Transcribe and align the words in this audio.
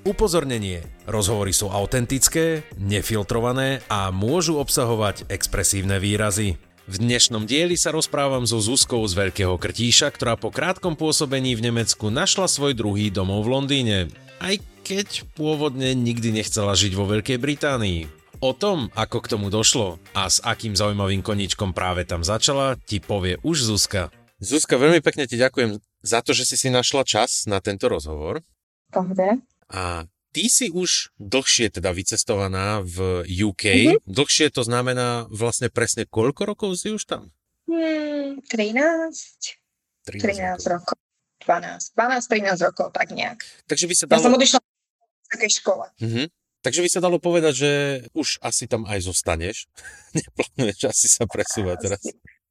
Upozornenie. 0.00 0.80
Rozhovory 1.04 1.52
sú 1.52 1.68
autentické, 1.68 2.64
nefiltrované 2.80 3.84
a 3.92 4.08
môžu 4.08 4.56
obsahovať 4.56 5.28
expresívne 5.28 6.00
výrazy. 6.00 6.56
V 6.88 6.96
dnešnom 7.04 7.44
dieli 7.44 7.76
sa 7.76 7.92
rozprávam 7.92 8.48
so 8.48 8.64
Zuzkou 8.64 9.04
z 9.04 9.12
Veľkého 9.12 9.60
Krtíša, 9.60 10.08
ktorá 10.08 10.40
po 10.40 10.48
krátkom 10.48 10.96
pôsobení 10.96 11.52
v 11.52 11.68
Nemecku 11.68 12.08
našla 12.08 12.48
svoj 12.48 12.72
druhý 12.72 13.12
domov 13.12 13.44
v 13.44 13.52
Londýne. 13.52 13.98
Aj 14.40 14.56
keď 14.88 15.28
pôvodne 15.36 15.92
nikdy 15.92 16.32
nechcela 16.32 16.72
žiť 16.72 16.96
vo 16.96 17.04
Veľkej 17.04 17.36
Británii. 17.36 18.08
O 18.40 18.56
tom, 18.56 18.88
ako 18.96 19.20
k 19.20 19.30
tomu 19.36 19.52
došlo 19.52 20.00
a 20.16 20.32
s 20.32 20.40
akým 20.40 20.72
zaujímavým 20.72 21.20
koníčkom 21.20 21.76
práve 21.76 22.08
tam 22.08 22.24
začala, 22.24 22.80
ti 22.88 23.04
povie 23.04 23.36
už 23.44 23.68
Zuzka. 23.68 24.08
Zuzka, 24.40 24.80
veľmi 24.80 25.04
pekne 25.04 25.28
ti 25.28 25.36
ďakujem 25.36 25.76
za 26.00 26.24
to, 26.24 26.32
že 26.32 26.48
si 26.48 26.56
si 26.56 26.72
našla 26.72 27.04
čas 27.04 27.44
na 27.44 27.60
tento 27.60 27.84
rozhovor. 27.92 28.40
Pohode. 28.88 29.44
A 29.70 30.04
ty 30.34 30.50
si 30.50 30.70
už 30.70 31.14
dlhšie 31.18 31.70
teda 31.70 31.94
vycestovaná 31.94 32.82
v 32.82 33.26
UK. 33.26 33.64
Mm-hmm. 33.64 33.98
Dlhšie 34.06 34.50
to 34.50 34.62
znamená 34.66 35.26
vlastne 35.30 35.70
presne 35.70 36.06
koľko 36.06 36.42
rokov 36.54 36.70
si 36.78 36.90
už 36.94 37.06
tam? 37.06 37.30
Hmm, 37.70 38.42
13. 38.50 39.58
13, 40.06 40.58
13 40.58 40.74
rokov. 40.74 40.98
12, 41.46 41.96
12, 41.96 42.60
13 42.60 42.66
rokov, 42.68 42.86
tak 42.92 43.16
nejak. 43.16 43.40
Takže 43.64 43.88
by 43.88 43.94
sa 43.96 44.04
dalo... 44.06 44.18
Ja 44.20 44.26
som 44.28 44.36
odišla 44.36 44.58
v 44.60 45.28
takej 45.32 45.50
škole. 45.62 45.86
Mm-hmm. 46.02 46.26
Takže 46.60 46.80
by 46.84 46.88
sa 46.92 47.00
dalo 47.00 47.16
povedať, 47.16 47.54
že 47.56 47.70
už 48.12 48.36
asi 48.44 48.68
tam 48.68 48.84
aj 48.84 49.08
zostaneš. 49.08 49.64
Neplánuješ 50.18 50.92
asi 50.92 51.06
sa 51.08 51.24
presúvať 51.24 51.76
asi, 51.80 51.84
teraz. 51.88 52.00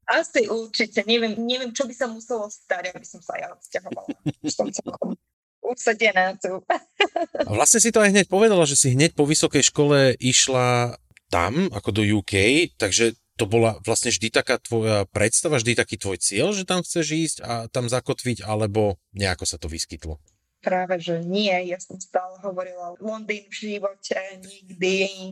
Asi 0.10 0.42
určite. 0.50 1.06
Neviem, 1.06 1.38
neviem, 1.38 1.70
čo 1.70 1.86
by 1.86 1.94
sa 1.94 2.10
muselo 2.10 2.50
stať, 2.50 2.98
aby 2.98 3.06
som 3.06 3.22
sa 3.22 3.38
ja 3.38 3.54
odsťahovala. 3.54 4.10
Celkom 4.50 5.14
usadená 5.70 6.36
tu. 6.42 6.60
A 7.48 7.52
vlastne 7.54 7.80
si 7.80 7.94
to 7.94 8.02
aj 8.02 8.12
hneď 8.12 8.26
povedala, 8.28 8.66
že 8.66 8.76
si 8.76 8.98
hneď 8.98 9.14
po 9.14 9.24
vysokej 9.30 9.64
škole 9.70 10.18
išla 10.18 10.98
tam, 11.30 11.70
ako 11.70 11.90
do 11.94 12.04
UK, 12.04 12.74
takže 12.76 13.14
to 13.40 13.48
bola 13.48 13.80
vlastne 13.88 14.12
vždy 14.12 14.36
taká 14.36 14.60
tvoja 14.60 15.08
predstava, 15.08 15.62
vždy 15.62 15.80
taký 15.80 15.96
tvoj 15.96 16.20
cieľ, 16.20 16.52
že 16.52 16.68
tam 16.68 16.84
chceš 16.84 17.08
ísť 17.08 17.38
a 17.46 17.72
tam 17.72 17.88
zakotviť, 17.88 18.44
alebo 18.44 19.00
nejako 19.16 19.48
sa 19.48 19.56
to 19.56 19.72
vyskytlo? 19.72 20.20
Práve, 20.60 21.00
že 21.00 21.24
nie. 21.24 21.56
Ja 21.72 21.80
som 21.80 21.96
stále 22.04 22.36
hovorila 22.44 23.00
Londýn 23.00 23.48
v 23.48 23.80
živote, 23.80 24.20
nikdy, 24.44 25.32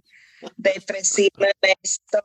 depresívne 0.55 1.51
mesto. 1.59 2.23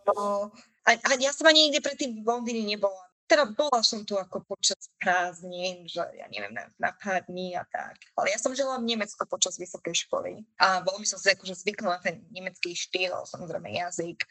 A, 0.87 0.91
a 0.95 1.11
ja 1.19 1.35
som 1.35 1.51
ani 1.51 1.67
nikdy 1.67 1.83
predtým 1.83 2.23
v 2.23 2.27
Londýne 2.31 2.63
nebola 2.63 3.12
teda 3.27 3.49
bola 3.55 3.81
som 3.81 4.05
tu 4.05 4.19
ako 4.19 4.45
počas 4.45 4.93
prázdnin, 5.01 5.89
že 5.89 6.03
ja 6.03 6.27
neviem, 6.29 6.53
na, 6.53 6.69
na 6.77 6.91
pár 6.93 7.25
dní 7.25 7.57
a 7.57 7.65
tak. 7.65 7.97
Ale 8.19 8.35
ja 8.35 8.39
som 8.39 8.53
žila 8.53 8.77
v 8.77 8.89
Nemecku 8.93 9.25
počas 9.25 9.57
vysokej 9.57 10.07
školy 10.07 10.45
a 10.61 10.85
veľmi 10.85 11.07
som 11.09 11.17
si 11.17 11.33
akože 11.33 11.65
zvykla 11.65 11.97
na 11.97 12.01
ten 12.03 12.21
nemecký 12.29 12.77
štýl, 12.77 13.25
samozrejme 13.25 13.73
jazyk 13.73 14.27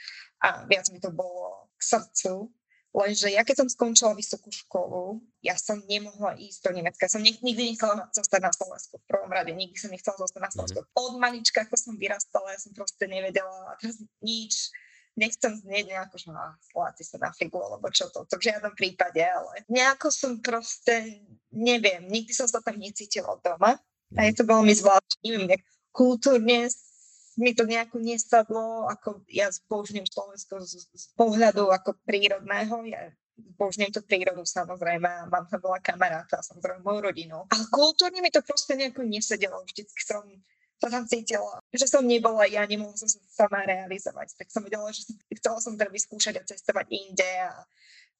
a 0.46 0.70
viac 0.70 0.86
mi 0.94 1.00
to 1.02 1.10
bolo 1.10 1.72
k 1.78 1.82
srdcu. 1.82 2.54
Lenže 2.92 3.32
ja 3.32 3.48
keď 3.48 3.64
som 3.64 3.70
skončila 3.72 4.12
vysokú 4.12 4.52
školu, 4.52 5.24
ja 5.40 5.56
som 5.56 5.80
nemohla 5.88 6.36
ísť 6.36 6.60
do 6.68 6.72
Nemecka. 6.76 7.08
Som 7.08 7.24
nikdy 7.24 7.56
nechcela 7.56 8.12
zostať 8.12 8.42
na 8.44 8.52
Slovensku 8.52 9.00
v 9.00 9.08
prvom 9.08 9.32
rade. 9.32 9.56
Nikdy 9.56 9.80
som 9.80 9.96
nechcela 9.96 10.20
zostať 10.20 10.42
na 10.44 10.52
Slovensku. 10.52 10.84
Mm-hmm. 10.84 11.00
Od 11.00 11.14
malička, 11.16 11.64
ako 11.64 11.80
som 11.80 11.96
vyrastala, 11.96 12.52
ja 12.52 12.60
som 12.60 12.76
proste 12.76 13.08
nevedela 13.08 13.72
a 13.72 13.80
teraz 13.80 13.96
nič 14.20 14.68
nechcem 15.16 15.52
znieť 15.56 15.92
nejako, 15.92 16.16
že 16.18 16.28
no, 16.32 16.42
Slováci 16.72 17.04
sa 17.04 17.18
na 17.20 17.32
figu, 17.36 17.60
alebo 17.60 17.88
čo 17.92 18.08
to, 18.10 18.24
to 18.28 18.40
v 18.40 18.52
žiadnom 18.52 18.74
prípade, 18.76 19.20
ale 19.20 19.68
nejako 19.68 20.08
som 20.12 20.40
proste, 20.40 21.24
neviem, 21.52 22.08
nikdy 22.08 22.32
som 22.32 22.48
sa 22.48 22.64
tam 22.64 22.80
necítila 22.80 23.36
doma. 23.44 23.76
A 24.12 24.28
je 24.28 24.36
to 24.36 24.44
veľmi 24.44 24.76
zvláštne, 24.76 25.24
neviem, 25.24 25.56
nejak 25.56 25.64
kultúrne 25.96 26.68
mi 27.40 27.56
to 27.56 27.64
nejako 27.64 28.04
nesadlo, 28.04 28.92
ako 28.92 29.24
ja 29.32 29.48
použijem 29.72 30.04
Slovensko 30.04 30.60
z, 30.68 30.84
z 30.92 31.06
pohľadu 31.16 31.72
ako 31.72 31.96
prírodného, 32.04 32.84
ja 32.92 33.08
použijem 33.56 33.90
to 33.90 34.04
prírodu 34.04 34.44
samozrejme, 34.44 35.32
mám 35.32 35.46
tam 35.48 35.60
veľa 35.64 35.80
kamaráta, 35.80 36.44
samozrejme 36.44 36.84
moju 36.84 37.00
rodinu. 37.02 37.48
Ale 37.50 37.64
kultúrne 37.72 38.20
mi 38.20 38.30
to 38.30 38.44
proste 38.44 38.76
nejako 38.76 39.08
nesedelo, 39.08 39.64
vždycky 39.64 40.02
som 40.04 40.22
sa 40.82 40.90
tam 40.90 41.06
cítila, 41.06 41.62
že 41.70 41.86
som 41.86 42.02
nebola 42.02 42.50
ja, 42.50 42.66
nemohla 42.66 42.98
som 42.98 43.06
sa 43.06 43.22
sama 43.46 43.62
realizovať. 43.62 44.34
Tak 44.34 44.50
som 44.50 44.66
vedela, 44.66 44.90
že 44.90 45.06
som, 45.06 45.16
chcela 45.38 45.60
som 45.62 45.78
teda 45.78 45.94
vyskúšať 45.94 46.42
a 46.42 46.48
cestovať 46.50 46.90
inde 46.90 47.32
a, 47.46 47.54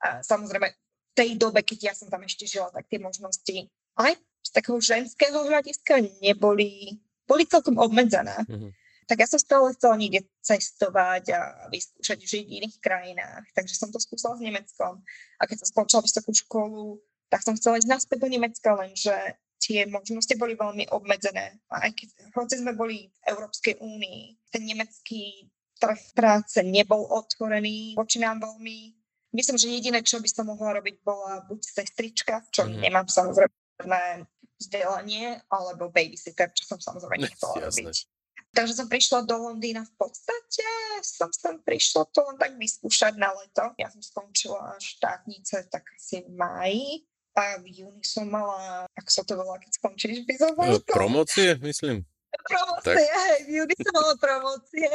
a 0.06 0.08
samozrejme 0.22 0.70
v 0.70 1.14
tej 1.18 1.30
dobe, 1.42 1.66
keď 1.66 1.92
ja 1.92 1.94
som 1.98 2.08
tam 2.08 2.22
ešte 2.22 2.46
žila, 2.46 2.70
tak 2.70 2.86
tie 2.86 3.02
možnosti 3.02 3.66
aj 3.98 4.14
z 4.42 4.50
takého 4.54 4.78
ženského 4.78 5.42
hľadiska 5.42 6.06
neboli, 6.22 7.02
boli 7.26 7.44
celkom 7.50 7.82
obmedzené. 7.82 8.46
Mm-hmm. 8.46 8.72
Tak 9.10 9.18
ja 9.20 9.28
som 9.28 9.42
stále 9.42 9.76
chcela 9.76 10.00
niekde 10.00 10.24
cestovať 10.40 11.36
a 11.36 11.68
vyskúšať 11.68 12.18
žiť 12.24 12.46
v 12.48 12.58
iných 12.64 12.78
krajinách. 12.80 13.44
Takže 13.52 13.76
som 13.76 13.92
to 13.92 14.00
skúsala 14.00 14.40
s 14.40 14.46
Nemeckom. 14.46 15.04
A 15.36 15.44
keď 15.50 15.66
som 15.66 15.68
skončila 15.68 16.06
vysokú 16.06 16.32
školu, 16.32 17.04
tak 17.28 17.44
som 17.44 17.58
chcela 17.60 17.76
ísť 17.76 17.92
naspäť 17.92 18.24
do 18.24 18.30
Nemecka, 18.32 18.72
lenže 18.72 19.16
tie 19.62 19.86
možnosti 19.86 20.34
boli 20.42 20.58
veľmi 20.58 20.90
obmedzené. 20.90 21.62
A 21.70 21.86
aj 21.86 21.92
keď, 21.94 22.08
hoci 22.34 22.56
sme 22.58 22.74
boli 22.74 23.08
v 23.08 23.20
Európskej 23.30 23.78
únii, 23.78 24.50
ten 24.50 24.66
nemecký 24.66 25.46
trh 25.78 26.02
práce 26.18 26.58
nebol 26.66 27.06
otvorený 27.10 27.94
voči 27.94 28.18
nám 28.18 28.42
veľmi. 28.42 28.98
Myslím, 29.32 29.58
že 29.58 29.72
jediné, 29.72 30.04
čo 30.04 30.20
by 30.20 30.28
som 30.28 30.50
mohla 30.50 30.82
robiť, 30.82 31.06
bola 31.06 31.46
buď 31.48 31.62
sestrička, 31.64 32.44
čo 32.52 32.68
mm. 32.68 32.84
nemám 32.84 33.08
samozrejme 33.08 34.28
vzdelanie, 34.60 35.40
alebo 35.48 35.88
babysitter, 35.88 36.52
čo 36.52 36.68
som 36.68 36.78
samozrejme 36.82 37.22
nechcela 37.26 37.72
robiť. 37.72 38.10
Takže 38.52 38.84
som 38.84 38.92
prišla 38.92 39.24
do 39.24 39.48
Londýna 39.48 39.88
v 39.88 39.94
podstate, 39.96 40.68
som 41.08 41.32
sem 41.32 41.56
prišla 41.64 42.04
to 42.12 42.20
len 42.20 42.36
tak 42.36 42.60
vyskúšať 42.60 43.16
na 43.16 43.32
leto. 43.32 43.72
Ja 43.80 43.88
som 43.88 44.04
skončila 44.04 44.76
štátnice 44.76 45.72
tak 45.72 45.88
asi 45.96 46.28
v 46.28 46.36
máji 46.36 47.08
a 47.32 47.58
v 47.64 47.68
júni 47.72 48.04
som 48.04 48.28
mala, 48.28 48.84
ako 48.96 49.10
sa 49.10 49.24
to 49.24 49.40
volá, 49.40 49.56
keď 49.60 49.72
skončíš 49.80 50.28
bizovať? 50.28 50.84
Promócie, 50.84 51.56
myslím. 51.64 52.04
Promócie, 52.32 53.00
hej, 53.00 53.38
v 53.48 53.50
júni 53.64 53.76
som 53.80 53.94
mala 53.96 54.16
promócie. 54.20 54.92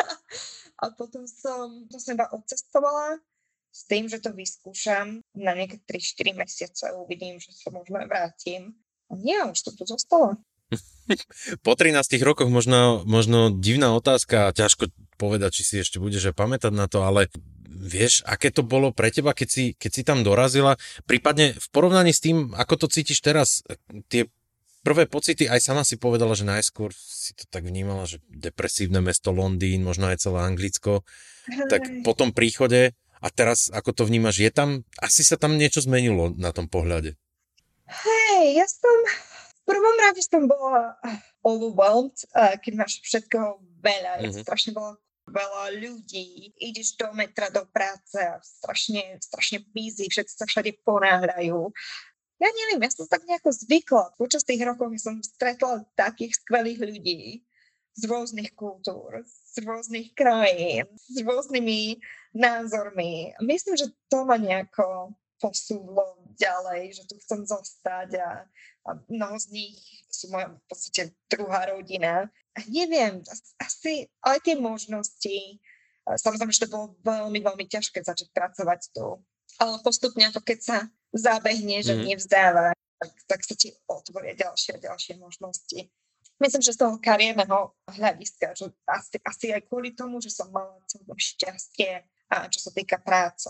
a 0.82 0.84
potom 0.92 1.24
som, 1.24 1.88
to 1.88 1.96
som 1.96 2.16
iba 2.16 2.28
odcestovala 2.32 3.20
s 3.74 3.80
tým, 3.90 4.06
že 4.06 4.22
to 4.22 4.30
vyskúšam 4.30 5.24
na 5.34 5.52
nejaké 5.56 5.82
3-4 5.82 6.36
mesiace 6.36 6.84
uvidím, 6.94 7.42
že 7.42 7.50
sa 7.56 7.74
možno 7.74 7.98
vrátim. 8.06 8.76
A 9.10 9.18
nie, 9.18 9.36
už 9.44 9.58
to 9.66 9.70
tu 9.74 9.84
zostalo. 9.88 10.38
po 11.66 11.72
13 11.74 12.00
rokoch 12.22 12.48
možno, 12.48 13.02
možno 13.04 13.52
divná 13.52 13.92
otázka, 13.92 14.54
ťažko 14.54 14.92
povedať, 15.16 15.60
či 15.60 15.62
si 15.62 15.74
ešte 15.82 15.98
budeš 15.98 16.32
pamätať 16.32 16.72
na 16.72 16.86
to, 16.86 17.02
ale 17.04 17.28
vieš, 17.74 18.22
aké 18.24 18.54
to 18.54 18.62
bolo 18.62 18.94
pre 18.94 19.10
teba, 19.10 19.34
keď 19.34 19.48
si, 19.50 19.64
keď 19.74 19.90
si 19.90 20.02
tam 20.06 20.22
dorazila, 20.22 20.78
prípadne 21.04 21.58
v 21.58 21.66
porovnaní 21.74 22.14
s 22.14 22.22
tým, 22.22 22.54
ako 22.54 22.86
to 22.86 22.86
cítiš 22.86 23.20
teraz, 23.20 23.66
tie 24.08 24.30
prvé 24.84 25.08
pocity, 25.08 25.48
aj 25.48 25.64
sama 25.64 25.82
si 25.82 25.96
povedala, 25.96 26.36
že 26.36 26.46
najskôr 26.46 26.92
si 26.94 27.32
to 27.32 27.48
tak 27.48 27.64
vnímala, 27.64 28.04
že 28.04 28.20
depresívne 28.28 29.00
mesto 29.00 29.32
Londýn, 29.32 29.82
možno 29.82 30.12
aj 30.12 30.22
celé 30.28 30.44
Anglicko, 30.44 31.02
tak 31.72 31.82
po 32.04 32.12
tom 32.12 32.36
príchode 32.36 32.92
a 33.24 33.26
teraz 33.32 33.72
ako 33.72 33.96
to 33.96 34.02
vnímaš, 34.04 34.44
je 34.44 34.52
tam, 34.52 34.68
asi 35.00 35.24
sa 35.24 35.40
tam 35.40 35.56
niečo 35.56 35.80
zmenilo 35.80 36.36
na 36.36 36.52
tom 36.52 36.68
pohľade. 36.68 37.16
Hej, 37.88 38.60
ja 38.60 38.66
som, 38.68 38.96
v 39.60 39.62
prvom 39.64 39.96
rade 40.00 40.20
som 40.20 40.44
bola 40.44 41.00
overwhelmed, 41.40 42.16
keď 42.36 42.72
máš 42.76 43.00
všetkoho 43.00 43.64
veľa, 43.80 44.20
mm-hmm. 44.20 44.36
ja 44.36 44.44
strašne 44.44 44.76
bola 44.76 45.00
veľa 45.34 45.74
ľudí, 45.82 46.54
ideš 46.62 46.94
do 46.94 47.10
metra, 47.10 47.50
do 47.50 47.66
práce 47.66 48.14
a 48.14 48.38
strašne, 48.38 49.18
strašne 49.18 49.66
busy, 49.74 50.06
všetci 50.06 50.34
sa 50.38 50.46
všade 50.46 50.78
ponáhľajú. 50.86 51.58
Ja 52.38 52.50
neviem, 52.50 52.82
ja 52.82 52.90
som 52.90 53.10
tak 53.10 53.26
nejako 53.26 53.50
zvykla. 53.50 54.14
Počas 54.14 54.46
tých 54.46 54.62
rokov 54.62 54.94
som 55.02 55.18
stretla 55.22 55.82
takých 55.98 56.38
skvelých 56.38 56.80
ľudí 56.82 57.20
z 57.94 58.02
rôznych 58.10 58.54
kultúr, 58.58 59.22
z 59.26 59.62
rôznych 59.62 60.14
krajín, 60.18 60.90
s 60.98 61.22
rôznymi 61.22 62.02
názormi. 62.34 63.38
Myslím, 63.38 63.78
že 63.78 63.90
to 64.10 64.26
ma 64.26 64.34
nejako 64.34 65.14
posúvlo 65.38 66.23
ďalej, 66.36 67.00
že 67.00 67.02
tu 67.06 67.14
chcem 67.22 67.46
zostať 67.46 68.18
a, 68.20 68.30
a 68.86 68.90
mnoho 69.08 69.36
z 69.38 69.46
nich 69.54 69.78
sú 70.10 70.30
moja 70.30 70.52
v 70.54 70.66
podstate 70.70 71.02
druhá 71.30 71.70
rodina. 71.70 72.30
A 72.54 72.58
neviem, 72.70 73.22
asi 73.58 74.06
aj 74.22 74.38
tie 74.46 74.54
možnosti, 74.54 75.58
Samozrejme, 76.04 76.52
že 76.52 76.68
to 76.68 76.72
bolo 76.72 76.86
veľmi, 77.00 77.40
veľmi 77.40 77.64
ťažké 77.64 78.04
začať 78.04 78.28
pracovať 78.36 78.92
tu. 78.92 79.24
Ale 79.56 79.80
postupne, 79.80 80.28
ako 80.28 80.44
keď 80.44 80.58
sa 80.60 80.78
zabehne, 81.16 81.80
že 81.80 81.96
mm. 81.96 82.04
nevzdáva, 82.12 82.76
tak, 83.00 83.10
tak 83.24 83.40
sa 83.40 83.54
ti 83.56 83.72
otvoria 83.88 84.36
ďalšie 84.36 84.76
a 84.76 84.84
ďalšie 84.92 85.16
možnosti. 85.16 85.88
Myslím, 86.42 86.62
že 86.66 86.74
z 86.74 86.80
toho 86.82 86.98
kariérneho 87.00 87.72
hľadiska, 87.88 88.52
že 88.58 88.68
asi, 88.84 89.16
asi 89.22 89.46
aj 89.54 89.64
kvôli 89.70 89.94
tomu, 89.94 90.20
že 90.20 90.34
som 90.34 90.50
mala 90.50 90.76
celkom 90.90 91.16
šťastie, 91.16 92.04
a 92.28 92.50
čo 92.50 92.60
sa 92.68 92.70
týka 92.74 92.98
práce. 93.00 93.48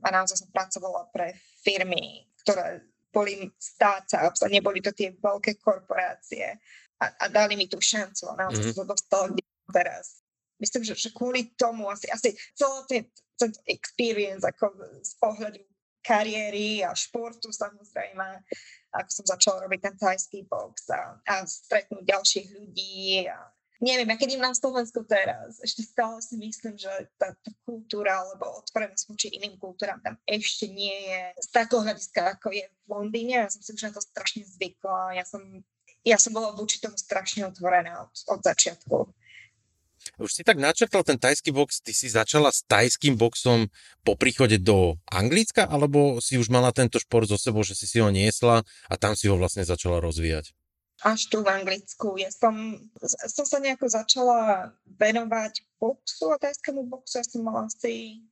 A 0.00 0.08
naozaj 0.10 0.44
som 0.44 0.50
pracovala 0.52 1.08
pre 1.12 1.36
firmy, 1.64 2.28
ktoré 2.44 2.84
boli 3.10 3.50
startups 3.58 4.46
a 4.46 4.48
neboli 4.48 4.78
to 4.78 4.94
tie 4.94 5.10
veľké 5.18 5.58
korporácie 5.58 6.56
a, 7.02 7.06
a 7.06 7.24
dali 7.26 7.58
mi 7.58 7.66
tú 7.66 7.82
šancu 7.82 8.30
a 8.30 8.38
naozaj 8.38 8.70
mm-hmm. 8.70 8.76
som 8.76 8.86
to 8.86 8.92
dostala 8.94 9.26
teraz. 9.74 10.22
Myslím, 10.60 10.84
že, 10.84 10.94
že 10.94 11.10
kvôli 11.10 11.56
tomu 11.56 11.88
asi, 11.88 12.06
asi 12.12 12.36
celý 12.52 12.84
ten, 12.86 13.02
ten 13.40 13.50
experience 13.66 14.44
ako 14.44 14.76
z 15.00 15.12
pohľadu 15.16 15.60
kariéry 16.04 16.84
a 16.84 16.96
športu 16.96 17.52
samozrejme, 17.52 18.44
ako 18.92 19.10
som 19.10 19.24
začala 19.26 19.64
robiť 19.68 19.80
ten 19.80 19.96
thajský 19.96 20.48
box 20.48 20.88
a, 20.92 21.16
a 21.28 21.44
stretnúť 21.44 22.04
ďalších 22.04 22.46
ľudí 22.56 23.28
a 23.28 23.36
neviem, 23.80 24.08
ja 24.12 24.16
keď 24.20 24.36
na 24.36 24.52
Slovensku 24.52 25.02
teraz, 25.08 25.56
ešte 25.64 25.82
stále 25.88 26.20
si 26.20 26.36
myslím, 26.36 26.76
že 26.76 26.92
tá, 27.16 27.32
tá 27.32 27.50
kultúra 27.64 28.20
alebo 28.20 28.60
otvorenosť 28.60 29.04
voči 29.08 29.28
iným 29.32 29.56
kultúram 29.56 29.98
tam 30.04 30.20
ešte 30.28 30.68
nie 30.68 30.92
je 30.92 31.20
z 31.40 31.48
takého 31.48 31.80
hľadiska, 31.80 32.38
ako 32.38 32.52
je 32.52 32.68
v 32.68 32.86
Londýne. 32.86 33.48
Ja 33.48 33.50
som 33.50 33.64
si 33.64 33.72
už 33.72 33.88
na 33.88 33.92
to 33.96 34.04
strašne 34.04 34.44
zvykla. 34.44 35.16
Ja 35.16 35.24
som, 35.24 35.42
ja 36.04 36.20
som 36.20 36.36
bola 36.36 36.52
voči 36.52 36.78
tomu 36.78 37.00
strašne 37.00 37.48
otvorená 37.48 38.04
od, 38.04 38.12
od 38.28 38.40
začiatku. 38.44 39.10
Už 40.16 40.32
si 40.32 40.42
tak 40.44 40.56
načrtal 40.56 41.04
ten 41.04 41.20
tajský 41.20 41.52
box, 41.52 41.84
ty 41.84 41.92
si 41.92 42.08
začala 42.08 42.48
s 42.48 42.64
tajským 42.64 43.20
boxom 43.20 43.68
po 44.00 44.16
príchode 44.16 44.56
do 44.56 44.96
Anglicka, 45.12 45.68
alebo 45.68 46.20
si 46.24 46.40
už 46.40 46.48
mala 46.48 46.72
tento 46.72 46.96
šport 46.96 47.28
zo 47.28 47.36
sebou, 47.36 47.60
že 47.60 47.76
si 47.76 47.84
si 47.84 48.00
ho 48.00 48.08
niesla 48.08 48.64
a 48.88 48.94
tam 48.96 49.12
si 49.12 49.28
ho 49.28 49.36
vlastne 49.36 49.64
začala 49.64 50.00
rozvíjať? 50.00 50.56
Až 51.04 51.20
tu 51.32 51.40
v 51.40 51.48
Anglicku. 51.48 52.20
Ja 52.20 52.28
som, 52.28 52.76
som 53.28 53.44
sa 53.48 53.58
nejako 53.60 53.88
začala 53.88 54.72
venovať 54.86 55.64
boxu 55.80 56.36
tajskému 56.36 56.84
boxu. 56.88 57.20
Ja 57.20 57.26
som 57.26 57.44
mala 57.44 57.68
asi 57.68 58.24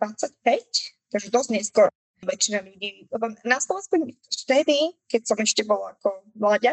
25, 0.00 1.12
takže 1.12 1.28
dosť 1.28 1.50
neskôr 1.52 1.88
väčšina 2.24 2.64
ľudí, 2.64 3.04
lebo 3.12 3.36
na 3.44 3.60
Slovensku 3.60 4.00
vtedy, 4.32 4.96
keď 5.12 5.22
som 5.28 5.38
ešte 5.38 5.62
bola 5.68 5.92
ako 6.00 6.24
mladia, 6.32 6.72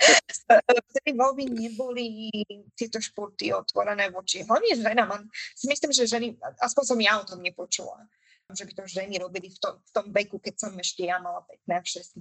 vtedy 0.92 1.16
veľmi 1.16 1.44
neboli 1.48 2.28
tieto 2.76 3.00
športy 3.00 3.56
otvorené 3.56 4.12
voči. 4.12 4.44
Hlavne 4.44 4.76
ženám. 4.76 5.24
Si 5.56 5.66
myslím, 5.72 5.96
že 5.96 6.04
ženy, 6.04 6.36
aspoň 6.60 6.84
som 6.84 6.98
ja 7.00 7.16
o 7.16 7.24
tom 7.24 7.40
nepočula, 7.40 8.04
že 8.52 8.68
by 8.68 8.72
to 8.76 8.84
ženy 8.84 9.16
robili 9.16 9.48
v 9.48 9.58
tom, 9.60 9.80
v 9.80 9.90
tom 9.92 10.06
veku, 10.12 10.36
keď 10.36 10.54
som 10.68 10.72
ešte 10.76 11.08
ja 11.08 11.16
mala 11.16 11.44
15-16 11.68 12.12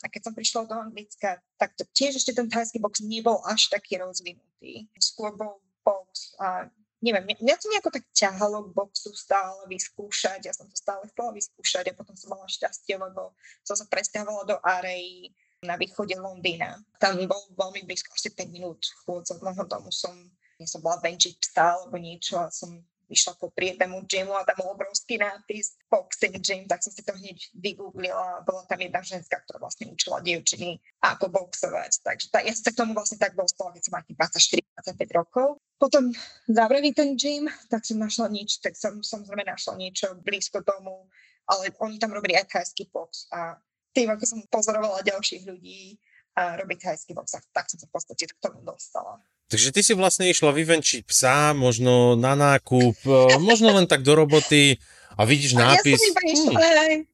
a 0.00 0.06
keď 0.08 0.20
som 0.24 0.34
prišla 0.34 0.64
do 0.64 0.76
Anglicka, 0.78 1.36
tak 1.60 1.76
to, 1.76 1.84
tiež 1.92 2.16
ešte 2.16 2.32
ten 2.32 2.48
thajský 2.48 2.80
box 2.80 3.04
nebol 3.04 3.44
až 3.44 3.68
taký 3.68 4.00
rozvinutý. 4.00 4.88
Skôr 4.96 5.36
bol 5.36 5.60
box 5.84 6.32
a 6.40 6.72
neviem, 7.04 7.26
mňa 7.26 7.54
to 7.58 7.66
nejako 7.68 7.90
tak 7.92 8.06
ťahalo 8.14 8.70
k 8.70 8.74
boxu 8.78 9.10
stále 9.12 9.66
vyskúšať, 9.68 10.48
ja 10.48 10.54
som 10.54 10.70
to 10.70 10.76
stále 10.78 11.02
chcela 11.10 11.34
vyskúšať 11.34 11.92
a 11.92 11.98
potom 11.98 12.14
som 12.16 12.32
mala 12.32 12.46
šťastie, 12.48 12.94
lebo 12.96 13.34
som 13.66 13.74
sa 13.76 13.84
presťahovala 13.90 14.44
do 14.48 14.56
Arei 14.62 15.28
na 15.62 15.74
východe 15.74 16.14
Londýna. 16.14 16.78
Tam 17.02 17.18
bol 17.26 17.42
veľmi 17.54 17.86
blízko, 17.86 18.14
asi 18.14 18.30
5 18.30 18.54
minút 18.54 18.80
chôd 19.02 19.26
od 19.28 19.38
môjho 19.42 19.66
domu 19.66 19.90
som, 19.90 20.14
nie 20.58 20.66
som 20.66 20.80
bola 20.80 21.02
venčiť 21.02 21.38
psa 21.42 21.78
alebo 21.78 21.98
niečo 21.98 22.38
a 22.38 22.50
som 22.50 22.80
išla 23.12 23.36
po 23.36 23.52
priednemu 23.52 24.08
gymu 24.08 24.32
a 24.32 24.48
tam 24.48 24.64
bol 24.64 24.72
obrovský 24.72 25.20
nápis 25.20 25.76
boxing 25.92 26.40
gym, 26.40 26.64
tak 26.64 26.80
som 26.80 26.90
si 26.90 27.04
to 27.04 27.12
hneď 27.12 27.36
vygooglila. 27.52 28.40
Bola 28.48 28.64
tam 28.64 28.80
jedna 28.80 29.04
ženská, 29.04 29.44
ktorá 29.44 29.60
vlastne 29.60 29.92
učila 29.92 30.24
dievčiny, 30.24 30.80
ako 31.04 31.28
boxovať. 31.28 32.00
Takže 32.00 32.26
tá, 32.32 32.40
ja 32.40 32.56
sa 32.56 32.72
k 32.72 32.80
tomu 32.80 32.96
vlastne 32.96 33.20
tak 33.20 33.36
dostala, 33.36 33.76
keď 33.76 33.82
som 33.84 33.92
mala 33.92 34.08
24-25 34.08 35.18
rokov. 35.20 35.48
Potom 35.76 36.08
zavreli 36.48 36.96
ten 36.96 37.14
gym, 37.20 37.52
tak 37.68 37.84
som 37.84 38.00
našla 38.00 38.32
niečo, 38.32 38.64
tak 38.64 38.72
som 38.78 39.04
samozrejme 39.04 39.44
našla 39.44 39.76
niečo 39.76 40.16
blízko 40.24 40.64
domu, 40.64 41.06
ale 41.44 41.74
oni 41.82 42.00
tam 42.00 42.14
robili 42.14 42.38
aj 42.38 42.48
thajský 42.48 42.88
box 42.88 43.28
a 43.34 43.58
tým, 43.92 44.08
ako 44.08 44.24
som 44.24 44.40
pozorovala 44.48 45.04
ďalších 45.04 45.44
ľudí 45.44 46.00
a 46.32 46.56
robiť 46.56 46.78
thajský 46.80 47.12
box, 47.12 47.36
tak 47.52 47.68
som 47.68 47.76
sa 47.76 47.86
v 47.90 47.92
podstate 47.92 48.24
k 48.24 48.40
tomu 48.40 48.64
dostala. 48.64 49.20
Takže 49.52 49.68
ty 49.68 49.84
si 49.84 49.92
vlastne 49.92 50.32
išla 50.32 50.48
vyvenčiť 50.48 51.04
psa, 51.04 51.52
možno 51.52 52.16
na 52.16 52.32
nákup, 52.32 52.96
e, 53.04 53.36
možno 53.36 53.76
len 53.76 53.84
tak 53.84 54.00
do 54.00 54.16
roboty 54.16 54.80
a 55.12 55.28
vidíš 55.28 55.60
nápis. 55.60 56.00
Ja 56.00 56.08
som 56.08 56.24
išla, 56.24 56.56
hmm. 56.56 57.04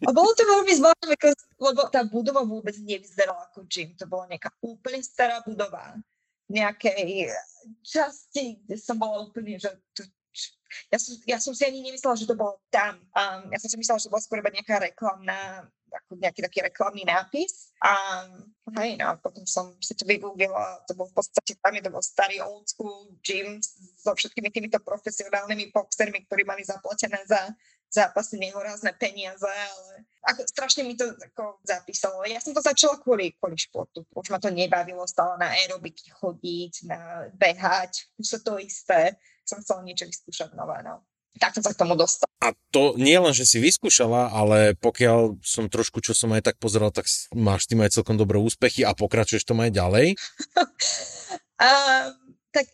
A 0.00 0.10
bolo 0.16 0.32
to 0.32 0.42
veľmi 0.42 0.72
zvláštne, 0.74 1.14
lebo 1.60 1.86
tá 1.92 2.02
budova 2.08 2.42
vôbec 2.42 2.72
nevyzerala 2.82 3.46
ako 3.52 3.68
gym. 3.68 3.94
To 4.00 4.08
bola 4.08 4.26
nejaká 4.26 4.50
úplne 4.64 5.04
stará 5.04 5.44
budova 5.44 6.02
nejakej 6.50 7.30
časti, 7.84 8.58
kde 8.64 8.74
som 8.80 8.98
bola 8.98 9.22
úplne, 9.22 9.60
že 9.60 9.70
to, 9.94 10.02
ja, 10.90 10.98
som, 10.98 11.14
ja 11.28 11.38
som 11.38 11.52
si 11.54 11.62
ani 11.62 11.84
nemyslela, 11.84 12.18
že 12.18 12.26
to 12.26 12.34
bolo 12.34 12.58
tam. 12.74 12.98
Um, 13.14 13.54
ja 13.54 13.58
som 13.60 13.70
si 13.70 13.76
myslela, 13.78 14.00
že 14.02 14.10
to 14.10 14.14
bola 14.16 14.24
skôr 14.24 14.42
iba 14.42 14.50
nejaká 14.50 14.82
reklamná 14.82 15.68
nejaký 16.16 16.40
taký 16.42 16.58
reklamný 16.64 17.02
nápis. 17.06 17.74
A 17.82 18.24
hej, 18.80 18.96
no, 19.00 19.16
potom 19.18 19.44
som 19.46 19.74
si 19.82 19.96
to 19.96 20.06
vygooglila, 20.06 20.84
to 20.86 20.94
bol 20.94 21.08
v 21.08 21.16
podstate 21.16 21.56
tam, 21.58 21.74
je 21.74 21.82
to 21.82 21.90
bol 21.90 22.04
starý 22.04 22.38
old 22.40 22.68
school 22.68 23.10
gym 23.24 23.58
so 23.98 24.14
všetkými 24.14 24.52
týmito 24.52 24.78
profesionálnymi 24.80 25.74
boxermi, 25.74 26.24
ktorí 26.28 26.46
mali 26.46 26.62
zaplatené 26.62 27.20
za 27.26 27.40
zápasy 27.90 28.38
nehorázne 28.38 28.94
peniaze, 28.94 29.50
ale 29.50 30.06
ako, 30.22 30.46
strašne 30.46 30.86
mi 30.86 30.94
to 30.94 31.10
ako 31.10 31.58
zapísalo. 31.66 32.22
Ja 32.22 32.38
som 32.38 32.54
to 32.54 32.62
začala 32.62 33.02
kvôli, 33.02 33.34
kvôli 33.34 33.58
športu. 33.58 34.06
Už 34.14 34.30
ma 34.30 34.38
to 34.38 34.46
nebavilo 34.46 35.02
stále 35.10 35.34
na 35.42 35.50
aerobiky 35.50 36.06
chodiť, 36.14 36.86
na 36.86 37.26
behať, 37.34 38.14
už 38.14 38.38
to 38.46 38.62
isté. 38.62 39.18
Som 39.42 39.58
chcela 39.58 39.82
niečo 39.82 40.06
vyskúšať 40.06 40.54
nové, 40.54 40.78
no 40.86 41.02
tak 41.38 41.54
som 41.54 41.62
sa 41.62 41.70
k 41.70 41.80
tomu 41.80 41.94
dostal. 41.94 42.26
A 42.42 42.56
to 42.74 42.98
nie 42.98 43.14
len, 43.14 43.30
že 43.30 43.46
si 43.46 43.62
vyskúšala, 43.62 44.34
ale 44.34 44.74
pokiaľ 44.80 45.38
som 45.44 45.70
trošku, 45.70 46.02
čo 46.02 46.16
som 46.16 46.32
aj 46.34 46.52
tak 46.52 46.56
pozeral, 46.58 46.90
tak 46.90 47.06
máš 47.36 47.70
tým 47.70 47.84
aj 47.84 47.94
celkom 47.94 48.18
dobré 48.18 48.40
úspechy 48.40 48.82
a 48.82 48.96
pokračuješ 48.96 49.46
to 49.46 49.54
aj 49.54 49.70
ďalej? 49.70 50.18
um, 51.68 52.08
tak 52.50 52.66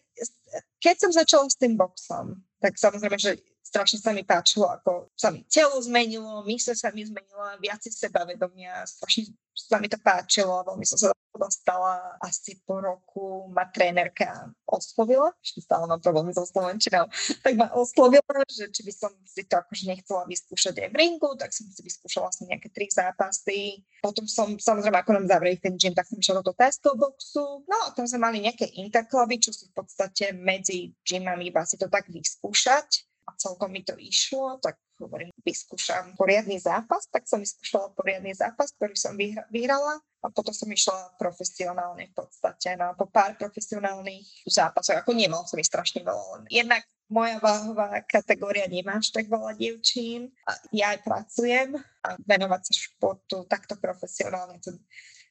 keď 0.81 0.95
som 0.97 1.11
začala 1.13 1.51
s 1.51 1.59
tým 1.59 1.75
boxom, 1.75 2.41
tak 2.63 2.79
samozrejme, 2.79 3.19
že 3.19 3.43
strašne 3.67 3.99
sa 3.99 4.15
mi 4.15 4.23
páčilo, 4.23 4.71
ako 4.71 5.11
sa 5.19 5.35
mi 5.35 5.43
telo 5.51 5.83
zmenilo, 5.83 6.47
mysle 6.47 6.79
sa 6.79 6.95
mi 6.95 7.03
zmenila, 7.03 7.59
viac 7.59 7.83
sebavedomia, 7.83 8.87
strašne 8.87 9.35
sa 9.53 9.83
mi 9.83 9.91
to 9.91 9.99
páčilo, 9.99 10.63
veľmi 10.63 10.87
som 10.87 10.97
sa 10.97 11.16
dostala 11.41 12.17
asi 12.21 12.61
po 12.65 12.81
roku, 12.81 13.49
ma 13.49 13.65
trénerka 13.69 14.53
oslovila, 14.69 15.33
ešte 15.41 15.65
stále 15.65 15.89
mám 15.89 16.01
problémy 16.03 16.37
so 16.37 16.45
Slovenčinou, 16.45 17.09
tak 17.45 17.55
ma 17.57 17.73
oslovila, 17.73 18.45
že 18.51 18.69
či 18.69 18.83
by 18.85 18.93
som 18.93 19.13
si 19.25 19.45
to 19.49 19.57
akože 19.57 19.85
nechcela 19.89 20.29
vyskúšať 20.29 20.75
aj 20.85 20.89
v 20.93 20.97
ringu, 20.97 21.31
tak 21.41 21.53
som 21.53 21.65
si 21.69 21.81
vyskúšala 21.81 22.29
vlastne 22.29 22.51
nejaké 22.51 22.69
tri 22.73 22.91
zápasy. 22.91 23.87
Potom 24.05 24.29
som, 24.29 24.57
samozrejme, 24.59 24.99
ako 25.01 25.17
nám 25.17 25.27
zavreli 25.31 25.57
ten 25.57 25.79
gym, 25.81 25.95
tak 25.95 26.09
som 26.09 26.19
išla 26.19 26.43
do 26.43 26.53
toho 26.53 26.95
boxu. 26.97 27.65
No 27.65 27.77
a 27.87 27.95
tam 27.95 28.05
sme 28.05 28.21
mali 28.27 28.43
nejaké 28.45 28.69
interklavy, 28.77 29.39
čo 29.41 29.51
sú 29.55 29.71
v 29.71 29.85
podstate 29.85 30.35
medzi 30.35 30.93
gymami 31.07 31.49
iba 31.53 31.63
si 31.63 31.79
to 31.79 31.87
tak 31.87 32.11
vyskúšať 32.11 33.07
a 33.27 33.35
celkom 33.39 33.71
mi 33.75 33.83
to 33.83 33.95
išlo, 33.99 34.59
tak 34.63 34.79
hovorím, 35.03 35.31
vyskúšam 35.43 36.15
poriadny 36.17 36.57
zápas, 36.63 37.11
tak 37.11 37.29
som 37.29 37.43
vyskúšala 37.43 37.93
poriadny 37.93 38.33
zápas, 38.33 38.73
ktorý 38.79 38.95
som 38.97 39.13
vyhrala 39.51 40.01
a 40.27 40.35
potom 40.35 40.51
som 40.51 40.67
išla 40.67 41.15
profesionálne 41.15 42.11
v 42.11 42.15
podstate. 42.19 42.75
No 42.75 42.99
po 42.99 43.07
pár 43.07 43.39
profesionálnych 43.39 44.43
zápasov, 44.51 44.99
ako 44.99 45.15
nemal 45.15 45.47
som 45.47 45.63
ich 45.63 45.71
strašne 45.71 46.03
veľa, 46.03 46.51
jednak 46.51 46.83
moja 47.07 47.39
váhová 47.39 48.03
kategória 48.03 48.67
nemá 48.67 48.99
až 48.99 49.15
tak 49.15 49.31
veľa 49.31 49.55
dievčín. 49.55 50.35
Ja 50.75 50.91
aj 50.91 51.07
pracujem 51.07 51.79
a 52.03 52.19
venovať 52.27 52.61
sa 52.67 52.73
športu 52.75 53.47
takto 53.47 53.79
profesionálne, 53.79 54.59
to 54.59 54.75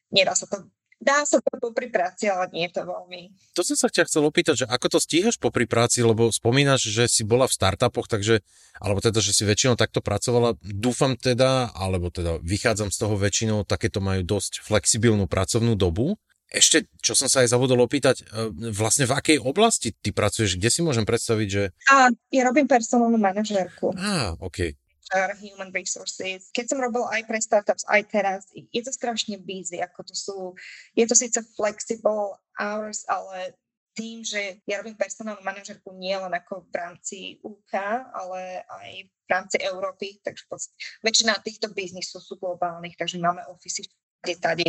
nedá 0.08 0.32
sa 0.32 0.48
to 0.48 0.64
Dá 0.96 1.28
sa 1.28 1.44
to 1.44 1.60
popri 1.60 1.92
práci, 1.92 2.24
ale 2.24 2.48
nie 2.56 2.64
je 2.66 2.80
to 2.80 2.88
veľmi. 2.88 3.28
To 3.52 3.60
som 3.60 3.76
sa 3.76 3.92
ťa 3.92 4.08
chcel 4.08 4.24
opýtať, 4.24 4.64
že 4.64 4.66
ako 4.66 4.96
to 4.96 4.98
stíhaš 4.98 5.36
popri 5.36 5.68
práci, 5.68 6.00
lebo 6.00 6.32
spomínaš, 6.32 6.88
že 6.88 7.04
si 7.04 7.20
bola 7.20 7.44
v 7.44 7.52
startupoch, 7.52 8.08
takže, 8.08 8.40
alebo 8.80 9.04
teda, 9.04 9.20
že 9.20 9.36
si 9.36 9.44
väčšinou 9.44 9.76
takto 9.76 10.00
pracovala. 10.00 10.56
Dúfam 10.64 11.20
teda, 11.20 11.68
alebo 11.76 12.08
teda 12.08 12.40
vychádzam 12.40 12.88
z 12.88 12.96
toho 12.96 13.14
väčšinou, 13.20 13.68
takéto 13.68 14.00
majú 14.00 14.24
dosť 14.24 14.64
flexibilnú 14.64 15.28
pracovnú 15.28 15.76
dobu. 15.76 16.16
Ešte, 16.48 16.88
čo 17.02 17.18
som 17.18 17.28
sa 17.28 17.44
aj 17.44 17.52
zabudol 17.52 17.84
opýtať, 17.84 18.22
e, 18.22 18.48
vlastne 18.70 19.04
v 19.04 19.18
akej 19.18 19.38
oblasti 19.42 19.92
ty 19.92 20.14
pracuješ? 20.14 20.56
Kde 20.56 20.70
si 20.70 20.80
môžem 20.80 21.02
predstaviť, 21.02 21.48
že... 21.50 21.74
A, 21.90 22.08
ja 22.30 22.42
robím 22.46 22.70
personálnu 22.70 23.18
manažérku. 23.18 23.92
Á, 23.98 24.38
OK. 24.38 24.78
Human 25.14 25.70
Resources. 25.70 26.50
Keď 26.50 26.64
som 26.74 26.82
robila 26.82 27.06
aj 27.14 27.22
pre 27.30 27.38
startups, 27.38 27.86
aj 27.86 28.02
teraz, 28.10 28.40
je 28.52 28.82
to 28.82 28.90
strašne 28.90 29.38
busy, 29.38 29.78
ako 29.78 30.02
to 30.02 30.14
sú, 30.14 30.38
je 30.98 31.06
to 31.06 31.14
síce 31.14 31.38
flexible 31.54 32.38
hours, 32.58 33.06
ale 33.06 33.54
tým, 33.96 34.20
že 34.20 34.60
ja 34.68 34.84
robím 34.84 34.98
personálnu 34.98 35.40
manažerku 35.40 35.96
nie 35.96 36.12
len 36.12 36.28
ako 36.36 36.68
v 36.68 36.74
rámci 36.76 37.16
UK, 37.40 37.72
ale 38.12 38.60
aj 38.68 38.90
v 39.08 39.28
rámci 39.32 39.56
Európy, 39.64 40.20
takže 40.20 40.44
väčšina 41.00 41.40
týchto 41.40 41.72
biznisov 41.72 42.20
sú 42.20 42.36
globálnych, 42.36 42.94
takže 43.00 43.16
máme 43.16 43.40
ofisy 43.48 43.88
tady 44.20 44.66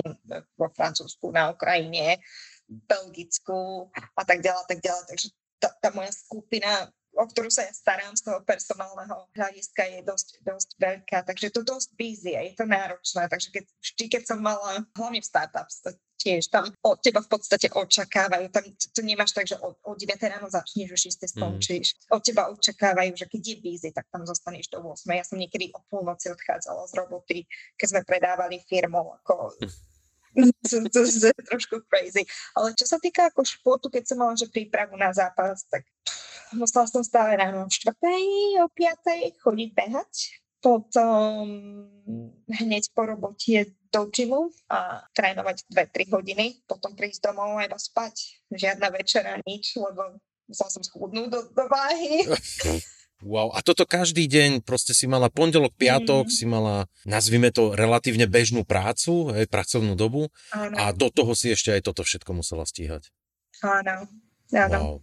vo 0.54 0.70
Francúzsku, 0.70 1.34
na 1.34 1.50
Ukrajine, 1.50 2.22
Belgicku 2.68 3.90
a 3.96 4.22
tak 4.22 4.46
ďalej, 4.46 4.64
tak 4.70 4.80
ďalej. 4.86 5.04
Takže 5.10 5.28
tá, 5.58 5.70
tá 5.82 5.90
moja 5.92 6.14
skupina 6.14 6.94
o 7.18 7.26
ktorú 7.26 7.50
sa 7.50 7.66
ja 7.66 7.74
starám 7.74 8.14
z 8.14 8.30
toho 8.30 8.40
personálneho 8.46 9.28
hľadiska 9.34 9.84
je 9.84 10.00
dosť, 10.06 10.28
dosť 10.46 10.70
veľká, 10.78 11.18
takže 11.26 11.50
to 11.50 11.66
dosť 11.66 11.90
busy 11.98 12.38
a 12.38 12.46
je 12.46 12.54
to 12.54 12.66
náročné, 12.70 13.26
takže 13.28 13.50
keď, 13.50 13.66
vždy, 13.82 14.06
keď 14.08 14.24
som 14.30 14.40
mala, 14.40 14.86
hlavne 14.94 15.20
v 15.20 15.28
startups, 15.28 15.82
tiež 16.18 16.50
tam 16.50 16.74
od 16.82 16.98
teba 17.00 17.22
v 17.22 17.30
podstate 17.30 17.70
očakávajú, 17.70 18.50
tam 18.50 18.66
to 18.74 19.02
nemáš 19.06 19.32
tak, 19.38 19.46
že 19.46 19.56
od, 19.62 19.78
od 19.86 19.98
9 19.98 20.18
ráno 20.18 20.50
začneš, 20.50 20.98
už 20.98 21.02
6 21.14 21.38
skončíš. 21.38 21.88
Mm. 21.94 22.18
Od 22.18 22.22
teba 22.26 22.44
očakávajú, 22.52 23.12
že 23.14 23.26
keď 23.30 23.42
je 23.46 23.56
busy, 23.62 23.90
tak 23.94 24.10
tam 24.10 24.26
zostaneš 24.26 24.74
do 24.74 24.82
8. 24.82 25.08
Ja 25.14 25.24
som 25.24 25.38
niekedy 25.38 25.70
o 25.78 25.80
polnoci 25.88 26.34
odchádzala 26.34 26.90
z 26.90 26.94
roboty, 26.98 27.38
keď 27.78 27.88
sme 27.88 28.02
predávali 28.04 28.60
firmu 28.66 29.14
ako 29.22 29.56
to, 29.62 29.70
to, 30.94 31.00
je 31.04 31.34
trošku 31.50 31.82
crazy. 31.90 32.24
Ale 32.54 32.74
čo 32.78 32.86
sa 32.86 33.02
týka 33.02 33.30
ako 33.30 33.42
športu, 33.42 33.90
keď 33.90 34.04
som 34.06 34.18
mala 34.22 34.38
že 34.38 34.50
prípravu 34.50 34.94
na 34.96 35.10
zápas, 35.10 35.66
tak 35.68 35.84
musela 36.54 36.86
som 36.86 37.02
stále 37.02 37.36
ráno 37.38 37.66
o 37.66 37.70
4. 37.70 37.94
o 38.62 38.68
5. 38.70 39.42
chodiť 39.42 39.70
behať. 39.74 40.14
Potom 40.58 41.46
hneď 42.50 42.84
po 42.92 43.06
robote 43.06 43.78
do 43.94 44.10
gymu 44.10 44.50
a 44.74 45.06
trénovať 45.14 45.70
2-3 45.70 46.12
hodiny, 46.12 46.46
potom 46.66 46.98
prísť 46.98 47.30
domov 47.30 47.62
a 47.62 47.70
iba 47.70 47.78
spať. 47.78 48.42
Žiadna 48.52 48.90
večera, 48.90 49.38
nič, 49.46 49.78
lebo 49.78 50.18
musela 50.50 50.70
som 50.74 50.84
schudnúť 50.84 51.30
do, 51.30 51.40
do 51.54 51.64
váhy. 51.70 52.26
Wow, 53.26 53.50
a 53.50 53.66
toto 53.66 53.90
každý 53.90 54.30
deň, 54.30 54.62
proste 54.62 54.94
si 54.94 55.10
mala 55.10 55.34
pondelok, 55.34 55.74
piatok, 55.74 56.30
mm. 56.30 56.34
si 56.34 56.46
mala, 56.46 56.86
nazvime 57.02 57.50
to, 57.50 57.74
relatívne 57.74 58.30
bežnú 58.30 58.62
prácu, 58.62 59.34
aj 59.34 59.50
pracovnú 59.50 59.98
dobu 59.98 60.30
áno. 60.54 60.78
a 60.78 60.94
do 60.94 61.10
toho 61.10 61.34
si 61.34 61.50
ešte 61.50 61.74
aj 61.74 61.82
toto 61.82 62.06
všetko 62.06 62.38
musela 62.38 62.62
stíhať. 62.62 63.10
Áno, 63.66 64.06
áno. 64.54 64.78
Wow. 64.78 64.96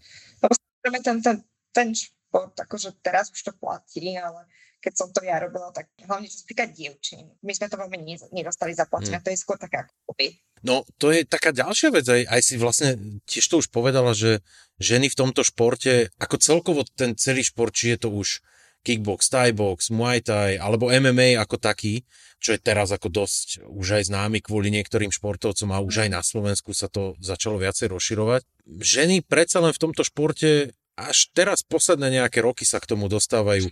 Ten, 1.02 1.18
ten, 1.18 1.36
ten 1.74 1.88
šport, 2.34 2.58
akože 2.58 2.98
teraz 2.98 3.30
už 3.30 3.46
to 3.46 3.52
platí, 3.54 4.18
ale 4.18 4.50
keď 4.82 4.92
som 4.98 5.08
to 5.14 5.22
ja 5.22 5.38
robila, 5.38 5.70
tak 5.70 5.86
hlavne 6.02 6.26
čo 6.26 6.42
sa 6.42 6.50
týka 6.50 6.66
dievčín. 6.66 7.30
My 7.46 7.54
sme 7.54 7.70
to 7.70 7.78
veľmi 7.78 8.02
nedostali 8.34 8.74
zaplatené, 8.74 9.22
hmm. 9.22 9.24
to 9.24 9.30
je 9.30 9.38
skôr 9.38 9.54
taká 9.54 9.86
hobby. 10.10 10.42
No, 10.66 10.82
to 10.98 11.14
je 11.14 11.22
taká 11.22 11.54
ďalšia 11.54 11.94
vec, 11.94 12.04
aj, 12.10 12.26
aj 12.26 12.40
si 12.42 12.54
vlastne 12.58 13.22
tiež 13.30 13.46
to 13.46 13.62
už 13.62 13.70
povedala, 13.70 14.18
že 14.18 14.42
ženy 14.82 15.14
v 15.14 15.18
tomto 15.22 15.46
športe, 15.46 16.10
ako 16.18 16.36
celkovo 16.42 16.82
ten 16.98 17.14
celý 17.14 17.46
šport, 17.46 17.70
či 17.70 17.94
je 17.94 18.02
to 18.02 18.08
už 18.10 18.42
kickbox, 18.84 19.32
thai 19.32 19.54
box, 19.56 19.88
muay 19.88 20.20
thai, 20.20 20.60
alebo 20.60 20.92
MMA 20.92 21.40
ako 21.40 21.56
taký, 21.56 22.04
čo 22.36 22.52
je 22.52 22.60
teraz 22.60 22.92
ako 22.92 23.08
dosť 23.08 23.64
už 23.64 24.02
aj 24.02 24.12
známy 24.12 24.44
kvôli 24.44 24.68
niektorým 24.68 25.08
športovcom 25.08 25.72
a 25.72 25.80
už 25.80 26.04
aj 26.04 26.10
na 26.12 26.20
Slovensku 26.20 26.76
sa 26.76 26.92
to 26.92 27.16
začalo 27.16 27.56
viacej 27.56 27.88
rozširovať. 27.88 28.44
Ženy 28.68 29.24
predsa 29.24 29.64
len 29.64 29.72
v 29.72 29.80
tomto 29.80 30.04
športe 30.04 30.76
až 30.94 31.30
teraz 31.34 31.66
posledné 31.66 32.22
nejaké 32.22 32.38
roky 32.38 32.62
sa 32.62 32.78
k 32.78 32.94
tomu 32.94 33.10
dostávajú. 33.10 33.66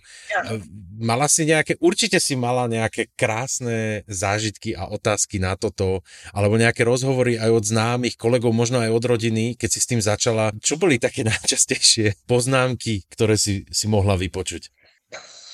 Mala 0.99 1.31
si 1.31 1.47
nejaké, 1.47 1.79
určite 1.79 2.19
si 2.19 2.35
mala 2.35 2.67
nejaké 2.67 3.11
krásne 3.15 4.03
zážitky 4.11 4.75
a 4.75 4.91
otázky 4.91 5.39
na 5.39 5.55
toto, 5.55 6.03
alebo 6.35 6.59
nejaké 6.59 6.83
rozhovory 6.83 7.39
aj 7.39 7.51
od 7.51 7.63
známych 7.63 8.15
kolegov, 8.19 8.51
možno 8.51 8.83
aj 8.83 8.91
od 8.91 9.03
rodiny, 9.07 9.55
keď 9.55 9.69
si 9.71 9.79
s 9.79 9.89
tým 9.89 10.01
začala. 10.03 10.51
Čo 10.59 10.75
boli 10.75 10.99
také 10.99 11.23
najčastejšie 11.31 12.27
poznámky, 12.27 13.07
ktoré 13.07 13.39
si, 13.39 13.63
si 13.71 13.85
mohla 13.87 14.19
vypočuť? 14.19 14.82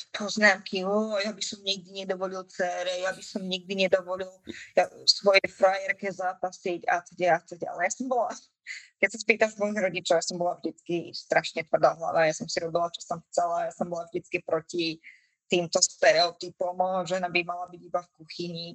Poznámky, 0.10 0.84
o, 0.86 1.18
ja 1.22 1.32
by 1.32 1.44
som 1.44 1.62
nikdy 1.62 2.04
nedovolil 2.04 2.44
cére, 2.50 3.06
ja 3.06 3.14
by 3.14 3.24
som 3.24 3.46
nikdy 3.46 3.88
nedovolil 3.88 4.30
ja, 4.74 4.90
svojej 5.06 5.46
frajerke 5.48 6.10
zápasiť 6.10 6.90
a 6.90 7.02
teda 7.06 7.28
a 7.36 7.40
teda. 7.46 7.66
Ale 7.74 7.88
ja 7.88 7.92
som 7.94 8.10
bola 8.10 8.34
keď 9.00 9.10
sa 9.16 9.20
spýtaš 9.22 9.58
mojich 9.58 9.80
rodičov, 9.80 10.20
ja 10.20 10.26
som 10.26 10.38
bola 10.38 10.60
vždycky 10.60 11.16
strašne 11.16 11.66
tvrdá 11.66 11.96
hlava, 11.96 12.28
ja 12.28 12.36
som 12.36 12.46
si 12.46 12.60
robila, 12.62 12.92
čo 12.94 13.02
som 13.02 13.24
chcela, 13.32 13.66
ja 13.66 13.74
som 13.74 13.90
bola 13.90 14.06
vždycky 14.12 14.44
proti 14.44 15.00
týmto 15.50 15.82
stereotypom, 15.82 16.78
žena 17.10 17.32
by 17.32 17.42
mala 17.42 17.66
byť 17.72 17.82
iba 17.82 18.00
v 18.06 18.12
kuchyni, 18.22 18.68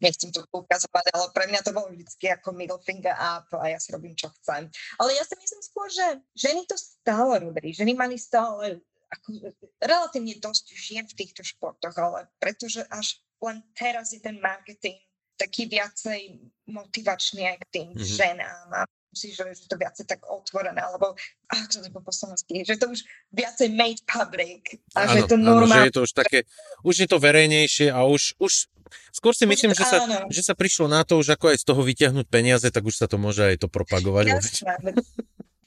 nechcem 0.00 0.30
to 0.32 0.46
ukazovať, 0.54 1.12
ale 1.12 1.26
pre 1.34 1.44
mňa 1.50 1.60
to 1.60 1.74
bolo 1.76 1.92
vždycky 1.92 2.32
ako 2.32 2.56
middle 2.56 2.80
finger 2.80 3.12
up 3.18 3.50
a 3.58 3.74
ja 3.74 3.78
si 3.82 3.92
robím, 3.92 4.16
čo 4.16 4.32
chcem. 4.40 4.70
Ale 4.96 5.10
ja 5.12 5.24
si 5.26 5.34
myslím 5.36 5.62
skôr, 5.64 5.88
že 5.92 6.06
ženy 6.38 6.64
to 6.70 6.76
stále 6.78 7.42
robili, 7.42 7.76
ženy 7.76 7.92
mali 7.92 8.16
stále 8.16 8.80
ako, 9.10 9.52
relatívne 9.82 10.38
dosť 10.38 10.64
žien 10.74 11.04
v 11.06 11.18
týchto 11.18 11.42
športoch, 11.42 11.94
ale 11.98 12.30
pretože 12.38 12.86
až 12.88 13.18
len 13.42 13.62
teraz 13.74 14.14
je 14.14 14.20
ten 14.22 14.38
marketing 14.38 14.98
taký 15.34 15.66
viacej 15.66 16.36
motivačný 16.68 17.48
aj 17.48 17.56
k 17.64 17.70
tým 17.72 17.88
mm-hmm. 17.96 18.12
ženám 18.20 18.68
a 18.76 18.82
si, 19.10 19.34
že 19.34 19.42
je 19.42 19.66
to 19.66 19.74
viacej 19.74 20.06
tak 20.06 20.22
otvorené, 20.22 20.78
alebo 20.78 21.18
ako 21.50 21.66
sa 21.66 21.80
to 21.82 21.98
po 21.98 22.12
slovensky, 22.14 22.62
že 22.62 22.78
to 22.78 22.94
už 22.94 23.02
viacej 23.34 23.74
made 23.74 23.98
public 24.06 24.78
a 24.94 25.02
ano, 25.02 25.10
že 25.10 25.18
je 25.18 25.24
to 25.26 25.38
normálne. 25.40 25.74
že 25.74 25.88
je 25.90 25.96
to 25.98 26.02
už 26.06 26.12
také, 26.14 26.38
už 26.86 26.94
je 26.94 27.08
to 27.10 27.18
verejnejšie 27.18 27.90
a 27.90 28.06
už, 28.06 28.38
už 28.38 28.70
skôr 29.10 29.34
si 29.34 29.50
myslím, 29.50 29.74
že 29.74 29.82
sa, 29.82 30.06
že 30.30 30.46
sa 30.46 30.54
prišlo 30.54 30.86
na 30.86 31.02
to 31.02 31.18
už 31.18 31.34
ako 31.34 31.50
aj 31.50 31.58
z 31.58 31.64
toho 31.66 31.82
vyťahnuť 31.82 32.26
peniaze, 32.30 32.66
tak 32.70 32.86
už 32.86 33.02
sa 33.02 33.10
to 33.10 33.18
môže 33.18 33.42
aj 33.42 33.66
to 33.66 33.66
propagovať. 33.66 34.30
Jasné, 34.30 34.94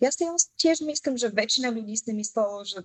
ja 0.03 0.11
si 0.11 0.27
tiež 0.59 0.83
myslím, 0.83 1.15
že 1.15 1.31
väčšina 1.31 1.71
ľudí 1.71 1.95
si 1.95 2.11
myslelo, 2.11 2.67
že 2.67 2.83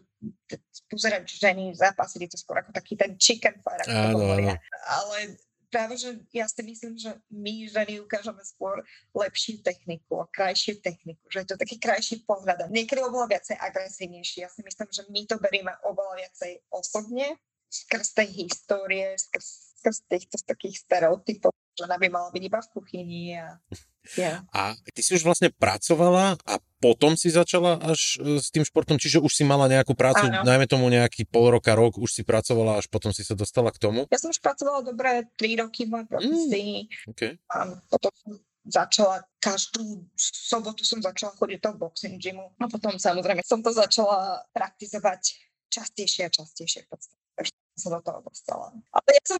pozerať 0.87 1.27
ženy 1.27 1.75
zápasy 1.75 2.23
je 2.23 2.31
to 2.31 2.39
skôr 2.39 2.63
ako 2.63 2.71
taký 2.71 2.95
ten 2.95 3.19
chicken 3.19 3.59
fight, 3.59 3.83
ako 3.83 3.91
to 3.91 4.09
hovoria. 4.15 4.55
Ale 4.87 5.35
práve, 5.67 5.99
že 5.99 6.15
ja 6.31 6.47
si 6.47 6.63
myslím, 6.63 6.95
že 6.95 7.19
my 7.35 7.67
ženy 7.67 8.01
ukážeme 8.01 8.41
skôr 8.47 8.87
lepšiu 9.13 9.61
techniku 9.67 10.23
a 10.23 10.31
krajšiu 10.31 10.79
techniku, 10.79 11.27
že 11.29 11.43
je 11.43 11.49
to 11.51 11.57
taký 11.59 11.77
krajší 11.83 12.23
pohľad. 12.23 12.71
Niekedy 12.71 13.03
oveľa 13.03 13.35
viacej 13.35 13.57
agresívnejší. 13.59 14.47
Ja 14.47 14.51
si 14.55 14.63
myslím, 14.63 14.89
že 14.89 15.03
my 15.11 15.21
to 15.27 15.37
berieme 15.43 15.75
oveľa 15.85 16.23
viacej 16.23 16.53
osobne, 16.71 17.37
skrz 17.69 18.17
tej 18.17 18.29
histórie, 18.47 19.13
skrz, 19.19 19.77
skrz 19.83 19.99
týchto 20.09 20.37
takých 20.47 20.87
stereotypov, 20.87 21.53
že 21.79 21.87
ona 21.87 21.95
by 21.95 22.11
mala 22.11 22.29
byť 22.35 22.43
iba 22.43 22.59
v 22.59 22.69
kuchyni 22.75 23.23
a 23.39 23.55
Yeah. 24.17 24.41
A 24.57 24.73
ty 24.97 25.05
si 25.05 25.13
už 25.13 25.21
vlastne 25.21 25.53
pracovala 25.53 26.41
a 26.49 26.55
potom 26.81 27.13
si 27.13 27.29
začala 27.29 27.77
až 27.77 28.17
e, 28.17 28.41
s 28.41 28.49
tým 28.49 28.65
športom, 28.65 28.97
čiže 28.97 29.21
už 29.21 29.29
si 29.29 29.45
mala 29.45 29.69
nejakú 29.69 29.93
prácu, 29.93 30.33
Áno. 30.33 30.49
najmä 30.49 30.65
tomu 30.65 30.89
nejaký 30.89 31.29
pol 31.29 31.53
roka, 31.53 31.77
rok, 31.77 32.01
už 32.01 32.09
si 32.09 32.23
pracovala, 32.25 32.81
až 32.81 32.89
potom 32.89 33.13
si 33.13 33.21
sa 33.21 33.37
dostala 33.37 33.69
k 33.69 33.77
tomu? 33.77 34.09
Ja 34.09 34.17
som 34.17 34.33
už 34.33 34.41
pracovala 34.41 34.81
dobre 34.81 35.29
3 35.37 35.61
roky 35.61 35.85
v 35.85 35.89
mojej 35.93 36.09
profesii. 36.09 36.73
Mm, 36.89 37.11
okay. 37.13 37.33
A 37.53 37.77
potom 37.93 38.13
som 38.17 38.33
začala 38.69 39.25
každú 39.41 40.05
sobotu 40.17 40.85
som 40.85 41.01
začala 41.01 41.33
chodiť 41.37 41.59
do 41.65 41.73
boxing 41.77 42.21
gymu 42.21 42.53
a 42.61 42.65
potom 42.69 43.01
samozrejme 43.01 43.41
som 43.41 43.65
to 43.65 43.73
začala 43.73 44.45
praktizovať 44.53 45.41
častejšie 45.73 46.29
a 46.29 46.31
častejšie 46.33 46.85
v 46.85 46.89
podstate 46.93 47.18
sa 47.79 47.95
do 47.95 48.01
toho 48.03 48.21
dostala. 48.27 48.75
Ale 48.91 49.09
ja 49.15 49.25
som, 49.25 49.39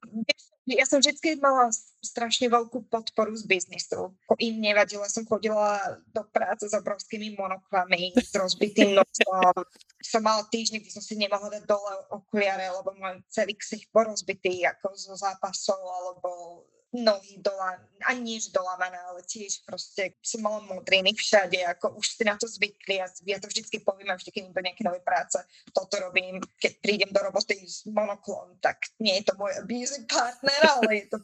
ja 0.65 0.87
som 0.87 0.99
vždy 1.03 1.37
mala 1.43 1.75
strašne 2.01 2.47
veľkú 2.47 2.87
podporu 2.87 3.35
z 3.35 3.45
biznisu. 3.45 4.15
Im 4.39 4.63
nevadilo, 4.63 5.03
som 5.11 5.27
chodila 5.27 5.99
do 6.15 6.23
práce 6.31 6.71
s 6.71 6.75
obrovskými 6.77 7.35
monoklami, 7.35 8.15
s 8.15 8.31
rozbitým 8.33 8.95
nosom. 8.95 9.67
som 9.99 10.23
mala 10.23 10.47
týždň, 10.47 10.79
kde 10.79 10.95
som 10.95 11.03
si 11.03 11.19
nemohla 11.19 11.59
dať 11.59 11.65
dole 11.67 11.93
okuliare, 12.15 12.71
lebo 12.71 12.95
môj 12.95 13.19
celý 13.29 13.59
ksich 13.59 13.91
bol 13.91 14.07
ako 14.07 14.87
zo 14.95 15.15
zápasov, 15.19 15.81
alebo 15.83 16.63
nohy 16.89 17.37
dola, 17.45 17.77
ani 18.09 18.41
nie 18.41 18.41
dolamané, 18.49 18.97
ale 19.13 19.21
tiež 19.21 19.61
proste 19.69 20.17
som 20.25 20.41
mala 20.41 20.65
modriny 20.65 21.13
všade, 21.13 21.61
ako 21.77 22.01
už 22.01 22.17
si 22.17 22.25
na 22.25 22.41
to 22.41 22.49
zvykli 22.49 22.97
a 22.97 23.07
ja 23.29 23.37
to 23.37 23.45
vždycky 23.45 23.85
poviem, 23.85 24.09
vždy, 24.17 24.33
keď 24.33 24.43
do 24.57 24.63
nejaké 24.65 24.83
nové 24.89 25.05
práce, 25.05 25.37
toto 25.77 26.01
robím, 26.01 26.41
keď 26.57 26.73
prídem 26.81 27.11
do 27.13 27.21
roboty 27.21 27.61
s 27.61 27.85
monoklom, 27.85 28.57
tak 28.65 28.89
nie 29.05 29.21
je 29.21 29.29
to 29.29 29.37
môj 29.37 29.53
busy 29.69 30.01
partner, 30.09 30.61
ale 30.65 31.05
je 31.05 31.07
to 31.13 31.17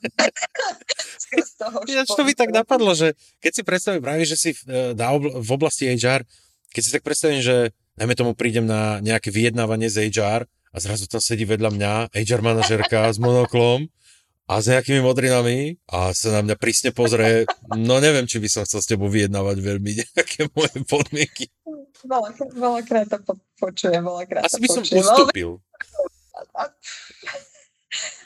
skrz 1.25 1.49
toho 1.57 1.77
Ja, 1.89 2.05
to 2.05 2.25
by 2.29 2.35
tak 2.37 2.53
napadlo, 2.53 2.93
že 2.93 3.17
keď 3.41 3.53
si 3.57 3.63
predstavím, 3.65 4.05
práve, 4.05 4.29
že 4.29 4.37
si 4.37 4.51
v, 4.53 4.93
e, 4.93 5.41
v 5.41 5.51
oblasti 5.51 5.89
HR, 5.89 6.29
keď 6.77 6.83
si 6.85 6.93
tak 6.93 7.07
predstavím, 7.09 7.41
že 7.41 7.73
najmä 7.97 8.13
tomu 8.13 8.37
prídem 8.37 8.69
na 8.69 9.01
nejaké 9.01 9.33
vyjednávanie 9.33 9.89
z 9.89 10.13
HR 10.13 10.45
a 10.45 10.77
zrazu 10.77 11.09
tam 11.09 11.25
sedí 11.25 11.49
vedľa 11.49 11.71
mňa 11.73 11.93
HR 12.13 12.43
manažerka 12.45 13.09
s 13.09 13.17
monoklom 13.17 13.89
a 14.45 14.61
s 14.61 14.69
nejakými 14.69 15.01
modrinami 15.01 15.81
a 15.89 16.13
sa 16.13 16.41
na 16.41 16.45
mňa 16.45 16.57
prísne 16.61 16.93
pozrie, 16.93 17.49
no 17.73 17.97
neviem, 17.97 18.29
či 18.29 18.37
by 18.37 18.49
som 18.53 18.63
chcel 18.69 18.81
s 18.85 18.91
tebou 18.91 19.09
vyjednávať 19.09 19.57
veľmi 19.57 19.91
nejaké 20.13 20.53
moje 20.53 20.77
podmienky. 20.85 21.49
Veľakrát 22.53 23.09
to 23.09 23.19
po, 23.25 23.41
počujem, 23.57 24.05
veľakrát 24.05 24.45
Asi 24.45 24.61
by 24.61 24.69
som 24.69 24.85
počujem. 24.85 25.01
ustúpil. 25.01 25.51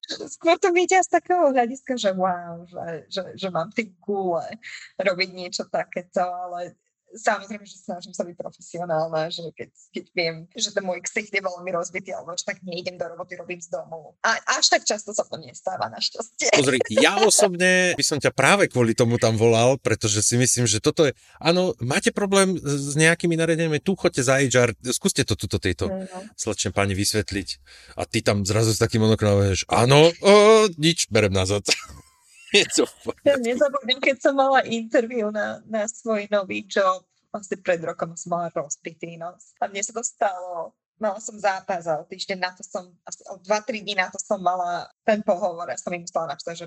Skôr 0.08 0.56
to 0.56 0.72
vidia 0.72 1.04
z 1.04 1.20
takého 1.20 1.52
hľadiska, 1.52 2.00
že 2.00 2.16
wow, 2.16 2.64
že, 2.64 3.04
že, 3.12 3.22
že 3.37 3.48
mám 3.52 3.68
tie 3.70 3.92
gule 4.00 4.48
robiť 4.96 5.28
niečo 5.37 5.68
takéto, 5.68 6.25
ale 6.25 6.80
samozrejme, 7.16 7.64
že 7.64 7.76
snažím 7.80 8.12
sa 8.12 8.24
byť 8.24 8.36
profesionálna, 8.36 9.32
že 9.32 9.48
keď, 9.56 9.68
keď 9.94 10.04
viem, 10.12 10.34
že 10.52 10.70
ten 10.74 10.84
môj 10.84 11.00
ksicht 11.04 11.32
je 11.32 11.40
veľmi 11.40 11.70
rozbitý, 11.72 12.12
alebo 12.12 12.36
že 12.36 12.44
tak 12.44 12.60
nejdem 12.64 13.00
do 13.00 13.08
roboty, 13.08 13.38
robím 13.40 13.60
z 13.60 13.72
domu. 13.72 14.16
A 14.20 14.36
až 14.58 14.68
tak 14.68 14.84
často 14.84 15.16
sa 15.16 15.24
to 15.24 15.40
nestáva, 15.40 15.88
našťastie. 15.88 16.52
Pozri, 16.58 16.78
ja 16.92 17.20
osobne 17.24 17.96
by 17.96 18.04
som 18.04 18.18
ťa 18.20 18.32
práve 18.34 18.68
kvôli 18.68 18.92
tomu 18.92 19.16
tam 19.16 19.38
volal, 19.40 19.80
pretože 19.80 20.20
si 20.20 20.36
myslím, 20.36 20.68
že 20.68 20.82
toto 20.82 21.08
je, 21.08 21.12
áno, 21.40 21.72
máte 21.80 22.12
problém 22.12 22.56
s 22.60 22.92
nejakými 22.98 23.38
nariadeniami, 23.38 23.80
tu 23.80 23.96
choďte 23.96 24.22
za 24.28 24.40
HR, 24.40 24.76
skúste 24.92 25.24
to 25.24 25.38
tuto 25.38 25.56
tejto 25.56 25.88
no. 25.88 26.04
slečne 26.36 26.74
pani 26.74 26.92
vysvetliť. 26.92 27.48
A 27.96 28.04
ty 28.04 28.20
tam 28.20 28.44
zrazu 28.44 28.76
s 28.76 28.82
takým 28.82 29.04
monokrom 29.04 29.40
áno, 29.70 30.10
o, 30.24 30.34
nič, 30.76 31.08
berem 31.08 31.32
nazad. 31.32 31.64
je 32.56 32.64
to 32.74 32.84
nezabudnem, 33.44 34.00
keď 34.00 34.16
som 34.22 34.34
mala 34.36 34.64
interviu 34.64 35.28
na, 35.28 35.60
na 35.68 35.84
svoj 35.84 36.28
nový 36.32 36.64
job, 36.64 37.04
asi 37.34 37.60
pred 37.60 37.82
rokom 37.84 38.16
som 38.16 38.34
mala 38.36 38.48
rozpitý 38.54 39.20
nos. 39.20 39.52
A 39.60 39.68
mne 39.68 39.84
sa 39.84 39.92
to 39.92 40.00
stalo 40.00 40.72
mala 40.98 41.22
som 41.22 41.38
zápas 41.38 41.86
a 41.86 42.02
týždeň 42.02 42.38
na 42.42 42.50
to 42.50 42.66
som, 42.66 42.90
asi 43.06 43.22
o 43.30 43.38
2-3 43.38 43.86
dní 43.86 43.94
na 43.94 44.10
to 44.10 44.18
som 44.18 44.42
mala 44.42 44.90
ten 45.06 45.22
pohovor. 45.22 45.70
Ja 45.70 45.78
som 45.78 45.94
im 45.94 46.02
musela 46.02 46.26
napísať, 46.26 46.66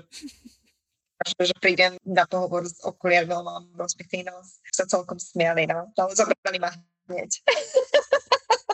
že, 1.36 1.54
prídem 1.60 2.00
na 2.02 2.24
pohovor 2.24 2.64
s 2.64 2.80
okuliarmi, 2.80 3.28
mám 3.28 3.68
rozpitý 3.76 4.24
nos. 4.24 4.58
Sa 4.72 4.88
celkom 4.88 5.20
smiali, 5.20 5.68
no. 5.68 5.92
Ale 5.94 6.16
zobrali 6.16 6.58
ma 6.58 6.72
hneď. 7.12 7.30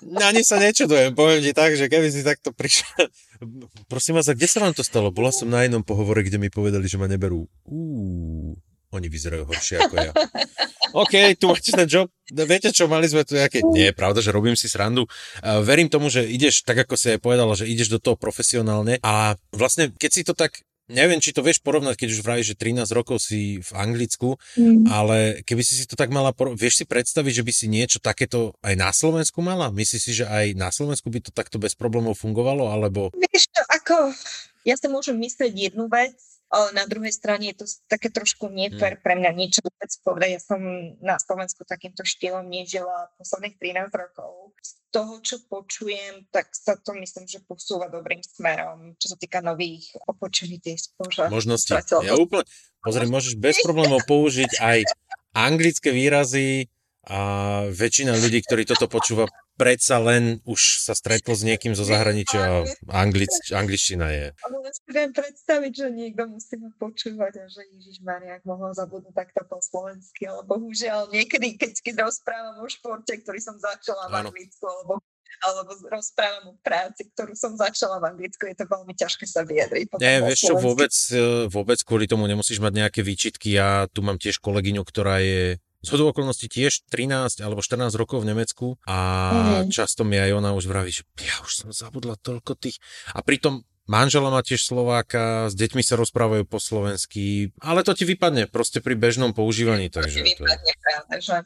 Na 0.07 0.31
ne 0.31 0.47
sa 0.47 0.63
nečudujem, 0.63 1.15
poviem 1.19 1.43
ti 1.43 1.51
tak, 1.51 1.75
že 1.75 1.91
keby 1.91 2.07
si 2.13 2.23
takto 2.23 2.55
prišiel... 2.55 3.11
Prosím 3.87 4.19
vás, 4.19 4.27
a 4.31 4.35
kde 4.35 4.51
sa 4.51 4.63
vám 4.63 4.75
to 4.75 4.83
stalo? 4.83 5.15
Bola 5.15 5.31
som 5.31 5.47
na 5.51 5.63
jednom 5.63 5.83
pohovore, 5.83 6.27
kde 6.27 6.43
mi 6.43 6.51
povedali, 6.51 6.87
že 6.91 6.99
ma 6.99 7.07
neberú. 7.07 7.47
Uú, 7.67 8.59
oni 8.91 9.07
vyzerajú 9.07 9.47
horšie 9.47 9.77
ako 9.87 9.95
ja. 9.99 10.13
OK, 10.97 11.39
tu 11.39 11.53
máte 11.53 11.71
ten 11.71 11.87
job. 11.87 12.09
Viete 12.33 12.73
čo, 12.73 12.89
mali 12.89 13.07
sme 13.07 13.23
tu 13.23 13.39
nejaké... 13.39 13.61
Nie, 13.75 13.93
pravda, 13.93 14.25
že 14.25 14.35
robím 14.35 14.57
si 14.57 14.67
srandu. 14.67 15.07
Verím 15.43 15.87
tomu, 15.87 16.09
že 16.09 16.25
ideš, 16.27 16.65
tak 16.67 16.83
ako 16.83 16.97
si 16.97 17.15
aj 17.15 17.21
povedala, 17.23 17.55
že 17.55 17.69
ideš 17.69 17.93
do 17.95 18.01
toho 18.01 18.17
profesionálne 18.17 18.99
a 19.05 19.37
vlastne, 19.53 19.93
keď 19.95 20.11
si 20.11 20.23
to 20.25 20.33
tak 20.33 20.65
neviem, 20.89 21.21
či 21.21 21.37
to 21.37 21.45
vieš 21.45 21.61
porovnať, 21.61 21.95
keď 21.95 22.09
už 22.17 22.25
vravíš, 22.25 22.47
že 22.53 22.61
13 22.61 22.89
rokov 22.97 23.21
si 23.21 23.61
v 23.61 23.71
Anglicku, 23.77 24.41
mm. 24.57 24.89
ale 24.89 25.45
keby 25.45 25.63
si 25.63 25.77
si 25.77 25.85
to 25.85 25.95
tak 25.95 26.09
mala, 26.09 26.33
vieš 26.57 26.83
si 26.83 26.85
predstaviť, 26.89 27.33
že 27.41 27.47
by 27.47 27.53
si 27.53 27.67
niečo 27.69 27.99
takéto 28.01 28.57
aj 28.65 28.75
na 28.75 28.91
Slovensku 28.91 29.45
mala? 29.45 29.69
Myslíš 29.69 30.03
si, 30.03 30.13
že 30.17 30.25
aj 30.25 30.57
na 30.57 30.73
Slovensku 30.73 31.13
by 31.13 31.29
to 31.29 31.31
takto 31.31 31.61
bez 31.61 31.77
problémov 31.77 32.17
fungovalo, 32.17 32.73
alebo... 32.73 33.13
Vieš 33.15 33.53
ako, 33.69 34.17
ja 34.65 34.75
si 34.77 34.89
môžem 34.89 35.17
myslieť 35.21 35.53
jednu 35.73 35.89
vec, 35.93 36.17
ale 36.49 36.73
na 36.73 36.89
druhej 36.89 37.13
strane 37.13 37.53
je 37.53 37.61
to 37.61 37.67
také 37.93 38.09
trošku 38.09 38.49
nefér 38.49 38.97
mm. 38.97 39.03
pre 39.05 39.15
mňa 39.21 39.31
niečo 39.37 39.61
vôbec 39.61 39.93
povedať. 40.01 40.31
Ja 40.37 40.41
som 40.41 40.61
na 41.05 41.21
Slovensku 41.21 41.69
takýmto 41.69 42.09
štýlom 42.09 42.49
nežila 42.49 43.13
posledných 43.21 43.61
13 43.61 43.93
rokov. 43.93 44.57
Z 44.65 44.71
toho, 44.89 45.21
čo 45.21 45.37
počujem, 45.45 46.25
tak 46.33 46.49
sa 46.57 46.81
to 46.81 46.97
myslím, 46.97 47.29
že 47.29 47.45
posúva 47.45 47.93
dobrým 47.93 48.25
smerom, 48.25 48.97
čo 48.97 49.13
sa 49.13 49.17
týka 49.21 49.45
nových 49.45 49.93
opportunities. 50.09 50.97
Možnosti. 51.29 51.77
Ja 52.01 52.17
úplne, 52.17 52.49
pozri, 52.81 53.05
môžeš 53.05 53.37
bez 53.37 53.61
problémov 53.61 54.01
použiť 54.09 54.57
aj 54.65 54.89
anglické 55.37 55.93
výrazy, 55.93 56.73
a 57.09 57.19
väčšina 57.73 58.13
ľudí, 58.21 58.45
ktorí 58.45 58.69
toto 58.69 58.85
počúva, 58.85 59.25
predsa 59.59 59.99
len 59.99 60.39
už 60.47 60.87
sa 60.87 60.95
stretlo 60.95 61.35
s 61.35 61.43
niekým 61.43 61.75
zo 61.75 61.83
zahraničia 61.83 62.63
a 62.63 62.95
anglic, 62.95 63.35
angličtina 63.51 64.07
je. 64.15 64.27
Ale 64.47 64.57
si 64.71 64.87
viem 64.95 65.11
predstaviť, 65.11 65.73
že 65.75 65.87
niekto 65.91 66.31
musí 66.31 66.55
ma 66.63 66.71
počúvať 66.79 67.33
a 67.43 67.45
že 67.51 67.67
Ježiš 67.75 67.99
Mariak 68.07 68.47
mohol 68.47 68.71
zabudnúť 68.73 69.19
takto 69.19 69.43
po 69.51 69.59
slovensky, 69.59 70.31
ale 70.31 70.47
bohužiaľ 70.47 71.11
niekedy, 71.11 71.59
keď, 71.59 71.83
keď 71.83 71.95
rozprávam 72.07 72.63
o 72.63 72.69
športe, 72.71 73.11
ktorý 73.19 73.43
som 73.43 73.59
začala 73.59 74.07
v 74.07 74.31
Anglicku, 74.31 74.65
alebo 74.65 75.03
alebo 75.39 75.71
rozprávam 75.87 76.51
o 76.51 76.55
práci, 76.59 77.07
ktorú 77.15 77.31
som 77.39 77.55
začala 77.55 78.03
v 78.03 78.11
Anglicku, 78.11 78.51
je 78.51 78.59
to 78.59 78.67
veľmi 78.67 78.91
ťažké 78.91 79.25
sa 79.29 79.47
vyjadriť. 79.47 79.87
Nie, 80.03 80.19
vieš 80.25 80.51
čo, 80.51 80.59
vôbec, 80.59 80.91
e, 81.15 81.47
vôbec 81.47 81.79
kvôli 81.87 82.11
tomu 82.11 82.27
nemusíš 82.27 82.59
mať 82.59 82.73
nejaké 82.75 83.01
výčitky. 83.07 83.55
Ja 83.55 83.87
tu 83.87 84.03
mám 84.03 84.19
tiež 84.19 84.43
kolegyňu, 84.43 84.83
ktorá 84.83 85.23
je 85.23 85.63
z 85.79 85.89
okolností 85.95 86.51
tiež 86.51 86.91
13 86.91 87.39
alebo 87.39 87.63
14 87.63 87.95
rokov 87.95 88.27
v 88.27 88.35
Nemecku 88.35 88.67
a 88.85 88.99
mm. 89.63 89.71
často 89.71 90.03
mi 90.03 90.19
aj 90.19 90.35
ona 90.35 90.51
už 90.55 90.67
vraví, 90.67 90.91
že 90.91 91.07
ja 91.23 91.39
už 91.43 91.53
som 91.55 91.69
zabudla 91.71 92.19
toľko 92.19 92.59
tých. 92.59 92.83
A 93.15 93.23
pritom 93.23 93.63
manžela 93.87 94.29
má 94.29 94.43
tiež 94.43 94.67
Slováka, 94.67 95.47
s 95.47 95.55
deťmi 95.55 95.83
sa 95.87 95.95
rozprávajú 95.95 96.45
po 96.51 96.59
slovensky, 96.59 97.55
ale 97.63 97.87
to 97.87 97.95
ti 97.95 98.03
vypadne 98.05 98.51
proste 98.51 98.83
pri 98.83 98.99
bežnom 98.99 99.31
používaní. 99.31 99.87
To 99.95 100.03
takže 100.03 100.23
ti 100.23 100.35
vypadne, 100.35 100.73
to... 100.75 100.83
práve, 100.83 101.15
že... 101.23 101.37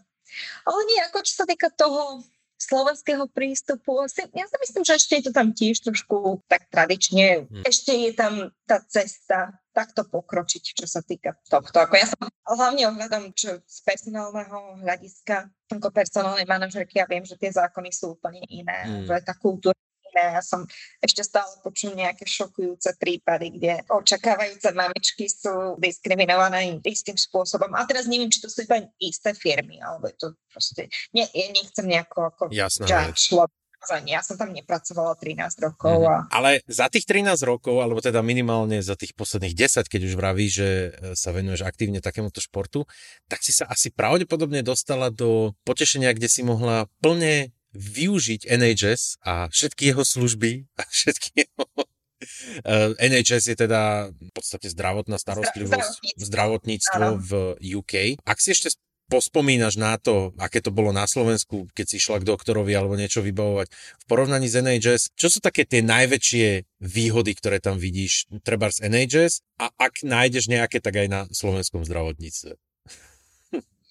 Ale 0.64 0.80
nie, 0.88 1.00
ako 1.12 1.18
čo 1.28 1.32
sa 1.36 1.44
týka 1.44 1.68
toho, 1.76 2.24
slovenského 2.62 3.26
prístupu. 3.26 4.06
Ja 4.32 4.46
si 4.46 4.56
myslím, 4.62 4.82
že 4.86 4.94
ešte 4.94 5.12
je 5.18 5.24
to 5.28 5.32
tam 5.34 5.50
tiež 5.50 5.82
trošku 5.82 6.46
tak 6.46 6.70
tradične. 6.70 7.50
Hmm. 7.50 7.62
Ešte 7.66 7.90
je 7.90 8.10
tam 8.14 8.54
tá 8.64 8.78
cesta 8.86 9.58
takto 9.72 10.04
pokročiť, 10.04 10.78
čo 10.78 10.86
sa 10.86 11.00
týka 11.02 11.34
tohto. 11.48 11.74
Ako 11.74 11.94
ja 11.96 12.06
som 12.06 12.28
hlavne 12.44 12.86
ohľadom 12.92 13.32
čo 13.32 13.58
z 13.64 13.78
personálneho 13.82 14.84
hľadiska, 14.84 15.48
ako 15.72 15.88
personálnej 15.90 16.44
manažerky, 16.44 17.00
ja 17.00 17.08
viem, 17.08 17.24
že 17.24 17.40
tie 17.40 17.48
zákony 17.48 17.90
sú 17.90 18.14
úplne 18.14 18.44
iné, 18.52 18.84
hmm. 18.84 19.08
že 19.08 19.16
tá 19.24 19.32
kultúra 19.32 19.76
iné. 20.12 20.36
Ja 20.36 20.42
som 20.44 20.68
ešte 21.00 21.24
stále 21.24 21.48
počul 21.64 21.96
nejaké 21.96 22.28
šokujúce 22.28 22.94
prípady, 23.00 23.56
kde 23.56 23.72
očakávajúce 23.88 24.70
mamičky 24.76 25.26
sú 25.26 25.80
diskriminované 25.80 26.78
istým 26.84 27.16
spôsobom. 27.16 27.72
A 27.74 27.88
teraz 27.88 28.06
neviem, 28.06 28.28
či 28.28 28.44
to 28.44 28.52
sú 28.52 28.68
iba 28.68 28.84
isté 29.00 29.32
firmy, 29.32 29.80
alebo 29.80 30.12
je 30.12 30.16
to 30.20 30.28
proste... 30.52 30.92
Nie, 31.16 31.26
ja 31.32 31.48
nechcem 31.50 31.88
nejako 31.88 32.18
ako 32.30 32.42
Jasná 32.52 32.86
ja 34.06 34.22
som 34.22 34.38
tam 34.38 34.54
nepracovala 34.54 35.18
13 35.18 35.58
rokov. 35.58 36.06
A... 36.06 36.30
Ale 36.30 36.62
za 36.70 36.86
tých 36.86 37.02
13 37.02 37.34
rokov, 37.42 37.82
alebo 37.82 37.98
teda 37.98 38.22
minimálne 38.22 38.78
za 38.78 38.94
tých 38.94 39.10
posledných 39.18 39.58
10, 39.58 39.90
keď 39.90 40.00
už 40.06 40.14
vravíš, 40.14 40.52
že 40.54 40.70
e, 40.70 40.90
sa 41.18 41.34
venuješ 41.34 41.66
aktívne 41.66 41.98
takémuto 41.98 42.38
športu, 42.38 42.86
tak 43.26 43.42
si 43.42 43.50
sa 43.50 43.66
asi 43.66 43.90
pravdepodobne 43.90 44.62
dostala 44.62 45.10
do 45.10 45.56
potešenia, 45.66 46.14
kde 46.14 46.30
si 46.30 46.46
mohla 46.46 46.86
plne 47.02 47.50
využiť 47.72 48.48
NHS 48.48 49.24
a 49.24 49.48
všetky 49.48 49.92
jeho 49.92 50.04
služby 50.04 50.68
a 50.80 50.82
všetky 50.88 51.28
jeho 51.44 51.64
eh, 52.64 52.92
NHS 52.96 53.52
je 53.52 53.56
teda 53.56 54.12
v 54.12 54.30
podstate 54.36 54.68
zdravotná 54.70 55.16
starostlivosť, 55.16 56.20
zdravotníctvo, 56.20 57.04
v 57.18 57.30
UK. 57.60 58.22
Ak 58.24 58.38
si 58.38 58.52
ešte 58.54 58.76
pospomínaš 59.12 59.76
na 59.76 60.00
to, 60.00 60.32
aké 60.40 60.64
to 60.64 60.72
bolo 60.72 60.88
na 60.88 61.04
Slovensku, 61.04 61.68
keď 61.76 61.84
si 61.84 62.00
išla 62.00 62.24
k 62.24 62.28
doktorovi 62.32 62.72
alebo 62.72 62.96
niečo 62.96 63.20
vybavovať, 63.20 63.68
v 63.68 64.04
porovnaní 64.08 64.48
s 64.48 64.56
NHS, 64.56 65.02
čo 65.12 65.28
sú 65.28 65.44
také 65.44 65.68
tie 65.68 65.84
najväčšie 65.84 66.80
výhody, 66.80 67.36
ktoré 67.36 67.60
tam 67.60 67.76
vidíš, 67.76 68.32
treba 68.40 68.72
z 68.72 68.88
NHS 68.88 69.44
a 69.60 69.68
ak 69.76 70.00
nájdeš 70.00 70.48
nejaké, 70.48 70.80
tak 70.80 70.96
aj 70.96 71.08
na 71.12 71.20
slovenskom 71.28 71.84
zdravotníctve? 71.84 72.56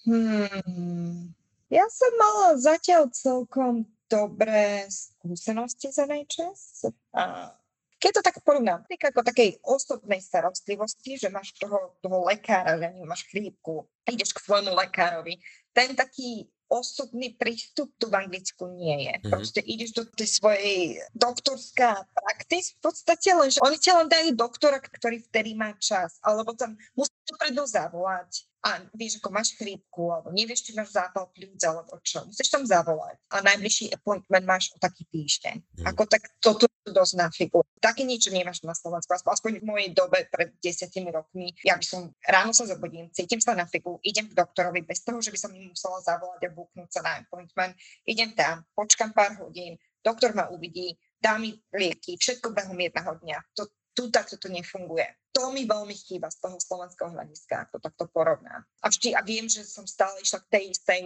Hmm. 0.02 1.38
Ja 1.72 1.88
som 1.88 2.12
mala 2.20 2.60
zatiaľ 2.60 3.08
celkom 3.16 3.88
dobré 4.04 4.84
skúsenosti 4.92 5.88
z 5.88 6.04
NHS. 6.04 6.92
A 7.16 7.48
keď 7.96 8.20
to 8.20 8.22
tak 8.28 8.36
porovnám, 8.44 8.84
tak 8.84 9.08
ako 9.08 9.24
takej 9.24 9.56
osobnej 9.64 10.20
starostlivosti, 10.20 11.16
že 11.16 11.32
máš 11.32 11.56
toho, 11.56 11.96
toho 12.04 12.28
lekára, 12.28 12.76
že 12.76 12.92
máš 13.08 13.24
chrípku, 13.32 13.88
ideš 14.04 14.36
k 14.36 14.44
svojmu 14.44 14.76
lekárovi, 14.76 15.40
ten 15.72 15.96
taký 15.96 16.44
osobný 16.68 17.32
prístup 17.40 17.88
tu 17.96 18.12
v 18.12 18.20
Anglicku 18.20 18.68
nie 18.76 19.08
je. 19.08 19.14
Mm-hmm. 19.16 19.32
Proste 19.32 19.60
ideš 19.64 19.96
do 19.96 20.04
tej 20.04 20.28
svojej 20.28 21.00
doktorská 21.16 22.04
praktis 22.12 22.76
v 22.76 22.78
podstate, 22.84 23.32
len 23.32 23.48
že 23.48 23.64
oni 23.64 23.80
ťa 23.80 23.92
len 23.96 24.08
dajú 24.12 24.28
doktora, 24.36 24.76
ktorý 24.76 25.24
vtedy 25.24 25.56
má 25.56 25.72
čas, 25.80 26.20
alebo 26.20 26.52
tam 26.52 26.76
musíš 26.92 27.16
dopredu 27.28 27.64
zavolať 27.64 28.44
a 28.62 28.78
vieš, 28.94 29.18
ako 29.18 29.34
máš 29.34 29.58
chrípku, 29.58 30.14
alebo 30.14 30.30
nevieš, 30.30 30.62
či 30.62 30.78
máš 30.78 30.94
zápal 30.94 31.26
pľúc, 31.34 31.58
alebo 31.66 31.98
čo. 31.98 32.22
Musíš 32.22 32.46
tam 32.46 32.62
zavolať. 32.62 33.18
A 33.34 33.42
najbližší 33.42 33.90
appointment 33.90 34.46
máš 34.46 34.70
o 34.70 34.78
taký 34.78 35.02
týždeň. 35.10 35.82
Mm. 35.82 35.84
Ako 35.90 36.06
tak 36.06 36.30
toto 36.38 36.70
dosť 36.86 37.14
na 37.18 37.26
figu. 37.30 37.62
Také 37.82 38.06
niečo 38.06 38.30
nemáš 38.30 38.62
na 38.62 38.74
Slovensku. 38.74 39.10
Aspoň 39.10 39.62
v 39.62 39.66
mojej 39.66 39.90
dobe 39.90 40.26
pred 40.30 40.54
desiatimi 40.62 41.10
rokmi. 41.10 41.54
Ja 41.66 41.74
by 41.74 41.82
som 41.86 42.14
ráno 42.22 42.54
sa 42.54 42.66
zobudím, 42.66 43.10
cítim 43.10 43.42
sa 43.42 43.54
na 43.58 43.66
figu, 43.66 43.98
idem 44.02 44.30
k 44.30 44.38
doktorovi 44.38 44.86
bez 44.86 45.02
toho, 45.02 45.18
že 45.18 45.34
by 45.34 45.38
som 45.38 45.50
im 45.54 45.70
musela 45.70 45.98
zavolať 46.02 46.46
a 46.46 46.54
buknúť 46.54 46.90
sa 46.90 47.00
na 47.02 47.12
appointment. 47.22 47.74
Idem 48.06 48.34
tam, 48.34 48.66
počkam 48.74 49.10
pár 49.10 49.38
hodín, 49.42 49.78
doktor 50.02 50.34
ma 50.34 50.50
uvidí, 50.50 50.98
dá 51.22 51.38
mi 51.38 51.54
lieky, 51.70 52.18
všetko 52.18 52.50
behom 52.50 52.78
jedného 52.78 53.12
dňa. 53.22 53.38
To, 53.58 53.70
tu 53.92 54.08
takto 54.08 54.40
to 54.40 54.48
nefunguje. 54.48 55.04
To 55.32 55.52
mi 55.52 55.64
veľmi 55.64 55.92
chýba 55.96 56.28
z 56.28 56.40
toho 56.40 56.56
slovenského 56.60 57.12
hľadiska, 57.12 57.68
ako 57.68 57.80
takto 57.80 58.04
porovná. 58.08 58.64
A 58.84 58.92
vždy, 58.92 59.16
a 59.16 59.20
viem, 59.24 59.48
že 59.48 59.64
som 59.64 59.88
stále 59.88 60.20
išla 60.20 60.44
k 60.44 60.52
tej 60.52 60.64
istej 60.76 61.02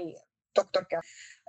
doktorke. 0.56 0.98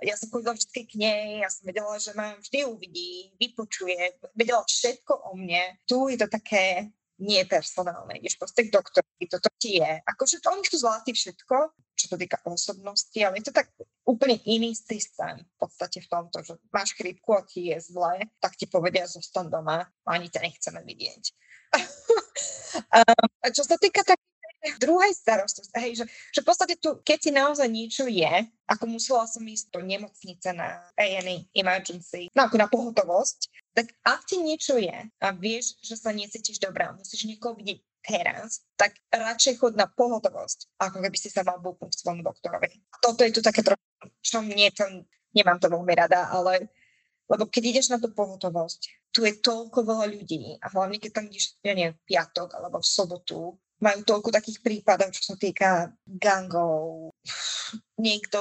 Ja 0.04 0.14
som 0.14 0.28
chodila 0.28 0.52
vždy 0.52 0.80
k 0.84 0.92
nej, 1.00 1.24
ja 1.42 1.48
som 1.48 1.64
vedela, 1.64 1.96
že 1.96 2.12
ma 2.12 2.36
vždy 2.36 2.68
uvidí, 2.68 3.32
vypočuje, 3.40 4.20
vedela 4.36 4.62
všetko 4.62 5.32
o 5.32 5.34
mne. 5.34 5.80
Tu 5.88 5.96
je 6.14 6.18
to 6.20 6.28
také 6.28 6.92
nie 7.18 7.42
personálne, 7.50 8.14
ideš 8.14 8.38
proste 8.38 8.70
k 8.70 8.70
doktorovi, 8.70 9.26
toto 9.26 9.50
ti 9.58 9.82
je. 9.82 9.90
Akože 10.06 10.38
to, 10.38 10.54
oni 10.54 10.62
chcú 10.62 10.76
zvládnuť 10.86 11.16
všetko, 11.18 11.56
čo 11.98 12.06
sa 12.06 12.14
týka 12.14 12.38
osobnosti, 12.46 13.18
ale 13.18 13.42
je 13.42 13.50
to 13.50 13.54
tak 13.58 13.74
úplne 14.08 14.40
iný 14.48 14.72
systém 14.72 15.44
v 15.44 15.56
podstate 15.60 16.00
v 16.00 16.08
tomto, 16.08 16.40
že 16.40 16.56
máš 16.72 16.96
chrípku 16.96 17.36
a 17.36 17.44
ti 17.44 17.68
je 17.68 17.76
zlé, 17.92 18.24
tak 18.40 18.56
ti 18.56 18.64
povedia, 18.64 19.04
zostan 19.04 19.52
doma, 19.52 19.84
ani 20.08 20.32
ťa 20.32 20.40
nechceme 20.40 20.80
vidieť. 20.80 21.22
a 23.44 23.46
čo 23.52 23.60
sa 23.68 23.76
týka 23.76 24.00
tak 24.00 24.16
druhej 24.82 25.14
starostlivosti, 25.14 25.78
hej, 25.78 25.92
že, 26.02 26.04
že 26.34 26.40
v 26.42 26.48
podstate 26.48 26.74
tu, 26.80 26.98
keď 27.06 27.18
ti 27.20 27.30
naozaj 27.30 27.68
niečo 27.70 28.04
je, 28.10 28.48
ako 28.66 28.84
musela 28.90 29.24
som 29.30 29.44
ísť 29.46 29.70
do 29.70 29.80
nemocnice 29.86 30.50
na 30.50 30.82
A&E 30.98 31.46
emergency, 31.54 32.26
no 32.34 32.50
ako 32.50 32.56
na 32.58 32.66
pohotovosť, 32.66 33.38
tak 33.72 33.94
ak 34.02 34.20
ti 34.26 34.42
niečo 34.42 34.74
je 34.76 34.98
a 35.22 35.26
vieš, 35.30 35.78
že 35.78 35.94
sa 35.94 36.10
necítiš 36.10 36.58
dobrá, 36.58 36.90
musíš 36.90 37.24
niekoho 37.30 37.54
vidieť 37.54 37.78
teraz, 38.02 38.66
tak 38.74 38.98
radšej 39.14 39.62
chod 39.62 39.74
na 39.78 39.86
pohotovosť, 39.86 40.74
ako 40.80 41.06
keby 41.06 41.16
si 41.16 41.30
sa 41.30 41.46
mal 41.46 41.62
búknúť 41.62 41.94
svojmu 41.94 42.26
doktorovi. 42.26 42.82
Toto 42.98 43.22
je 43.22 43.32
tu 43.34 43.40
také 43.44 43.62
trochu, 43.62 43.87
čo 44.22 44.42
mne 44.44 44.70
to, 44.74 44.84
nemám 45.34 45.58
to 45.58 45.68
veľmi 45.70 45.94
rada, 45.94 46.30
ale 46.30 46.68
lebo 47.28 47.44
keď 47.44 47.62
ideš 47.76 47.92
na 47.92 48.00
tú 48.00 48.08
pohotovosť, 48.08 49.12
tu 49.12 49.20
je 49.28 49.36
toľko 49.36 49.84
veľa 49.84 50.06
ľudí 50.08 50.56
a 50.64 50.66
hlavne 50.72 50.96
keď 50.96 51.20
tam 51.20 51.28
ideš, 51.28 51.60
ja 51.60 51.76
neviem, 51.76 51.96
piatok 52.08 52.56
alebo 52.56 52.80
v 52.80 52.88
sobotu, 52.88 53.52
majú 53.78 54.00
toľko 54.02 54.34
takých 54.34 54.58
prípadov, 54.64 55.12
čo 55.14 55.22
sa 55.32 55.36
týka 55.36 55.92
gangov, 56.08 57.12
niekto 58.00 58.40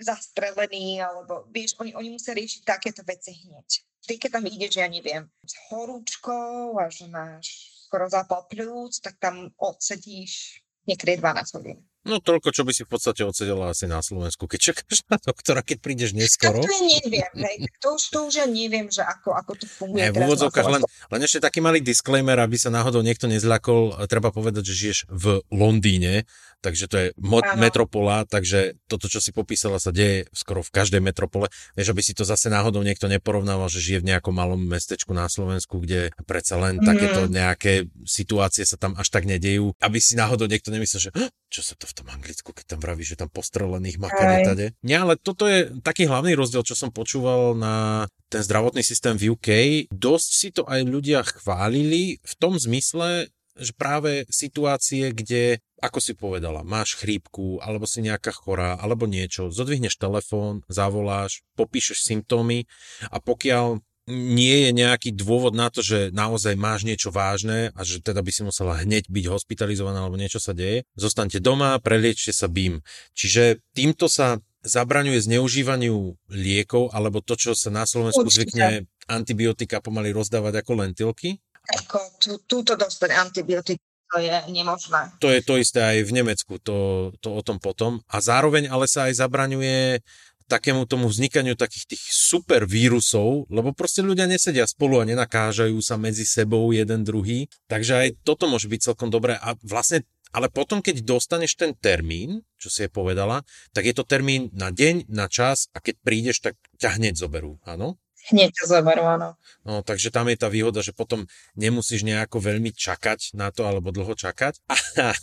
zastrelený, 0.00 1.02
alebo 1.02 1.50
vieš, 1.50 1.76
oni, 1.82 1.92
oni 1.98 2.14
musia 2.14 2.32
riešiť 2.32 2.62
takéto 2.62 3.02
veci 3.04 3.34
hneď. 3.36 3.68
Ty, 4.02 4.14
keď 4.18 4.30
tam 4.34 4.46
ideš, 4.46 4.72
ja 4.82 4.88
neviem, 4.90 5.30
s 5.46 5.54
horúčkou 5.70 6.78
a 6.78 6.90
že 6.90 7.06
máš 7.06 7.70
skoro 7.86 8.08
zápal 8.08 8.48
pľúc, 8.50 8.98
tak 8.98 9.20
tam 9.22 9.52
odsedíš 9.60 10.64
niekedy 10.88 11.20
12 11.22 11.54
hodín. 11.60 11.78
No 12.02 12.18
toľko, 12.18 12.50
čo 12.50 12.66
by 12.66 12.74
si 12.74 12.82
v 12.82 12.90
podstate 12.90 13.22
odsedela 13.22 13.70
asi 13.70 13.86
na 13.86 14.02
Slovensku, 14.02 14.50
keď 14.50 14.74
čakáš 14.74 15.06
na 15.06 15.22
doktora, 15.22 15.62
keď 15.62 15.78
prídeš 15.78 16.18
neskoro. 16.18 16.58
To 16.58 16.66
neviem, 16.66 17.30
hej. 17.38 17.70
To, 17.78 17.94
už, 17.94 18.02
to 18.10 18.18
už 18.26 18.42
ja 18.42 18.46
neviem, 18.50 18.90
že 18.90 19.06
ako, 19.06 19.38
ako 19.38 19.52
to 19.54 19.66
funguje. 19.70 20.02
Nie, 20.02 20.10
v 20.10 20.26
úvodzovkách 20.26 20.66
len, 20.66 20.82
len 20.82 21.20
ešte 21.22 21.38
taký 21.46 21.62
malý 21.62 21.78
disclaimer, 21.78 22.34
aby 22.42 22.58
sa 22.58 22.74
náhodou 22.74 23.06
niekto 23.06 23.30
nezľakol. 23.30 24.02
Treba 24.10 24.34
povedať, 24.34 24.66
že 24.66 24.74
žiješ 24.74 24.98
v 25.14 25.46
Londýne, 25.54 26.26
takže 26.58 26.90
to 26.90 26.96
je 26.98 27.06
mo- 27.22 27.44
metropola, 27.54 28.26
takže 28.26 28.82
toto, 28.90 29.06
čo 29.06 29.22
si 29.22 29.30
popísala, 29.30 29.78
sa 29.78 29.94
deje 29.94 30.26
skoro 30.34 30.66
v 30.66 30.74
každej 30.74 30.98
metropole. 30.98 31.54
Vieš, 31.78 31.94
aby 31.94 32.02
si 32.02 32.18
to 32.18 32.26
zase 32.26 32.50
náhodou 32.50 32.82
niekto 32.82 33.06
neporovnával, 33.06 33.70
že 33.70 33.78
žije 33.78 34.02
v 34.02 34.08
nejakom 34.10 34.34
malom 34.34 34.58
mestečku 34.58 35.14
na 35.14 35.30
Slovensku, 35.30 35.78
kde 35.78 36.10
predsa 36.26 36.58
len 36.58 36.82
mm. 36.82 36.86
takéto 36.86 37.20
nejaké 37.30 37.86
situácie 38.02 38.66
sa 38.66 38.74
tam 38.74 38.98
až 38.98 39.06
tak 39.06 39.22
nedejú, 39.22 39.78
aby 39.78 40.02
si 40.02 40.18
náhodou 40.18 40.50
niekto 40.50 40.74
nemyslel, 40.74 40.98
že 40.98 41.10
čo 41.52 41.60
sa 41.60 41.76
to 41.76 41.84
v 41.92 41.98
tom 42.00 42.08
Anglicku, 42.08 42.56
keď 42.56 42.76
tam 42.76 42.80
vraví, 42.80 43.04
že 43.04 43.20
tam 43.20 43.28
postrelených 43.28 44.00
makarí 44.00 44.48
tade. 44.48 44.66
Nie, 44.80 45.04
ale 45.04 45.20
toto 45.20 45.44
je 45.44 45.68
taký 45.84 46.08
hlavný 46.08 46.32
rozdiel, 46.32 46.64
čo 46.64 46.72
som 46.72 46.88
počúval 46.88 47.52
na 47.52 48.08
ten 48.32 48.40
zdravotný 48.40 48.80
systém 48.80 49.20
v 49.20 49.36
UK. 49.36 49.48
Dosť 49.92 50.30
si 50.32 50.48
to 50.50 50.64
aj 50.64 50.80
ľudia 50.88 51.20
chválili 51.20 52.16
v 52.24 52.34
tom 52.40 52.56
zmysle, 52.56 53.28
že 53.52 53.72
práve 53.76 54.24
situácie, 54.32 55.12
kde, 55.12 55.60
ako 55.84 55.98
si 56.00 56.16
povedala, 56.16 56.64
máš 56.64 56.96
chrípku, 56.96 57.60
alebo 57.60 57.84
si 57.84 58.00
nejaká 58.00 58.32
chorá, 58.32 58.80
alebo 58.80 59.04
niečo, 59.04 59.52
zodvihneš 59.52 60.00
telefón, 60.00 60.64
zavoláš, 60.72 61.44
popíšeš 61.60 62.08
symptómy 62.08 62.64
a 63.12 63.20
pokiaľ 63.20 63.84
nie 64.10 64.66
je 64.66 64.70
nejaký 64.74 65.14
dôvod 65.14 65.54
na 65.54 65.70
to, 65.70 65.78
že 65.84 66.10
naozaj 66.10 66.58
máš 66.58 66.82
niečo 66.82 67.14
vážne 67.14 67.70
a 67.76 67.80
že 67.86 68.02
teda 68.02 68.18
by 68.18 68.30
si 68.34 68.42
musela 68.42 68.78
hneď 68.82 69.06
byť 69.06 69.24
hospitalizovaná 69.30 70.02
alebo 70.02 70.18
niečo 70.18 70.42
sa 70.42 70.50
deje, 70.50 70.82
zostaňte 70.98 71.38
doma, 71.38 71.78
preliečte 71.78 72.34
sa 72.34 72.50
BIM. 72.50 72.82
Čiže 73.14 73.62
týmto 73.76 74.10
sa 74.10 74.42
zabraňuje 74.62 75.26
zneužívaniu 75.26 76.18
liekov 76.30 76.90
alebo 76.94 77.22
to, 77.22 77.34
čo 77.34 77.54
sa 77.54 77.70
na 77.70 77.86
Slovensku 77.86 78.26
Určite. 78.26 78.50
zvykne 78.50 78.66
antibiotika 79.10 79.82
pomaly 79.82 80.14
rozdávať 80.14 80.62
ako 80.62 80.72
lentilky 80.82 81.38
ako 81.62 81.98
tú, 82.18 82.30
túto 82.46 82.72
dostať 82.74 83.10
antibiotika 83.14 83.82
to 84.12 84.20
je 84.20 84.36
nemožné. 84.52 85.08
To 85.24 85.32
je 85.32 85.40
to 85.40 85.56
isté 85.56 85.80
aj 85.80 86.04
v 86.04 86.12
Nemecku, 86.12 86.60
to, 86.60 87.08
to 87.24 87.32
o 87.32 87.40
tom 87.40 87.56
potom. 87.56 88.04
A 88.12 88.20
zároveň 88.20 88.68
ale 88.68 88.84
sa 88.84 89.08
aj 89.08 89.16
zabraňuje 89.16 90.04
takému 90.52 90.84
tomu 90.84 91.08
vznikaniu 91.08 91.56
takých 91.56 91.96
tých 91.96 92.04
super 92.12 92.68
vírusov, 92.68 93.48
lebo 93.48 93.72
proste 93.72 94.04
ľudia 94.04 94.28
nesedia 94.28 94.68
spolu 94.68 95.00
a 95.00 95.08
nenakážajú 95.08 95.80
sa 95.80 95.96
medzi 95.96 96.28
sebou 96.28 96.68
jeden 96.76 97.08
druhý. 97.08 97.48
Takže 97.72 97.92
aj 97.96 98.08
toto 98.20 98.44
môže 98.44 98.68
byť 98.68 98.92
celkom 98.92 99.08
dobré. 99.08 99.40
A 99.40 99.56
vlastne 99.64 100.04
ale 100.32 100.48
potom, 100.48 100.80
keď 100.80 101.04
dostaneš 101.04 101.60
ten 101.60 101.76
termín, 101.76 102.40
čo 102.56 102.72
si 102.72 102.84
je 102.84 102.90
povedala, 102.92 103.44
tak 103.76 103.84
je 103.84 103.92
to 103.92 104.04
termín 104.04 104.48
na 104.56 104.72
deň, 104.72 105.12
na 105.12 105.28
čas 105.28 105.68
a 105.76 105.80
keď 105.84 105.94
prídeš, 106.00 106.40
tak 106.40 106.56
ťa 106.80 106.96
hneď 106.96 107.20
zoberú, 107.20 107.60
áno? 107.68 108.00
Hneď 108.30 108.54
ťa 108.54 108.64
zoberú, 108.78 109.02
áno. 109.02 109.34
No, 109.66 109.82
takže 109.82 110.14
tam 110.14 110.30
je 110.30 110.38
tá 110.38 110.46
výhoda, 110.46 110.78
že 110.78 110.94
potom 110.94 111.26
nemusíš 111.58 112.06
nejako 112.06 112.38
veľmi 112.38 112.70
čakať 112.70 113.34
na 113.34 113.50
to, 113.50 113.66
alebo 113.66 113.90
dlho 113.90 114.14
čakať. 114.14 114.62
A 115.02 115.14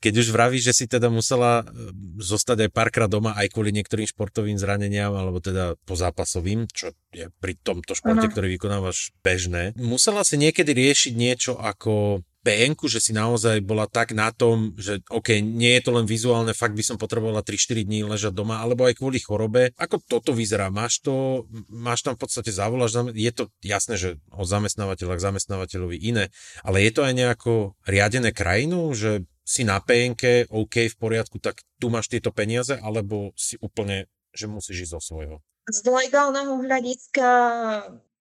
keď 0.00 0.12
už 0.20 0.28
vravíš, 0.32 0.72
že 0.72 0.76
si 0.76 0.84
teda 0.84 1.08
musela 1.08 1.64
e, 1.64 1.92
zostať 2.20 2.68
aj 2.68 2.70
párkrát 2.72 3.08
doma, 3.08 3.32
aj 3.36 3.52
kvôli 3.56 3.72
niektorým 3.72 4.04
športovým 4.04 4.60
zraneniam, 4.60 5.16
alebo 5.16 5.40
teda 5.40 5.80
po 5.88 5.96
zápasovým, 5.96 6.68
čo 6.68 6.92
je 7.12 7.32
pri 7.40 7.56
tomto 7.56 7.96
športe, 7.96 8.28
ano. 8.28 8.32
ktorý 8.32 8.52
vykonávaš 8.56 9.16
bežné, 9.24 9.72
musela 9.80 10.20
si 10.24 10.36
niekedy 10.36 10.76
riešiť 10.76 11.12
niečo 11.16 11.56
ako 11.56 12.20
pn 12.46 12.78
že 12.86 13.02
si 13.02 13.10
naozaj 13.10 13.58
bola 13.66 13.90
tak 13.90 14.14
na 14.14 14.30
tom, 14.30 14.78
že 14.78 15.02
OK, 15.10 15.42
nie 15.42 15.74
je 15.74 15.82
to 15.82 15.90
len 15.90 16.06
vizuálne, 16.06 16.54
fakt 16.54 16.78
by 16.78 16.86
som 16.86 16.94
potrebovala 16.94 17.42
3-4 17.42 17.82
dní 17.82 18.06
ležať 18.06 18.30
doma, 18.30 18.62
alebo 18.62 18.86
aj 18.86 19.02
kvôli 19.02 19.18
chorobe. 19.18 19.74
Ako 19.74 19.98
toto 20.06 20.30
vyzerá? 20.30 20.70
Máš 20.70 21.02
to, 21.02 21.44
máš 21.66 22.06
tam 22.06 22.14
v 22.14 22.22
podstate 22.22 22.54
zavoláš, 22.54 22.94
je 23.10 23.32
to 23.34 23.50
jasné, 23.66 23.98
že 23.98 24.22
od 24.30 24.46
zamestnávateľa 24.46 25.18
k 25.18 25.26
zamestnávateľovi 25.26 25.98
iné, 25.98 26.30
ale 26.62 26.86
je 26.86 26.94
to 26.94 27.02
aj 27.02 27.14
nejako 27.18 27.74
riadené 27.82 28.30
krajinu, 28.30 28.94
že 28.94 29.26
si 29.46 29.62
na 29.66 29.78
PNK, 29.82 30.50
OK, 30.50 30.90
v 30.90 30.96
poriadku, 30.98 31.38
tak 31.38 31.62
tu 31.78 31.90
máš 31.90 32.10
tieto 32.10 32.30
peniaze, 32.30 32.78
alebo 32.78 33.30
si 33.38 33.58
úplne, 33.62 34.10
že 34.34 34.50
musíš 34.50 34.90
ísť 34.90 34.94
zo 34.98 35.00
svojho? 35.02 35.36
Z 35.66 35.86
legálneho 35.86 36.62
hľadiska 36.62 37.28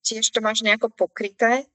tiež 0.06 0.30
to 0.34 0.40
máš 0.42 0.62
nejako 0.62 0.94
pokryté, 0.94 1.66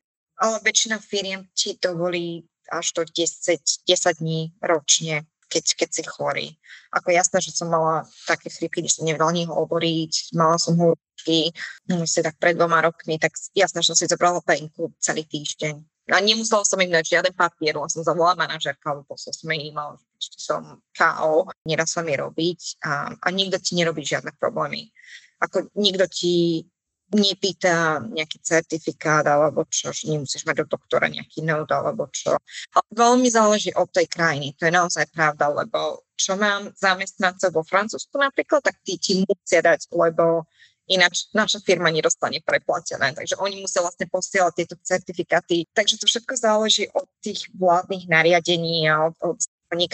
ale 0.40 0.56
väčšina 0.64 0.96
firiem 0.98 1.44
ti 1.52 1.76
dovolí 1.76 2.48
až 2.72 2.96
do 2.96 3.02
10, 3.04 3.60
10 3.84 4.20
dní 4.24 4.56
ročne, 4.64 5.28
keď, 5.50 5.64
keď 5.74 5.88
si 5.90 6.02
chorý. 6.06 6.46
Ako 6.94 7.10
jasné, 7.10 7.42
že 7.42 7.52
som 7.52 7.68
mala 7.68 8.06
také 8.24 8.48
chrypky, 8.48 8.80
kde 8.80 8.90
som 8.94 9.04
nevedela 9.04 9.34
ani 9.34 9.44
hovoriť, 9.44 10.32
mala 10.38 10.56
som 10.56 10.78
horúčky, 10.78 11.50
no 11.90 12.06
si 12.06 12.22
tak 12.22 12.38
pred 12.38 12.54
dvoma 12.54 12.80
rokmi, 12.80 13.18
tak 13.18 13.34
jasné, 13.52 13.82
že 13.82 13.92
som 13.92 13.98
si 13.98 14.06
zobrala 14.06 14.40
penku 14.40 14.94
celý 15.02 15.26
týždeň. 15.26 15.74
A 16.10 16.18
nemusela 16.18 16.66
som 16.66 16.80
im 16.82 16.90
dať 16.90 17.06
žiaden 17.06 17.34
papier, 17.34 17.78
len 17.78 17.90
som 17.90 18.02
zavolala 18.02 18.46
manažerka, 18.46 19.02
poslal 19.06 19.34
som 19.34 19.50
jej 19.50 19.70
e-mail, 19.70 19.94
že 20.18 20.30
som 20.38 20.82
KO, 20.94 21.46
nedá 21.66 21.86
sa 21.86 22.02
mi 22.02 22.18
robiť 22.18 22.82
a, 22.82 23.14
a 23.14 23.26
nikto 23.30 23.62
ti 23.62 23.78
nerobí 23.78 24.02
žiadne 24.02 24.34
problémy. 24.38 24.90
Ako 25.38 25.70
nikto 25.78 26.10
ti 26.10 26.66
nepýta 27.10 28.00
nejaký 28.06 28.38
certifikát 28.42 29.26
alebo 29.26 29.66
čo, 29.66 29.90
že 29.90 30.10
nemusíš 30.10 30.46
mať 30.46 30.62
do 30.64 30.76
doktora 30.78 31.10
nejaký 31.10 31.42
node 31.42 31.74
alebo 31.74 32.06
čo. 32.10 32.38
Ale 32.74 32.88
veľmi 32.94 33.28
záleží 33.30 33.74
od 33.74 33.90
tej 33.90 34.06
krajiny, 34.06 34.54
to 34.54 34.66
je 34.66 34.72
naozaj 34.74 35.06
pravda, 35.10 35.50
lebo 35.50 36.06
čo 36.14 36.36
mám 36.36 36.68
zamestnancov 36.76 37.50
vo 37.56 37.64
Francúzsku 37.64 38.14
napríklad, 38.20 38.60
tak 38.60 38.76
tí 38.84 39.00
ti 39.00 39.24
musia 39.24 39.64
dať, 39.64 39.88
lebo 39.96 40.44
ináč 40.90 41.30
naša 41.32 41.62
firma 41.62 41.88
nedostane 41.88 42.42
preplatené. 42.42 43.14
Takže 43.14 43.38
oni 43.38 43.62
musia 43.62 43.80
vlastne 43.80 44.10
posielať 44.10 44.52
tieto 44.58 44.76
certifikáty. 44.82 45.64
Takže 45.70 46.02
to 46.02 46.10
všetko 46.10 46.34
záleží 46.34 46.90
od 46.90 47.06
tých 47.22 47.46
vládnych 47.54 48.10
nariadení 48.10 48.90
a 48.90 49.08
od, 49.08 49.14
od 49.22 49.38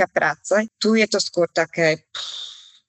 práce. 0.09 0.66
Tu 0.81 0.96
je 0.96 1.07
to 1.07 1.20
skôr 1.20 1.52
také, 1.52 2.09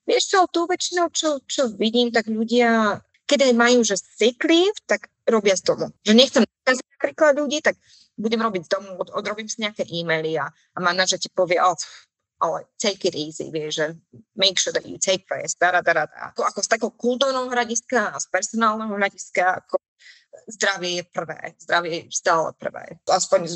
vieš 0.07 0.31
čo, 0.31 0.47
tu 0.47 0.63
väčšinou, 0.63 1.11
čo, 1.11 1.43
čo 1.43 1.67
vidím, 1.75 2.15
tak 2.15 2.31
ľudia 2.31 3.03
keď 3.27 3.51
aj 3.51 3.53
majú, 3.59 3.79
že 3.83 3.99
sick 3.99 4.39
leave, 4.47 4.79
tak 4.87 5.11
robia 5.27 5.59
z 5.59 5.67
domu. 5.67 5.91
Že 6.07 6.13
nechcem 6.15 6.41
nakaziť 6.47 6.87
napríklad 6.95 7.33
ľudí, 7.35 7.59
tak 7.59 7.75
budem 8.15 8.39
robiť 8.41 8.63
z 8.65 8.71
domu, 8.71 8.89
od, 8.97 9.11
odrobím 9.13 9.51
si 9.51 9.61
nejaké 9.61 9.83
e-maily 9.85 10.39
a, 10.39 10.47
a 10.47 10.77
manažer 10.79 11.19
ti 11.19 11.27
povie, 11.29 11.59
oh, 11.59 11.75
ale 12.39 12.69
take 12.79 13.03
it 13.05 13.15
easy, 13.17 13.51
vieš, 13.51 13.81
že 13.81 13.87
make 14.37 14.57
sure 14.57 14.71
that 14.71 14.85
you 14.85 14.97
take 14.97 15.25
rest, 15.29 15.59
da, 15.59 15.75
da, 15.75 15.81
da, 15.81 15.93
da. 15.93 16.05
Ako, 16.31 16.45
ako 16.45 16.59
z 16.63 16.69
takého 16.69 16.93
kultúrneho 16.93 17.49
hľadiska 17.49 18.13
a 18.13 18.17
z 18.17 18.27
personálneho 18.29 18.93
hľadiska, 18.93 19.65
ako 19.65 19.81
zdravie 20.47 21.01
je 21.01 21.03
prvé, 21.09 21.41
zdravie 21.59 21.93
je 21.97 22.03
stále 22.13 22.53
prvé. 22.55 23.01
Aspoň 23.09 23.39
z 23.49 23.55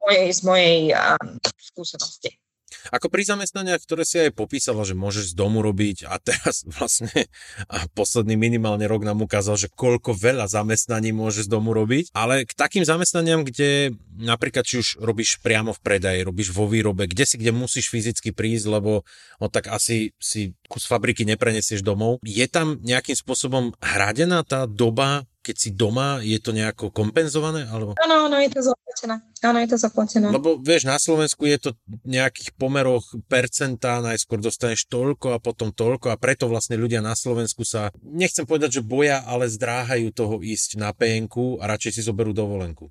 mojej, 0.00 0.26
z 0.32 0.40
mojej 0.42 0.78
um, 0.96 1.36
skúsenosti. 1.60 2.41
Ako 2.90 3.06
pri 3.12 3.22
zamestnaniach, 3.22 3.84
ktoré 3.84 4.02
si 4.02 4.18
aj 4.18 4.34
popísala, 4.34 4.82
že 4.82 4.98
môžeš 4.98 5.32
z 5.32 5.38
domu 5.38 5.62
robiť 5.62 6.10
a 6.10 6.18
teraz 6.18 6.66
vlastne 6.76 7.30
a 7.70 7.86
posledný 7.94 8.34
minimálne 8.34 8.88
rok 8.90 9.06
nám 9.06 9.22
ukázal, 9.22 9.54
že 9.54 9.68
koľko 9.70 10.16
veľa 10.16 10.50
zamestnaní 10.50 11.14
môže 11.14 11.46
z 11.46 11.52
domu 11.52 11.70
robiť, 11.76 12.10
ale 12.16 12.48
k 12.48 12.52
takým 12.56 12.82
zamestnaniam, 12.82 13.46
kde 13.46 13.94
napríklad 14.18 14.66
či 14.66 14.82
už 14.82 14.88
robíš 14.98 15.38
priamo 15.38 15.70
v 15.70 15.82
predaji, 15.84 16.26
robíš 16.26 16.50
vo 16.50 16.66
výrobe, 16.66 17.06
kde 17.06 17.24
si, 17.28 17.36
kde 17.38 17.54
musíš 17.54 17.92
fyzicky 17.92 18.34
prísť, 18.34 18.66
lebo 18.66 19.06
no, 19.38 19.46
tak 19.46 19.70
asi 19.70 20.16
si 20.18 20.56
kus 20.66 20.88
fabriky 20.88 21.28
neprenesieš 21.28 21.84
domov. 21.84 22.18
Je 22.24 22.44
tam 22.48 22.80
nejakým 22.80 23.14
spôsobom 23.14 23.76
hradená 23.78 24.40
tá 24.42 24.64
doba 24.64 25.28
keď 25.42 25.56
si 25.58 25.70
doma, 25.74 26.22
je 26.22 26.38
to 26.38 26.54
nejako 26.54 26.94
kompenzované? 26.94 27.66
Alebo... 27.66 27.98
Áno, 27.98 28.30
áno, 28.30 28.38
je 28.38 28.50
to 28.54 28.62
zaplatené. 28.62 29.16
Áno, 29.42 29.58
je 29.58 29.68
to 29.74 29.78
zaplatené. 29.82 30.26
Lebo 30.30 30.62
vieš, 30.62 30.86
na 30.86 30.96
Slovensku 31.02 31.42
je 31.50 31.58
to 31.58 31.70
nejakých 32.06 32.54
pomeroch 32.54 33.02
percentá, 33.26 33.98
najskôr 33.98 34.38
dostaneš 34.38 34.86
toľko 34.86 35.34
a 35.34 35.42
potom 35.42 35.74
toľko 35.74 36.14
a 36.14 36.16
preto 36.16 36.46
vlastne 36.46 36.78
ľudia 36.78 37.02
na 37.02 37.18
Slovensku 37.18 37.66
sa, 37.66 37.90
nechcem 38.00 38.46
povedať, 38.46 38.78
že 38.78 38.86
boja, 38.86 39.26
ale 39.26 39.50
zdráhajú 39.50 40.14
toho 40.14 40.38
ísť 40.38 40.78
na 40.78 40.94
PNK 40.94 41.58
a 41.58 41.66
radšej 41.74 41.98
si 41.98 42.02
zoberú 42.06 42.30
dovolenku. 42.30 42.86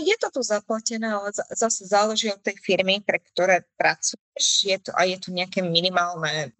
Je 0.00 0.16
to 0.16 0.32
tu 0.32 0.40
zaplatené, 0.40 1.12
ale 1.12 1.28
zase 1.32 1.84
záleží 1.84 2.32
od 2.32 2.40
tej 2.40 2.56
firmy, 2.56 3.04
pre 3.04 3.20
ktoré 3.20 3.68
pracuješ. 3.76 4.44
Je 4.64 4.80
to, 4.80 4.96
a 4.96 5.04
je 5.04 5.20
tu 5.20 5.28
nejaké 5.28 5.60
minimálne 5.60 6.56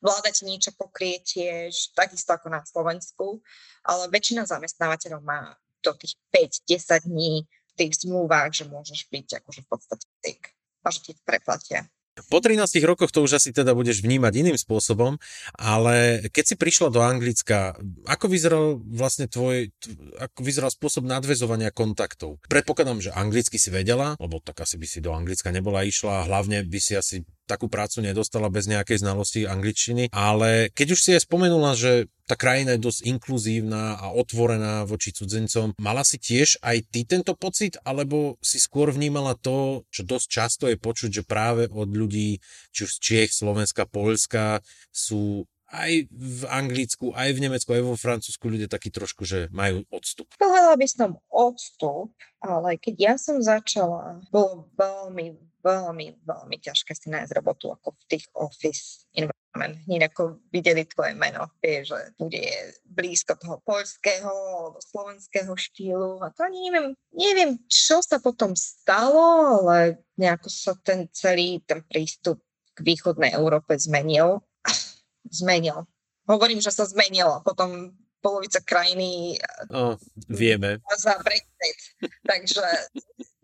Vláda 0.00 0.32
ti 0.32 0.46
niečo 0.46 0.72
pokrie 0.74 1.20
tiež, 1.22 1.96
takisto 1.96 2.32
ako 2.34 2.52
na 2.52 2.62
Slovensku, 2.64 3.40
ale 3.86 4.10
väčšina 4.10 4.46
zamestnávateľov 4.48 5.22
má 5.22 5.54
do 5.84 5.92
tých 5.94 6.18
5-10 6.66 7.06
dní 7.06 7.46
v 7.46 7.72
tých 7.78 7.92
zmluvách, 8.02 8.50
že 8.56 8.64
môžeš 8.66 9.06
byť 9.12 9.28
akože 9.44 9.60
v 9.62 9.68
podstate 9.68 10.06
sick 10.24 10.50
a 10.82 10.88
že 10.90 11.00
ti 11.02 11.12
preplatia. 11.22 11.86
Po 12.32 12.40
13 12.40 12.64
rokoch 12.88 13.12
to 13.12 13.20
už 13.20 13.36
asi 13.36 13.52
teda 13.52 13.76
budeš 13.76 14.00
vnímať 14.00 14.32
iným 14.40 14.56
spôsobom, 14.56 15.20
ale 15.52 16.24
keď 16.32 16.44
si 16.48 16.54
prišla 16.56 16.88
do 16.88 17.04
Anglicka, 17.04 17.76
ako 18.08 18.32
vyzeral 18.32 18.80
vlastne 18.88 19.28
tvoj, 19.28 19.68
ako 20.16 20.40
vyzeral 20.40 20.72
spôsob 20.72 21.04
nadvezovania 21.04 21.68
kontaktov? 21.68 22.40
Predpokladám, 22.48 23.04
že 23.04 23.10
anglicky 23.12 23.60
si 23.60 23.68
vedela, 23.68 24.16
lebo 24.16 24.40
tak 24.40 24.64
asi 24.64 24.80
by 24.80 24.88
si 24.88 25.04
do 25.04 25.12
Anglicka 25.12 25.52
nebola 25.52 25.84
išla 25.84 26.24
hlavne 26.24 26.64
by 26.64 26.80
si 26.80 26.96
asi 26.96 27.20
takú 27.46 27.70
prácu 27.70 28.02
nedostala 28.02 28.50
bez 28.50 28.66
nejakej 28.66 29.06
znalosti 29.06 29.46
angličtiny, 29.46 30.10
ale 30.10 30.68
keď 30.74 30.86
už 30.92 31.00
si 31.00 31.10
aj 31.14 31.24
spomenula, 31.24 31.78
že 31.78 32.10
tá 32.26 32.34
krajina 32.34 32.74
je 32.74 32.82
dosť 32.82 33.06
inkluzívna 33.06 34.02
a 34.02 34.10
otvorená 34.10 34.82
voči 34.82 35.14
cudzincom. 35.14 35.78
Mala 35.78 36.02
si 36.02 36.18
tiež 36.18 36.58
aj 36.58 36.90
ty 36.90 37.06
tento 37.06 37.38
pocit, 37.38 37.78
alebo 37.86 38.34
si 38.42 38.58
skôr 38.58 38.90
vnímala 38.90 39.38
to, 39.38 39.86
čo 39.94 40.02
dosť 40.02 40.26
často 40.26 40.64
je 40.66 40.74
počuť, 40.74 41.22
že 41.22 41.22
práve 41.22 41.70
od 41.70 41.86
ľudí, 41.86 42.42
či 42.74 42.80
už 42.82 42.98
z 42.98 43.00
Čiech, 43.00 43.30
Slovenska, 43.30 43.86
Polska, 43.86 44.58
sú 44.90 45.46
aj 45.70 46.06
v 46.10 46.42
Anglicku, 46.46 47.10
aj 47.14 47.34
v 47.34 47.42
Nemecku, 47.42 47.70
aj 47.74 47.82
vo 47.82 47.98
Francúzsku 47.98 48.46
ľudia 48.46 48.70
takí 48.70 48.90
trošku, 48.94 49.26
že 49.26 49.50
majú 49.50 49.82
odstup. 49.90 50.30
Povedala 50.38 50.78
by 50.78 50.86
som 50.86 51.18
odstup, 51.30 52.14
ale 52.38 52.78
keď 52.78 52.94
ja 52.94 53.14
som 53.18 53.42
začala, 53.42 54.22
bolo 54.30 54.70
veľmi, 54.78 55.34
veľmi, 55.66 56.22
veľmi 56.22 56.56
ťažké 56.62 56.94
si 56.94 57.10
nájsť 57.10 57.34
robotu 57.34 57.74
ako 57.74 57.98
v 57.98 58.04
tých 58.06 58.24
office 58.38 59.10
environment. 59.10 59.82
Hneď 59.90 60.14
ako 60.14 60.38
videli 60.54 60.86
tvoje 60.86 61.18
meno, 61.18 61.50
vie, 61.58 61.82
že 61.82 62.14
bude 62.14 62.46
blízko 62.86 63.34
toho 63.34 63.58
poľského 63.66 64.30
alebo 64.30 64.78
slovenského 64.78 65.50
štýlu. 65.58 66.22
A 66.22 66.30
to 66.30 66.46
ani 66.46 66.70
neviem, 66.70 66.94
neviem, 67.10 67.52
čo 67.66 67.98
sa 67.98 68.22
potom 68.22 68.54
stalo, 68.54 69.58
ale 69.58 69.98
nejako 70.14 70.46
sa 70.46 70.72
ten 70.78 71.10
celý 71.10 71.58
ten 71.66 71.82
prístup 71.82 72.38
k 72.76 72.78
východnej 72.86 73.34
Európe 73.34 73.74
zmenil. 73.74 74.46
Zmenil. 75.26 75.90
Hovorím, 76.30 76.62
že 76.62 76.70
sa 76.70 76.86
zmenilo. 76.86 77.42
Potom 77.42 77.94
polovica 78.26 78.58
krajiny 78.58 79.38
oh, 79.70 79.94
vieme. 80.26 80.82
za 80.98 81.14
Brexit. 81.22 81.78
Takže 82.26 82.66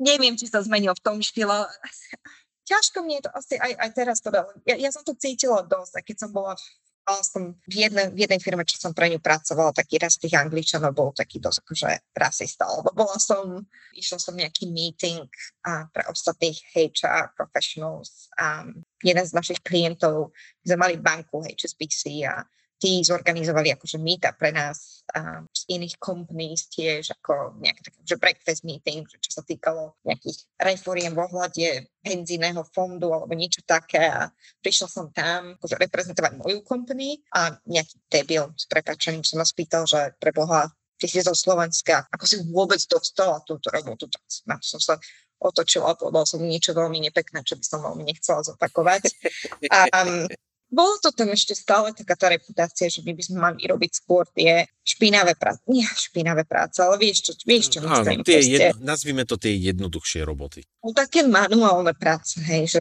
neviem, 0.02 0.34
či 0.34 0.50
sa 0.50 0.58
zmenil 0.60 0.92
v 0.98 1.04
tom 1.06 1.22
štýle. 1.22 1.70
Ťažko 2.68 3.06
mne 3.06 3.22
to 3.22 3.30
asi 3.34 3.58
aj, 3.58 3.72
aj 3.78 3.90
teraz 3.94 4.18
povedal. 4.18 4.50
Ja, 4.66 4.74
ja 4.78 4.90
som 4.90 5.06
to 5.06 5.14
cítila 5.14 5.62
dosť, 5.62 5.92
a 5.98 6.00
keď 6.02 6.16
som 6.26 6.30
bola 6.34 6.54
mala 7.02 7.22
som 7.26 7.58
v 7.66 7.74
jednej, 7.86 8.14
v 8.14 8.18
jednej 8.26 8.40
firme, 8.40 8.62
čo 8.62 8.78
som 8.78 8.94
pre 8.94 9.10
ňu 9.10 9.18
pracovala, 9.18 9.74
taký 9.74 9.98
raz 9.98 10.16
tých 10.18 10.38
angličanov 10.38 10.94
bol 10.94 11.10
taký 11.10 11.42
dosť 11.42 11.58
akože 11.66 11.90
rasista, 12.14 12.64
lebo 12.70 12.94
bola 12.94 13.18
som, 13.18 13.66
išla 13.94 14.18
som 14.22 14.38
nejaký 14.38 14.70
meeting 14.70 15.26
a 15.66 15.90
pre 15.90 16.06
ostatných 16.06 16.58
HR 16.74 17.34
professionals 17.34 18.30
a 18.38 18.66
jeden 19.02 19.24
z 19.26 19.34
našich 19.34 19.60
klientov, 19.66 20.30
my 20.62 20.66
sme 20.66 20.78
mali 20.78 20.94
banku 20.98 21.42
HSBC 21.42 22.22
a 22.30 22.46
tí 22.82 22.98
zorganizovali 23.06 23.70
akože 23.78 24.02
meetup 24.02 24.34
pre 24.34 24.50
nás 24.50 25.06
um, 25.14 25.46
z 25.54 25.78
iných 25.78 26.02
companies 26.02 26.66
tiež 26.66 27.14
ako 27.14 27.54
nejaké 27.62 27.78
také 27.86 27.98
že 28.02 28.18
breakfast 28.18 28.66
meeting, 28.66 29.06
čo 29.06 29.30
sa 29.30 29.46
týkalo 29.46 29.94
nejakých 30.02 30.50
reforiem 30.58 31.14
v 31.14 31.22
ohľade 31.22 31.66
penzijného 32.02 32.66
fondu 32.74 33.14
alebo 33.14 33.38
niečo 33.38 33.62
také 33.62 34.10
a 34.10 34.26
prišla 34.58 34.88
som 34.90 35.06
tam 35.14 35.54
akože 35.62 35.78
reprezentovať 35.78 36.42
moju 36.42 36.66
company 36.66 37.22
a 37.30 37.54
nejaký 37.70 38.02
debil 38.10 38.50
s 38.58 38.66
prepačením 38.66 39.22
som 39.22 39.38
ma 39.38 39.46
spýtal, 39.46 39.86
že 39.86 40.18
pre 40.18 40.34
Boha 40.34 40.66
ty 40.98 41.06
si 41.06 41.22
zo 41.22 41.38
Slovenska, 41.38 42.10
ako 42.10 42.24
si 42.26 42.42
vôbec 42.50 42.82
dostala 42.90 43.38
túto 43.46 43.70
robotu, 43.70 44.10
tak 44.10 44.22
som 44.58 44.82
sa 44.82 44.98
otočila 45.38 45.94
a 45.94 45.98
povedala 45.98 46.26
som 46.26 46.42
niečo 46.42 46.74
veľmi 46.74 47.02
nepekné, 47.02 47.42
čo 47.42 47.58
by 47.58 47.64
som 47.66 47.82
veľmi 47.82 48.06
nechcela 48.06 48.42
zopakovať. 48.46 49.10
A, 49.70 49.90
bolo 50.72 50.96
to 51.04 51.12
tam 51.12 51.28
ešte 51.28 51.52
stále 51.52 51.92
taká 51.92 52.16
tá 52.16 52.32
reputácia, 52.32 52.88
že 52.88 53.04
my 53.04 53.12
by 53.12 53.22
sme 53.22 53.38
mali 53.38 53.60
robiť 53.68 53.90
skôr 53.92 54.24
tie 54.32 54.64
špinavé 54.80 55.36
práce. 55.36 55.60
Nie 55.68 55.84
špinavé 55.84 56.48
práce, 56.48 56.80
ale 56.80 56.96
vieš 56.96 57.28
čo, 57.28 57.32
vieš 57.44 57.76
čo 57.76 57.78
myslím. 57.84 58.24
Tie 58.24 58.40
jedno, 58.40 58.80
nazvime 58.80 59.28
to 59.28 59.36
tie 59.36 59.52
jednoduchšie 59.52 60.24
roboty. 60.24 60.64
No, 60.80 60.96
také 60.96 61.28
manuálne 61.28 61.92
práce, 61.92 62.40
hej, 62.40 62.72
že, 62.72 62.80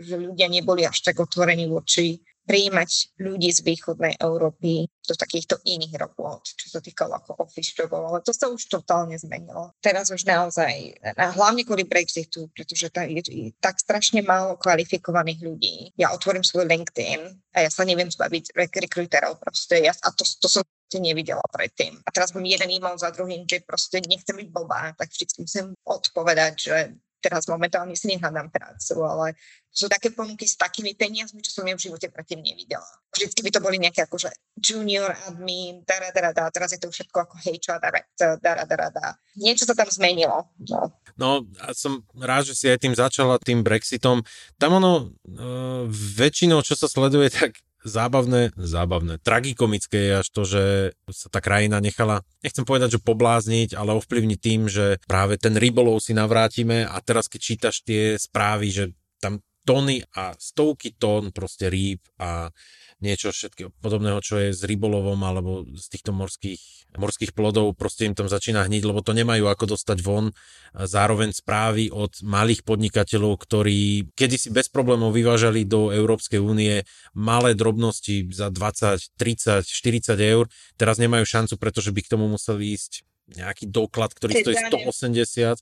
že 0.00 0.16
ľudia 0.16 0.48
neboli 0.48 0.88
až 0.88 1.04
tak 1.04 1.20
otvorení 1.20 1.68
voči 1.68 2.24
prijímať 2.46 3.18
ľudí 3.18 3.50
z 3.50 3.60
východnej 3.66 4.14
Európy 4.22 4.86
do 4.86 5.14
takýchto 5.14 5.58
iných 5.66 5.98
robot, 5.98 6.46
čo 6.54 6.66
sa 6.70 6.80
týkalo 6.82 7.18
ako 7.18 7.42
office 7.42 7.74
jobov, 7.74 8.06
ale 8.06 8.22
to 8.22 8.30
sa 8.30 8.46
už 8.50 8.70
totálne 8.70 9.18
zmenilo. 9.18 9.74
Teraz 9.82 10.10
už 10.10 10.26
naozaj, 10.26 10.98
a 11.02 11.34
hlavne 11.34 11.66
kvôli 11.66 11.86
Brexitu, 11.86 12.50
pretože 12.54 12.90
tam 12.90 13.06
je 13.10 13.54
tak 13.58 13.78
strašne 13.78 14.22
málo 14.22 14.58
kvalifikovaných 14.58 15.40
ľudí. 15.42 15.76
Ja 15.98 16.14
otvorím 16.14 16.46
svoj 16.46 16.66
LinkedIn 16.66 17.20
a 17.54 17.66
ja 17.66 17.70
sa 17.70 17.82
neviem 17.86 18.10
zbaviť 18.10 18.54
rekruterov 18.54 19.38
proste. 19.42 19.82
Ja, 19.82 19.94
a 19.94 20.08
to, 20.14 20.22
to 20.22 20.46
som 20.46 20.62
nevidela 20.94 21.42
predtým. 21.50 21.98
A 22.06 22.08
teraz 22.14 22.32
mám 22.32 22.46
jeden 22.46 22.70
e-mail 22.70 22.96
za 22.96 23.10
druhým, 23.10 23.44
že 23.44 23.60
proste 23.66 24.00
nechcem 24.06 24.38
byť 24.38 24.48
blbá, 24.48 24.94
tak 24.94 25.10
vždy 25.10 25.42
musím 25.42 25.66
odpovedať, 25.82 26.54
že 26.56 26.76
teraz 27.20 27.48
momentálne 27.50 27.96
si 27.98 28.06
nehľadám 28.12 28.52
prácu, 28.52 28.94
ale 29.02 29.36
sú 29.76 29.92
také 29.92 30.08
ponuky 30.08 30.48
s 30.48 30.56
takými 30.56 30.96
peniazmi, 30.96 31.44
čo 31.44 31.60
som 31.60 31.68
ja 31.68 31.76
v 31.76 31.84
živote 31.84 32.08
predtým 32.08 32.40
nevidela. 32.40 32.88
Vždycky 33.12 33.44
by 33.44 33.50
to 33.52 33.60
boli 33.60 33.76
nejaké 33.76 34.08
akože 34.08 34.32
junior 34.56 35.12
admin, 35.28 35.84
dara, 35.84 36.08
dara, 36.16 36.32
dara, 36.32 36.48
teraz 36.48 36.72
je 36.72 36.80
to 36.80 36.88
všetko 36.88 37.28
ako 37.28 37.34
HR 37.44 37.76
director, 37.82 38.40
dara, 38.40 38.64
dara, 38.64 38.88
dara. 38.88 39.12
Niečo 39.36 39.68
sa 39.68 39.76
tam 39.76 39.92
zmenilo. 39.92 40.48
No. 40.64 40.96
no, 41.20 41.44
a 41.60 41.76
som 41.76 42.00
rád, 42.16 42.48
že 42.48 42.56
si 42.56 42.66
aj 42.72 42.80
tým 42.80 42.96
začala, 42.96 43.36
tým 43.36 43.60
Brexitom. 43.60 44.24
Tam 44.56 44.80
ono, 44.80 45.12
uh, 45.12 45.84
väčšinou, 45.92 46.64
čo 46.64 46.72
sa 46.72 46.88
sleduje, 46.88 47.28
tak 47.28 47.60
zábavné, 47.86 48.50
zábavné, 48.58 49.22
tragikomické 49.22 50.10
je 50.10 50.14
až 50.20 50.28
to, 50.34 50.42
že 50.42 50.64
sa 51.14 51.30
tá 51.30 51.38
krajina 51.38 51.78
nechala, 51.78 52.26
nechcem 52.42 52.66
povedať, 52.66 52.98
že 52.98 53.06
poblázniť, 53.06 53.78
ale 53.78 53.94
ovplyvniť 53.96 54.38
tým, 54.42 54.66
že 54.66 54.98
práve 55.06 55.38
ten 55.38 55.54
rybolov 55.54 56.02
si 56.02 56.12
navrátime 56.12 56.82
a 56.82 56.98
teraz 57.00 57.30
keď 57.30 57.40
čítaš 57.40 57.86
tie 57.86 58.18
správy, 58.18 58.74
že 58.74 58.84
tam 59.22 59.38
tony 59.66 60.02
a 60.14 60.34
stovky 60.38 60.94
tón 60.94 61.34
proste 61.34 61.66
rýb 61.66 62.02
a 62.22 62.50
niečo 63.04 63.28
všetkého 63.28 63.72
podobného, 63.84 64.20
čo 64.24 64.40
je 64.40 64.56
s 64.56 64.64
rybolovom 64.64 65.20
alebo 65.20 65.68
z 65.76 65.86
týchto 65.92 66.16
morských, 66.16 66.60
morských 66.96 67.36
plodov, 67.36 67.76
proste 67.76 68.08
im 68.08 68.16
tam 68.16 68.24
začína 68.30 68.64
hniť, 68.64 68.82
lebo 68.88 69.04
to 69.04 69.12
nemajú 69.12 69.52
ako 69.52 69.76
dostať 69.76 69.98
von. 70.00 70.32
Zároveň 70.72 71.36
správy 71.36 71.92
od 71.92 72.16
malých 72.24 72.64
podnikateľov, 72.64 73.36
ktorí 73.44 74.12
kedysi 74.16 74.48
bez 74.48 74.72
problémov 74.72 75.12
vyvážali 75.12 75.68
do 75.68 75.92
Európskej 75.92 76.40
únie 76.40 76.88
malé 77.12 77.52
drobnosti 77.52 78.32
za 78.32 78.48
20, 78.48 79.12
30, 79.16 79.68
40 79.68 80.16
eur, 80.16 80.48
teraz 80.80 80.96
nemajú 80.96 81.24
šancu, 81.28 81.60
pretože 81.60 81.92
by 81.92 82.00
k 82.00 82.12
tomu 82.16 82.32
museli 82.32 82.72
ísť 82.72 83.04
nejaký 83.34 83.66
doklad, 83.66 84.14
ktorý 84.14 84.38
stojí 84.38 84.54
180 84.70 85.58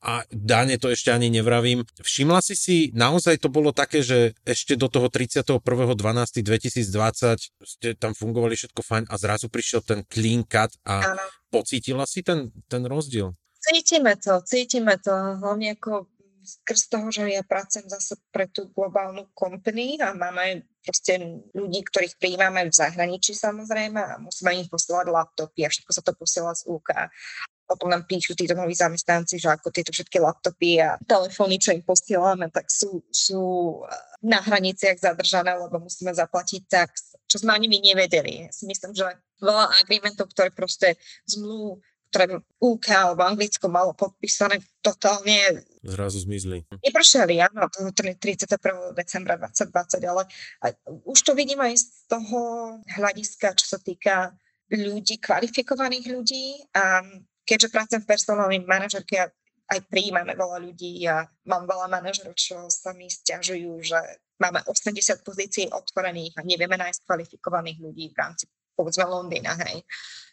a 0.00 0.24
dáne 0.32 0.80
to 0.80 0.88
ešte 0.88 1.12
ani 1.12 1.28
nevravím. 1.28 1.84
Všimla 2.00 2.40
si 2.40 2.56
si, 2.56 2.88
naozaj 2.96 3.36
to 3.36 3.52
bolo 3.52 3.76
také, 3.76 4.00
že 4.00 4.32
ešte 4.48 4.80
do 4.80 4.88
toho 4.88 5.12
31.12.2020 5.12 7.68
ste 7.68 7.92
tam 8.00 8.16
fungovali 8.16 8.56
všetko 8.56 8.80
fajn 8.80 9.12
a 9.12 9.14
zrazu 9.20 9.52
prišiel 9.52 9.84
ten 9.84 10.08
clean 10.08 10.40
cut 10.48 10.72
a 10.88 11.04
ano. 11.04 11.20
pocítila 11.52 12.08
si 12.08 12.24
ten, 12.24 12.48
ten 12.72 12.88
rozdiel? 12.88 13.36
Cítime 13.62 14.18
to, 14.18 14.42
cítime 14.42 14.98
to, 14.98 15.38
hlavne 15.38 15.78
ako 15.78 16.10
skrz 16.42 16.90
toho, 16.90 17.08
že 17.08 17.30
ja 17.30 17.42
pracujem 17.46 17.86
zase 17.88 18.18
pre 18.34 18.50
tú 18.50 18.68
globálnu 18.74 19.30
company 19.32 19.96
a 20.02 20.12
máme 20.12 20.66
proste 20.82 21.18
ľudí, 21.54 21.86
ktorých 21.86 22.18
prijímame 22.18 22.66
v 22.66 22.74
zahraničí 22.74 23.32
samozrejme 23.38 24.00
a 24.02 24.18
musíme 24.18 24.52
im 24.58 24.66
posielať 24.66 25.06
laptopy 25.08 25.64
a 25.64 25.72
všetko 25.72 25.90
sa 25.94 26.02
to 26.02 26.12
posiela 26.18 26.52
z 26.52 26.66
UK 26.66 26.90
potom 27.72 27.88
nám 27.88 28.04
píšu 28.04 28.36
títo 28.36 28.52
noví 28.52 28.76
zamestnanci, 28.76 29.40
že 29.40 29.48
ako 29.48 29.72
tieto 29.72 29.96
všetky 29.96 30.20
laptopy 30.20 30.84
a 30.84 31.00
telefóny, 31.08 31.56
čo 31.56 31.72
im 31.72 31.80
posielame, 31.80 32.52
tak 32.52 32.68
sú, 32.68 33.00
sú 33.08 33.42
eh, 33.80 33.96
na 34.28 34.44
hraniciach 34.44 35.00
zadržané, 35.00 35.56
lebo 35.56 35.80
musíme 35.80 36.12
zaplatiť 36.12 36.62
tax, 36.68 37.16
čo 37.24 37.40
sme 37.40 37.56
ani 37.56 37.72
my 37.72 37.80
nevedeli. 37.80 38.44
Ja 38.44 38.50
si 38.52 38.68
myslím, 38.68 38.92
že 38.92 39.08
veľa 39.40 39.72
agreementov, 39.80 40.28
ktoré 40.36 40.52
proste 40.52 41.00
zmluv, 41.24 41.80
ktoré 42.12 42.44
UK 42.60 42.86
alebo 42.92 43.24
Anglicko 43.24 43.72
malo 43.72 43.96
podpísané, 43.96 44.60
totálne 44.84 45.64
zrazu 45.80 46.20
zmizli. 46.20 46.68
Nepršeli, 46.84 47.40
áno, 47.40 47.72
to 47.72 47.88
31. 47.88 48.92
decembra 48.92 49.40
2020, 49.40 50.04
ale 50.12 50.22
už 51.08 51.18
to 51.24 51.32
vidím 51.32 51.64
aj 51.64 51.74
z 51.80 51.86
toho 52.12 52.38
hľadiska, 52.84 53.56
čo 53.56 53.66
sa 53.66 53.78
týka 53.80 54.36
ľudí, 54.68 55.16
kvalifikovaných 55.24 56.06
ľudí 56.12 56.60
a 56.76 57.00
keďže 57.48 57.72
pracujem 57.72 58.02
v 58.04 58.10
personálnej 58.12 58.60
manažerke 58.62 59.16
a 59.16 59.32
aj 59.72 59.88
prijímame 59.88 60.36
veľa 60.36 60.60
ľudí 60.60 61.00
a 61.08 61.24
mám 61.48 61.64
veľa 61.64 61.88
manažerov, 61.88 62.36
čo 62.36 62.68
sa 62.68 62.92
mi 62.92 63.08
stiažujú, 63.08 63.72
že 63.80 63.96
máme 64.36 64.60
80 64.68 65.24
pozícií 65.24 65.64
otvorených 65.72 66.36
a 66.36 66.44
nevieme 66.44 66.76
nájsť 66.76 67.08
kvalifikovaných 67.08 67.78
ľudí 67.80 68.12
v 68.12 68.18
rámci 68.20 68.44
povedzme 68.76 69.04
Londýna, 69.04 69.54
hej. 69.68 69.84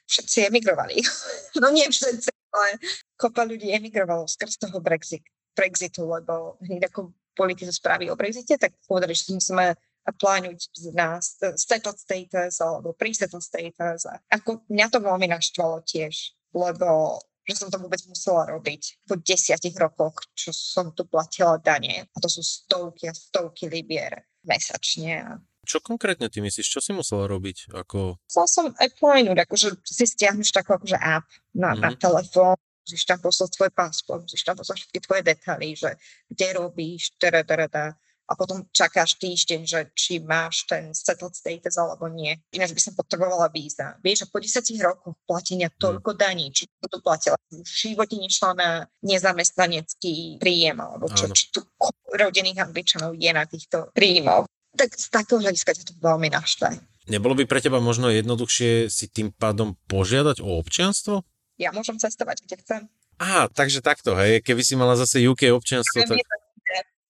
Všetci 0.09 0.49
emigrovali. 0.49 0.97
no 1.61 1.69
nie 1.69 1.85
všetci, 1.85 2.29
ale 2.49 2.81
kopa 3.13 3.45
ľudí 3.45 3.69
emigrovalo 3.69 4.25
skrz 4.25 4.57
toho 4.57 4.81
Brexit, 4.81 5.21
Brexitu, 5.53 6.09
lebo 6.09 6.57
hneď 6.65 6.89
ako 6.89 7.13
politici 7.37 7.71
správy 7.71 8.09
o 8.09 8.17
Brexite, 8.17 8.57
tak 8.57 8.73
povedali, 8.89 9.13
že 9.13 9.31
musíme 9.31 9.77
plánuť 10.09 10.89
na 10.97 11.21
settled 11.21 11.99
status 11.99 12.57
alebo 12.59 12.97
pre-settled 12.97 13.45
status. 13.45 14.09
A 14.09 14.17
ako 14.33 14.65
mňa 14.65 14.87
to 14.89 14.99
veľmi 14.99 15.29
naštvalo 15.29 15.85
tiež, 15.85 16.33
lebo 16.57 17.21
že 17.49 17.65
som 17.65 17.73
to 17.73 17.81
vôbec 17.81 17.97
musela 18.05 18.45
robiť 18.45 19.09
po 19.09 19.17
desiatich 19.17 19.73
rokoch, 19.73 20.21
čo 20.37 20.53
som 20.53 20.93
tu 20.93 21.09
platila 21.09 21.57
dane. 21.57 22.05
A 22.05 22.17
to 22.21 22.29
sú 22.29 22.45
stovky 22.45 23.09
a 23.09 23.13
stovky 23.13 23.65
libier 23.65 24.21
mesačne. 24.45 25.41
Čo 25.69 25.85
konkrétne 25.85 26.33
ty 26.33 26.41
myslíš? 26.41 26.65
Čo 26.65 26.81
si 26.81 26.91
musela 26.97 27.29
robiť? 27.29 27.69
Ako... 27.77 28.17
Musela 28.17 28.49
som 28.49 28.65
applynuť, 28.73 29.37
akože 29.45 29.67
si 29.85 30.05
stiahnuš 30.09 30.49
takú 30.49 30.73
akože 30.73 30.97
app 30.97 31.29
na, 31.53 31.77
mm-hmm. 31.77 31.81
na 31.85 31.89
mhm. 31.93 31.99
telefón, 32.01 32.57
musíš 32.89 33.05
tam 33.05 33.21
poslať 33.21 33.49
svoj 33.53 33.71
pasport, 33.77 34.25
musíš 34.25 34.41
tam 34.41 34.57
poslať 34.57 34.81
všetky 34.81 34.99
tvoje 35.05 35.21
detaily, 35.21 35.77
že 35.77 35.93
kde 36.25 36.47
robíš, 36.57 37.13
teda, 37.21 37.45
teda, 37.45 37.69
teda 37.69 37.93
a 38.29 38.37
potom 38.37 38.61
čakáš 38.69 39.17
týždeň, 39.17 39.61
že 39.65 39.79
či 39.97 40.21
máš 40.21 40.69
ten 40.69 40.93
settled 40.93 41.33
status 41.33 41.81
alebo 41.81 42.05
nie. 42.05 42.37
Ináč 42.53 42.77
by 42.77 42.81
som 42.81 42.93
potrebovala 42.93 43.49
víza. 43.49 43.97
Vieš, 44.05 44.25
že 44.25 44.27
po 44.29 44.37
10 44.37 44.69
rokoch 44.85 45.17
platenia 45.25 45.73
hmm. 45.73 45.81
toľko 45.81 46.13
daní, 46.13 46.53
či 46.53 46.69
to 46.77 46.85
tu 46.85 46.97
platila, 47.01 47.33
v 47.49 47.65
živote 47.65 48.13
nešla 48.21 48.53
na 48.53 48.69
nezamestnanecký 49.01 50.37
príjem, 50.37 50.77
alebo 50.77 51.09
čo, 51.09 51.25
či 51.33 51.49
tu 51.49 51.65
rodinných 52.13 52.69
angličanov 52.69 53.17
je 53.17 53.31
na 53.33 53.49
týchto 53.49 53.89
príjmov. 53.97 54.45
Tak 54.77 54.89
z 54.93 55.07
takého 55.09 55.39
hľadiska 55.41 55.71
ťa 55.73 55.83
to 55.89 55.93
veľmi 55.97 56.29
naštve. 56.29 56.77
Nebolo 57.09 57.33
by 57.33 57.49
pre 57.49 57.57
teba 57.57 57.81
možno 57.81 58.13
jednoduchšie 58.13 58.85
si 58.85 59.05
tým 59.09 59.33
pádom 59.33 59.73
požiadať 59.89 60.45
o 60.45 60.61
občianstvo? 60.61 61.25
Ja 61.57 61.73
môžem 61.73 61.97
cestovať, 61.97 62.45
kde 62.45 62.55
chcem. 62.61 62.81
Á, 63.19 63.49
takže 63.51 63.83
takto, 63.83 64.15
hej, 64.15 64.39
keby 64.45 64.61
si 64.63 64.79
mala 64.79 64.95
zase 64.95 65.19
UK 65.25 65.51
občianstvo, 65.51 66.05
tak... 66.05 66.21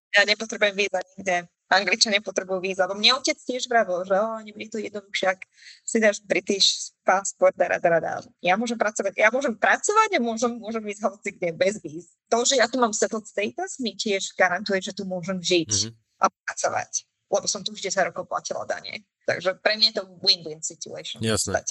Ja 0.09 0.25
nepotrebujem 0.25 0.73
víza 0.73 0.99
nikde. 1.13 1.45
Angličania 1.69 2.17
potrebujú 2.25 2.65
víza, 2.65 2.89
lebo 2.89 2.97
mne 2.97 3.21
otec 3.21 3.37
tiež 3.37 3.69
vravil, 3.69 4.01
že 4.01 4.17
o, 4.17 4.41
nebude 4.41 4.73
to 4.73 4.81
jednoduchšie, 4.81 5.37
ak 5.37 5.45
si 5.85 6.01
dáš 6.01 6.17
British 6.25 6.97
passport, 7.05 7.53
dara, 7.53 7.77
dara, 7.77 8.01
dara. 8.01 8.25
Ja 8.41 8.57
môžem 8.57 8.73
pracovať, 8.73 9.13
ja 9.13 9.29
môžem 9.29 9.53
pracovať 9.53 10.17
a 10.17 10.19
môžem, 10.19 10.57
môžem 10.57 10.81
ísť 10.89 11.01
hoci 11.05 11.29
kde 11.37 11.53
bez 11.53 11.77
víz. 11.85 12.09
To, 12.33 12.41
že 12.41 12.57
ja 12.57 12.65
tu 12.65 12.81
mám 12.81 12.89
settled 12.89 13.29
status, 13.29 13.77
mi 13.77 13.93
tiež 13.93 14.33
garantuje, 14.33 14.81
že 14.81 14.97
tu 14.97 15.05
môžem 15.05 15.37
žiť 15.45 15.69
mm-hmm. 15.69 16.25
a 16.25 16.33
pracovať, 16.33 17.05
lebo 17.29 17.45
som 17.45 17.61
tu 17.61 17.71
už 17.71 17.81
10 17.81 18.09
rokov 18.09 18.25
platila 18.25 18.65
dane. 18.65 19.05
Takže 19.29 19.61
pre 19.61 19.77
mňa 19.77 19.93
je 19.93 19.95
to 20.01 20.03
win-win 20.25 20.61
situation. 20.65 21.21
Jasné. 21.21 21.61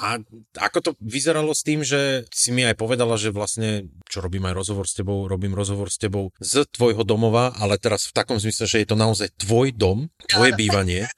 A 0.00 0.16
ako 0.56 0.78
to 0.80 0.90
vyzeralo 1.04 1.52
s 1.52 1.60
tým, 1.60 1.84
že 1.84 2.24
si 2.32 2.48
mi 2.48 2.64
aj 2.64 2.80
povedala, 2.80 3.20
že 3.20 3.28
vlastne, 3.28 3.92
čo 4.08 4.24
robím 4.24 4.48
aj 4.48 4.56
rozhovor 4.56 4.88
s 4.88 4.96
tebou, 4.96 5.28
robím 5.28 5.52
rozhovor 5.52 5.92
s 5.92 6.00
tebou 6.00 6.32
z 6.40 6.64
tvojho 6.72 7.04
domova, 7.04 7.52
ale 7.60 7.76
teraz 7.76 8.08
v 8.08 8.16
takom 8.16 8.40
zmysle, 8.40 8.64
že 8.64 8.80
je 8.80 8.88
to 8.88 8.96
naozaj 8.96 9.28
tvoj 9.36 9.76
dom, 9.76 10.08
tvoje 10.32 10.56
bývanie. 10.56 11.12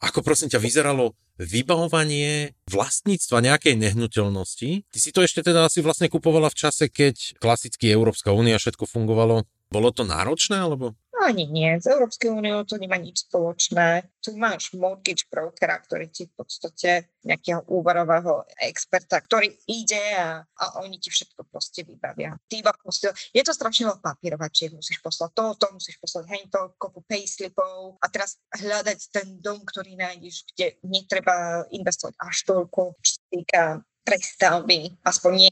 Ako 0.00 0.24
prosím 0.24 0.48
ťa 0.48 0.60
vyzeralo 0.60 1.12
vybavovanie 1.36 2.56
vlastníctva 2.68 3.44
nejakej 3.44 3.76
nehnuteľnosti? 3.76 4.88
Ty 4.88 4.98
si 5.00 5.10
to 5.12 5.20
ešte 5.20 5.44
teda 5.44 5.68
asi 5.68 5.84
vlastne 5.84 6.08
kupovala 6.08 6.48
v 6.48 6.56
čase, 6.56 6.88
keď 6.88 7.36
klasicky 7.36 7.92
Európska 7.92 8.32
únia 8.32 8.56
všetko 8.56 8.88
fungovalo. 8.88 9.44
Bolo 9.68 9.88
to 9.92 10.08
náročné, 10.08 10.62
alebo? 10.62 10.96
Ani 11.26 11.50
nie. 11.50 11.74
Z 11.82 11.90
Európskej 11.90 12.30
úniou 12.30 12.62
to 12.62 12.78
nemá 12.78 12.94
nič 12.94 13.26
spoločné. 13.26 14.06
Tu 14.22 14.30
máš 14.38 14.70
mortgage 14.78 15.26
brokera, 15.26 15.74
ktorý 15.82 16.06
ti 16.06 16.30
v 16.30 16.38
podstate 16.38 17.10
nejakého 17.26 17.66
úverového 17.66 18.46
experta, 18.62 19.18
ktorý 19.18 19.50
ide 19.66 19.98
a, 20.14 20.46
a 20.46 20.64
oni 20.86 21.02
ti 21.02 21.10
všetko 21.10 21.50
proste 21.50 21.82
vybavia. 21.82 22.38
Ty 22.46 22.62
posiel... 22.78 23.10
Je 23.34 23.42
to 23.42 23.50
strašne 23.50 23.90
veľa 23.90 23.98
papírovačiek. 23.98 24.70
Musíš 24.70 25.02
poslať 25.02 25.34
to, 25.34 25.44
to, 25.58 25.66
musíš 25.74 25.98
poslať 25.98 26.30
hento, 26.30 26.78
kopu 26.78 27.02
payslipov 27.10 27.98
a 27.98 28.06
teraz 28.06 28.38
hľadať 28.62 28.98
ten 29.10 29.42
dom, 29.42 29.66
ktorý 29.66 29.98
nájdeš, 29.98 30.46
kde 30.54 30.78
netreba 30.86 31.66
investovať 31.74 32.14
až 32.22 32.36
toľko, 32.46 33.02
čo 33.02 33.18
týka 33.34 33.82
prestavby, 34.06 34.94
aspoň 35.02 35.32
nie 35.34 35.50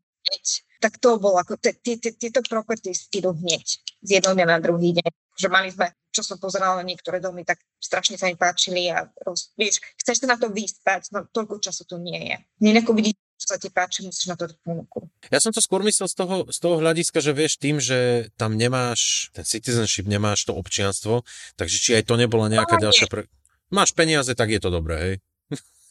tak 0.85 1.01
to 1.01 1.17
bolo 1.17 1.41
ako, 1.41 1.57
tieto 1.57 2.45
properties 2.45 3.09
idú 3.17 3.33
hneď 3.33 3.65
z 4.05 4.09
jedného 4.21 4.37
dňa 4.37 4.47
na 4.53 4.61
druhý 4.61 4.93
deň 4.93 5.09
že 5.35 5.51
mali 5.51 5.71
sme, 5.71 5.91
čo 6.15 6.23
som 6.23 6.39
pozerala 6.39 6.79
na 6.79 6.87
niektoré 6.87 7.19
domy, 7.19 7.43
tak 7.43 7.59
strašne 7.83 8.15
sa 8.15 8.31
mi 8.31 8.39
páčili 8.39 8.87
a 8.87 9.11
roz, 9.27 9.51
vieš, 9.59 9.83
chceš 9.99 10.23
sa 10.23 10.27
na 10.31 10.39
to 10.39 10.47
vyspať, 10.47 11.11
no 11.11 11.27
toľko 11.27 11.59
času 11.59 11.83
tu 11.91 11.99
nie 11.99 12.31
je. 12.31 12.37
Nenako 12.63 12.95
vidíš, 12.95 13.19
čo 13.35 13.47
sa 13.51 13.59
ti 13.59 13.69
páči, 13.69 14.07
musíš 14.07 14.31
na 14.31 14.39
to 14.39 14.47
dať 14.47 14.59
ponuku. 14.63 15.11
Ja 15.29 15.43
som 15.43 15.51
to 15.51 15.59
skôr 15.59 15.83
myslel 15.83 16.07
z 16.07 16.17
toho, 16.17 16.37
z 16.47 16.59
toho 16.63 16.77
hľadiska, 16.79 17.19
že 17.19 17.35
vieš 17.35 17.59
tým, 17.59 17.83
že 17.83 18.31
tam 18.39 18.55
nemáš 18.55 19.35
ten 19.35 19.43
citizenship, 19.43 20.07
nemáš 20.07 20.47
to 20.47 20.55
občianstvo, 20.55 21.27
takže 21.59 21.77
či 21.83 21.91
aj 21.99 22.07
to 22.07 22.15
nebola 22.15 22.47
nejaká 22.47 22.79
no, 22.79 22.83
ďalšia... 22.89 23.11
Pre... 23.11 23.27
Máš 23.75 23.91
peniaze, 23.91 24.31
tak 24.39 24.55
je 24.55 24.63
to 24.63 24.71
dobré, 24.71 24.95
hej? 25.03 25.15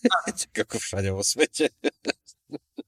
ako 0.64 0.80
všade 0.80 1.12
vo 1.12 1.24
svete. 1.24 1.68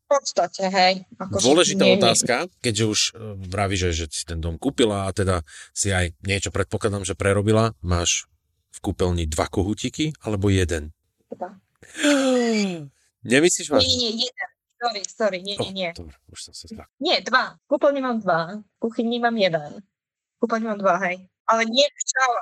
V 0.05 0.21
podstate, 0.21 0.69
hej. 0.69 0.93
Ako 1.17 1.41
Dôležitá 1.41 1.81
nie, 1.81 1.97
otázka, 1.97 2.45
keďže 2.61 2.85
už 2.85 2.99
e, 3.01 3.11
vraví, 3.49 3.73
že, 3.73 3.89
že 3.89 4.05
si 4.13 4.21
ten 4.21 4.37
dom 4.37 4.61
kúpila 4.61 5.09
a 5.09 5.13
teda 5.13 5.41
si 5.73 5.89
aj 5.89 6.13
niečo 6.21 6.53
predpokladám, 6.53 7.01
že 7.01 7.17
prerobila, 7.17 7.73
máš 7.81 8.29
v 8.69 8.79
kúpeľni 8.85 9.25
dva 9.25 9.49
kohútiky 9.49 10.13
alebo 10.21 10.53
jeden? 10.53 10.93
Dva. 11.33 11.57
Nemyslíš 13.25 13.73
vážne? 13.73 13.89
Nie, 13.89 13.97
nie, 13.97 14.29
jeden. 14.29 14.49
Sorry, 14.75 15.01
sorry, 15.09 15.39
nie, 15.41 15.57
nie, 15.57 15.71
nie. 15.73 15.89
Oh, 15.97 16.13
už 16.29 16.51
som 16.51 16.53
sa 16.53 16.69
zlak. 16.69 16.89
Nie, 17.01 17.25
dva. 17.25 17.57
V 17.65 17.73
kúpeľni 17.73 18.05
mám 18.05 18.21
dva. 18.21 18.61
V 18.61 18.77
kuchyni 18.77 19.17
mám 19.17 19.33
jeden. 19.33 19.81
V 19.81 20.37
kúpeľni 20.37 20.69
mám 20.69 20.77
dva, 20.77 21.01
hej. 21.01 21.25
Ale 21.49 21.65
nie 21.65 21.89
v 21.89 21.99
šále 22.05 22.39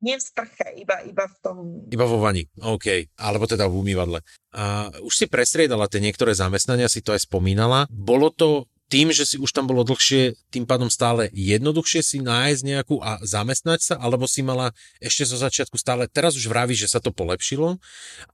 nie 0.00 0.16
v 0.16 0.22
sprche, 0.24 0.66
iba, 0.80 1.04
iba 1.04 1.28
v 1.28 1.36
tom... 1.44 1.56
Iba 1.92 2.06
vo 2.08 2.20
vani, 2.20 2.48
OK. 2.60 3.12
Alebo 3.20 3.44
teda 3.44 3.68
v 3.68 3.78
umývadle. 3.84 4.24
A 4.56 4.88
už 5.04 5.12
si 5.12 5.26
presriedala 5.28 5.86
tie 5.86 6.00
niektoré 6.00 6.32
zamestnania, 6.32 6.88
si 6.88 7.04
to 7.04 7.12
aj 7.12 7.28
spomínala. 7.28 7.84
Bolo 7.92 8.32
to 8.32 8.64
tým, 8.90 9.14
že 9.14 9.22
si 9.22 9.36
už 9.38 9.54
tam 9.54 9.70
bolo 9.70 9.86
dlhšie, 9.86 10.34
tým 10.50 10.66
pádom 10.66 10.90
stále 10.90 11.30
jednoduchšie 11.30 12.02
si 12.02 12.18
nájsť 12.18 12.62
nejakú 12.66 12.98
a 12.98 13.22
zamestnať 13.22 13.80
sa, 13.80 13.94
alebo 14.02 14.26
si 14.26 14.42
mala 14.42 14.74
ešte 14.98 15.22
zo 15.30 15.38
začiatku 15.38 15.78
stále, 15.78 16.10
teraz 16.10 16.34
už 16.34 16.50
vraví, 16.50 16.74
že 16.74 16.90
sa 16.90 16.98
to 16.98 17.14
polepšilo, 17.14 17.78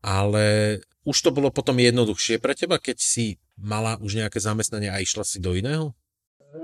ale 0.01 0.81
už 1.05 1.17
to 1.21 1.31
bolo 1.31 1.53
potom 1.53 1.77
jednoduchšie 1.77 2.41
pre 2.41 2.57
teba, 2.57 2.81
keď 2.81 2.97
si 2.97 3.37
mala 3.61 4.01
už 4.01 4.17
nejaké 4.17 4.41
zamestnanie 4.41 4.89
a 4.89 5.05
išla 5.05 5.29
si 5.29 5.45
do 5.45 5.53
iného? 5.53 5.93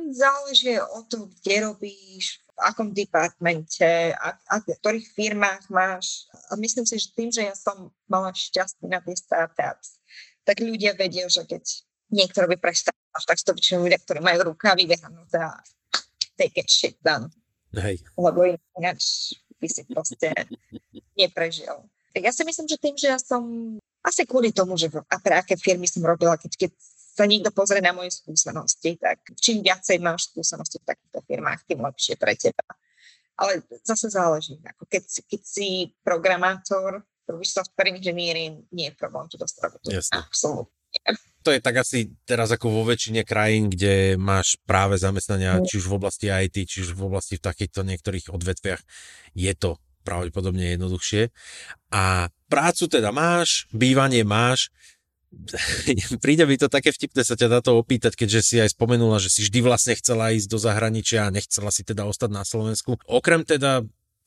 Záleží 0.08 0.80
od 0.80 1.04
toho, 1.12 1.28
kde 1.28 1.68
robíš, 1.68 2.40
akom 2.64 2.94
departmente, 2.94 4.14
a, 4.14 4.38
a 4.48 4.54
v 4.62 4.74
ktorých 4.78 5.06
firmách 5.14 5.68
máš. 5.68 6.30
A 6.50 6.56
myslím 6.58 6.86
si, 6.86 6.98
že 6.98 7.14
tým, 7.14 7.30
že 7.32 7.42
ja 7.46 7.54
som 7.56 7.90
mala 8.06 8.30
šťastie 8.30 8.86
na 8.86 9.02
tie 9.02 9.16
startups, 9.18 10.02
tak 10.46 10.62
ľudia 10.62 10.94
vedia, 10.98 11.26
že 11.26 11.46
keď 11.46 11.62
niekto 12.12 12.44
robí 12.44 12.58
pre 12.58 12.74
startups, 12.74 13.26
tak 13.26 13.38
to 13.40 13.54
väčšinou 13.54 13.86
ľudia, 13.86 14.00
ktorí 14.02 14.20
majú 14.20 14.54
rukavy 14.54 14.84
vyhnuté 14.86 15.38
a 15.38 15.58
they 16.36 16.48
get 16.50 16.68
shit 16.68 16.98
done. 17.02 17.30
Hej. 17.72 18.04
Lebo 18.18 18.44
ináč 18.76 19.32
by 19.56 19.68
si 19.70 19.82
proste 19.88 20.28
neprežil. 21.16 21.86
Ja 22.12 22.34
si 22.34 22.44
myslím, 22.44 22.68
že 22.68 22.76
tým, 22.76 22.96
že 22.98 23.08
ja 23.08 23.16
som 23.16 23.42
asi 24.04 24.26
kvôli 24.26 24.52
tomu, 24.52 24.76
že 24.76 24.90
a 24.92 25.16
pre 25.22 25.38
aké 25.38 25.56
firmy 25.56 25.86
som 25.88 26.02
robila, 26.04 26.36
keď, 26.36 26.66
keď 26.66 26.70
sa 27.12 27.28
niekto 27.28 27.52
pozrie 27.52 27.84
na 27.84 27.92
moje 27.92 28.16
skúsenosti, 28.24 28.96
tak 28.96 29.20
čím 29.36 29.60
viacej 29.60 30.00
máš 30.00 30.32
skúsenosti 30.32 30.80
v 30.80 30.88
takýchto 30.96 31.20
firmách, 31.28 31.60
tým 31.68 31.84
lepšie 31.84 32.16
pre 32.16 32.32
teba. 32.32 32.64
Ale 33.36 33.60
zase 33.84 34.08
záleží. 34.08 34.56
Ako 34.64 34.88
keď, 34.88 35.04
keď 35.28 35.40
si 35.44 35.92
programátor, 36.00 37.04
robíš 37.28 37.52
software 37.52 37.92
engineering, 37.92 38.64
nie 38.72 38.88
je 38.88 38.94
problém 38.96 39.28
to 39.28 39.36
dostať 39.36 39.60
robotu. 39.68 39.88
Absolutne. 39.92 40.72
To 41.42 41.50
je 41.50 41.58
tak 41.58 41.82
asi 41.82 42.12
teraz 42.22 42.54
ako 42.54 42.70
vo 42.70 42.82
väčšine 42.86 43.26
krajín, 43.26 43.72
kde 43.72 44.14
máš 44.14 44.60
práve 44.62 44.94
zamestnania, 44.94 45.58
mm. 45.58 45.66
či 45.66 45.82
už 45.82 45.90
v 45.90 45.96
oblasti 45.98 46.26
IT, 46.30 46.56
či 46.68 46.86
už 46.86 46.94
v 46.94 47.02
oblasti 47.08 47.34
v 47.40 47.44
takýchto 47.44 47.82
niektorých 47.82 48.30
odvetviach, 48.30 48.82
je 49.34 49.52
to 49.58 49.80
pravdepodobne 50.06 50.76
jednoduchšie. 50.76 51.30
A 51.94 52.30
prácu 52.46 52.84
teda 52.86 53.10
máš, 53.10 53.66
bývanie 53.74 54.22
máš, 54.22 54.70
príde 56.24 56.44
mi 56.44 56.60
to 56.60 56.68
také 56.68 56.92
vtipné 56.92 57.24
sa 57.24 57.34
ťa 57.34 57.48
na 57.48 57.60
to 57.64 57.80
opýtať, 57.80 58.14
keďže 58.14 58.40
si 58.44 58.56
aj 58.60 58.76
spomenula, 58.76 59.16
že 59.18 59.32
si 59.32 59.40
vždy 59.48 59.64
vlastne 59.64 59.96
chcela 59.96 60.32
ísť 60.32 60.48
do 60.48 60.58
zahraničia 60.60 61.26
a 61.26 61.34
nechcela 61.34 61.72
si 61.72 61.82
teda 61.82 62.04
ostať 62.04 62.30
na 62.30 62.44
Slovensku. 62.44 63.00
Okrem 63.08 63.42
teda 63.42 63.82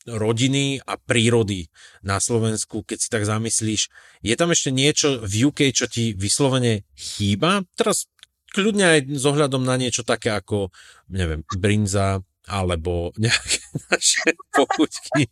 rodiny 0.06 0.78
a 0.86 0.94
prírody 0.94 1.66
na 2.06 2.22
Slovensku, 2.22 2.86
keď 2.86 2.98
si 3.02 3.08
tak 3.10 3.26
zamyslíš. 3.26 3.90
Je 4.22 4.34
tam 4.38 4.54
ešte 4.54 4.70
niečo 4.70 5.18
v 5.18 5.50
UK, 5.50 5.74
čo 5.74 5.90
ti 5.90 6.14
vyslovene 6.14 6.86
chýba? 6.94 7.66
Teraz 7.74 8.06
kľudne 8.54 8.86
aj 8.86 9.00
s 9.18 9.24
ohľadom 9.26 9.66
na 9.66 9.74
niečo 9.74 10.06
také 10.06 10.30
ako, 10.30 10.70
neviem, 11.10 11.42
brinza, 11.58 12.22
alebo 12.46 13.10
nejaké 13.22 13.58
naše 13.90 14.38
pochuťky, 14.54 15.26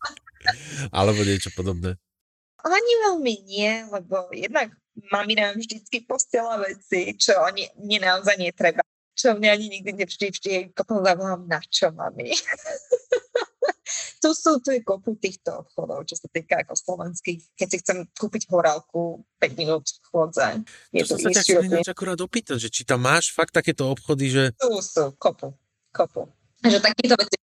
alebo 0.91 1.22
niečo 1.22 1.55
podobné. 1.55 1.95
Ani 2.64 2.93
veľmi 3.07 3.35
nie, 3.45 3.85
lebo 3.93 4.33
jednak 4.33 4.72
mami 5.13 5.35
nám 5.35 5.59
vždycky 5.59 6.07
postela 6.07 6.59
veci, 6.63 7.15
čo 7.19 7.35
oni, 7.43 7.67
mne 7.79 7.99
naozaj 8.03 8.37
netreba. 8.39 8.83
Čo 9.15 9.39
mňa 9.39 9.51
ani 9.55 9.67
nikdy 9.79 9.91
nevždy, 9.95 10.27
vždy 10.35 10.51
potom 10.75 10.99
zavolám, 11.07 11.47
na 11.47 11.63
čo 11.63 11.95
mami. 11.95 12.35
tu 14.23 14.35
sú, 14.35 14.59
tu 14.59 14.75
je 14.75 14.83
kopu 14.83 15.15
týchto 15.15 15.63
obchodov, 15.63 16.03
čo 16.09 16.19
sa 16.19 16.27
týka 16.27 16.67
ako 16.67 16.75
slovenských. 16.75 17.55
Keď 17.55 17.69
si 17.71 17.77
chcem 17.79 17.99
kúpiť 18.11 18.51
horálku, 18.51 19.23
5 19.39 19.61
minút 19.61 19.87
chôdze. 20.11 20.67
Je 20.91 21.07
to, 21.07 21.15
to 21.15 21.31
sa 21.31 21.31
ťa 21.31 21.43
chcem 21.47 21.87
akurát 21.87 22.19
opýtať, 22.19 22.59
že 22.59 22.69
či 22.75 22.83
tam 22.83 23.07
máš 23.07 23.31
fakt 23.31 23.55
takéto 23.55 23.87
obchody, 23.87 24.35
že... 24.35 24.43
Tu 24.59 24.71
sú, 24.83 25.15
kopu, 25.15 25.55
kopu. 25.95 26.27
Že 26.67 26.83
takéto 26.83 27.15
veci 27.15 27.37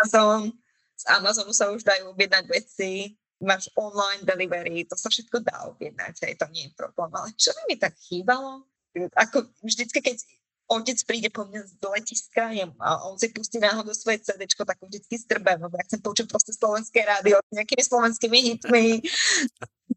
Amazon, 0.00 0.54
z 0.96 1.04
Amazonu 1.08 1.52
sa 1.52 1.72
už 1.72 1.84
dajú 1.84 2.12
objednať 2.12 2.44
veci, 2.48 3.19
máš 3.40 3.72
online 3.74 4.22
delivery, 4.22 4.84
to 4.84 4.94
sa 4.96 5.08
všetko 5.08 5.40
dá 5.40 5.72
objednať, 5.72 6.28
aj 6.28 6.34
to 6.40 6.46
nie 6.52 6.68
je 6.68 6.72
problém. 6.76 7.10
Ale 7.16 7.32
čo 7.34 7.50
by 7.56 7.62
mi 7.68 7.76
tak 7.80 7.96
chýbalo? 7.96 8.68
Ako 9.16 9.48
vždycky, 9.64 10.04
keď 10.04 10.20
otec 10.70 10.98
príde 11.02 11.28
po 11.34 11.42
mňa 11.48 11.66
z 11.66 11.72
letiska 11.82 12.52
a 12.78 12.88
on 13.10 13.18
si 13.18 13.32
pustí 13.34 13.58
náhodou 13.58 13.90
svoje 13.90 14.22
CD, 14.22 14.46
tak 14.46 14.78
vždycky 14.78 15.18
strbem, 15.18 15.58
lebo 15.58 15.74
ja 15.74 15.84
chcem 15.88 15.98
počuť 15.98 16.26
proste 16.30 16.52
slovenské 16.54 17.02
rádio 17.02 17.42
s 17.42 17.50
nejakými 17.50 17.82
slovenskými 17.82 18.38
hitmi, 18.38 19.02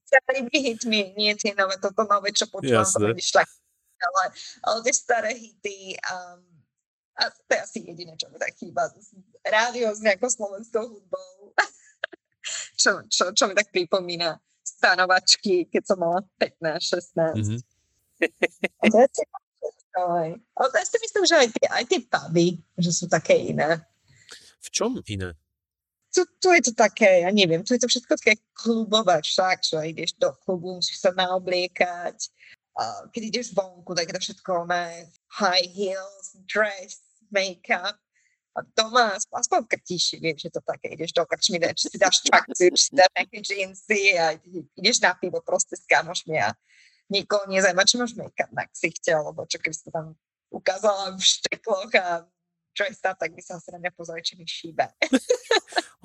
starými 0.09 0.57
hitmi, 0.57 0.99
nie 1.13 1.37
tie 1.37 1.53
nové, 1.53 1.77
toto 1.77 2.07
nové, 2.09 2.33
čo 2.33 2.49
počúvam, 2.49 2.85
to 2.89 3.13
ale, 4.03 4.23
ale 4.67 4.77
tie 4.83 4.93
staré 4.97 5.31
hity 5.31 5.95
um, 6.11 6.43
a 7.13 7.29
to 7.29 7.51
je 7.53 7.59
asi 7.61 7.79
jediné, 7.85 8.17
čo 8.17 8.25
mi 8.33 8.41
tak 8.41 8.57
chýba. 8.57 8.89
Rádio 9.45 9.93
s 9.93 10.01
nejakou 10.01 10.27
slovenskou 10.33 10.81
hudbou, 10.89 11.53
čo, 12.75 13.05
čo, 13.07 13.31
čo 13.31 13.43
mi 13.47 13.53
tak 13.55 13.71
pripomína 13.71 14.37
stanovačky, 14.63 15.67
keď 15.67 15.83
som 15.83 15.97
mala 15.99 16.23
15, 16.39 17.13
16. 17.15 17.39
Mm-hmm. 17.39 17.59
A 18.79 18.83
to 18.87 18.97
je 18.99 19.25
ale 19.93 20.69
ja 20.73 20.85
si 20.85 20.97
myslím, 21.01 21.23
že 21.25 21.35
aj 21.37 21.49
tie, 21.53 21.67
aj 21.69 21.83
tie 21.85 21.99
puby, 22.01 22.47
že 22.81 22.91
sú 22.91 23.05
také 23.05 23.37
iné. 23.37 23.77
V 24.63 24.69
čom 24.73 24.97
iné? 25.05 25.37
Tu, 26.13 26.21
tu 26.37 26.49
je 26.53 26.61
to 26.69 26.73
také, 26.77 27.25
ja 27.25 27.29
neviem, 27.33 27.65
tu 27.65 27.73
je 27.73 27.81
to 27.81 27.89
všetko 27.89 28.17
také 28.21 28.37
klubové 28.53 29.21
však, 29.21 29.65
čo 29.65 29.81
ideš 29.81 30.13
do 30.21 30.29
klubu, 30.45 30.77
musíš 30.77 31.01
sa 31.01 31.09
naobliekať. 31.13 32.29
Uh, 32.73 33.05
keď 33.13 33.21
ideš 33.33 33.53
vonku, 33.53 33.93
tak 33.93 34.09
je 34.09 34.13
to 34.17 34.21
všetko 34.21 34.65
má 34.65 34.89
high 35.41 35.69
heels, 35.73 36.37
dress, 36.49 37.01
make-up. 37.29 37.97
Doma, 38.77 39.17
aspoň 39.17 39.65
v 39.65 39.69
krtiši, 39.73 40.21
vieš, 40.21 40.45
že 40.45 40.49
to 40.53 40.61
také, 40.61 40.93
ideš 40.93 41.17
do 41.17 41.25
krčmy, 41.25 41.57
či 41.73 41.89
si 41.89 41.97
dáš 41.97 42.21
trakciu, 42.21 42.69
či 42.77 42.83
si 42.89 42.93
dáš 42.93 43.09
nejaké 43.17 43.37
džínsy 43.41 43.99
a 44.13 44.37
ideš 44.77 45.01
na 45.01 45.17
pivo 45.17 45.41
proste 45.41 45.73
s 45.73 45.89
kamošmi 45.89 46.37
a 46.37 46.53
nikoho 47.09 47.49
nezajíma, 47.49 47.81
či 47.81 47.97
máš 47.97 48.13
make-up 48.13 48.53
na 48.53 48.69
ksichte, 48.69 49.09
alebo 49.09 49.49
čo 49.49 49.57
keby 49.57 49.73
to 49.73 49.89
tam 49.89 50.05
ukázala 50.53 51.17
v 51.17 51.21
štekloch 51.25 51.91
a 51.97 52.29
čo 52.77 52.85
je 52.85 52.93
stav, 52.93 53.17
tak 53.17 53.33
by 53.33 53.41
sa 53.41 53.57
asi 53.57 53.69
na 53.73 53.81
mňa 53.81 53.91
pozreli, 53.93 54.21
či 54.25 54.33
mi 54.37 54.45
šíbe. 54.45 54.85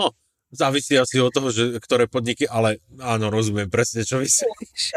oh, 0.04 0.12
závisí 0.52 0.96
asi 0.96 1.20
od 1.20 1.32
toho, 1.32 1.48
že 1.52 1.76
ktoré 1.80 2.08
podniky, 2.08 2.48
ale 2.48 2.80
áno, 3.00 3.28
rozumiem 3.28 3.68
presne, 3.68 4.04
čo 4.04 4.20
myslíš. 4.20 4.96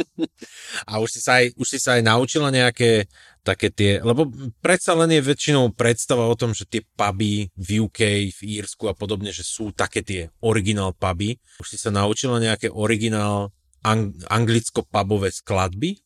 a 0.90 0.92
už 1.00 1.08
si, 1.08 1.20
sa 1.20 1.40
aj, 1.40 1.56
už 1.56 1.66
si 1.68 1.78
sa 1.80 2.00
aj 2.00 2.02
naučila 2.04 2.48
nejaké 2.52 3.08
také 3.46 3.70
tie, 3.70 4.02
lebo 4.02 4.26
predsa 4.58 4.98
len 4.98 5.14
je 5.14 5.22
väčšinou 5.22 5.70
predstava 5.70 6.26
o 6.26 6.34
tom, 6.34 6.50
že 6.50 6.66
tie 6.66 6.82
puby 6.82 7.46
v 7.54 7.68
UK, 7.86 8.34
v 8.34 8.40
Írsku 8.58 8.90
a 8.90 8.94
podobne, 8.98 9.30
že 9.30 9.46
sú 9.46 9.70
také 9.70 10.02
tie 10.02 10.34
originál 10.42 10.90
puby. 10.98 11.38
Už 11.62 11.70
si 11.70 11.78
sa 11.78 11.94
naučila 11.94 12.42
nejaké 12.42 12.66
originál 12.74 13.54
ang- 13.86 14.18
anglicko-pubové 14.26 15.30
skladby? 15.30 16.02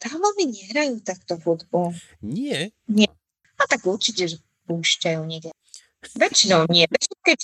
Tam 0.00 0.16
veľmi 0.16 0.44
nehrajú 0.48 1.04
takto 1.04 1.36
hudbu. 1.36 1.92
Nie? 2.24 2.72
Nie. 2.88 3.12
A 3.60 3.68
tak 3.68 3.84
určite, 3.84 4.24
že 4.30 4.36
púšťajú 4.70 5.20
niekde. 5.28 5.50
Väčšinou 5.98 6.70
nie. 6.70 6.86
Väčšinou 6.86 7.18
keď, 7.26 7.40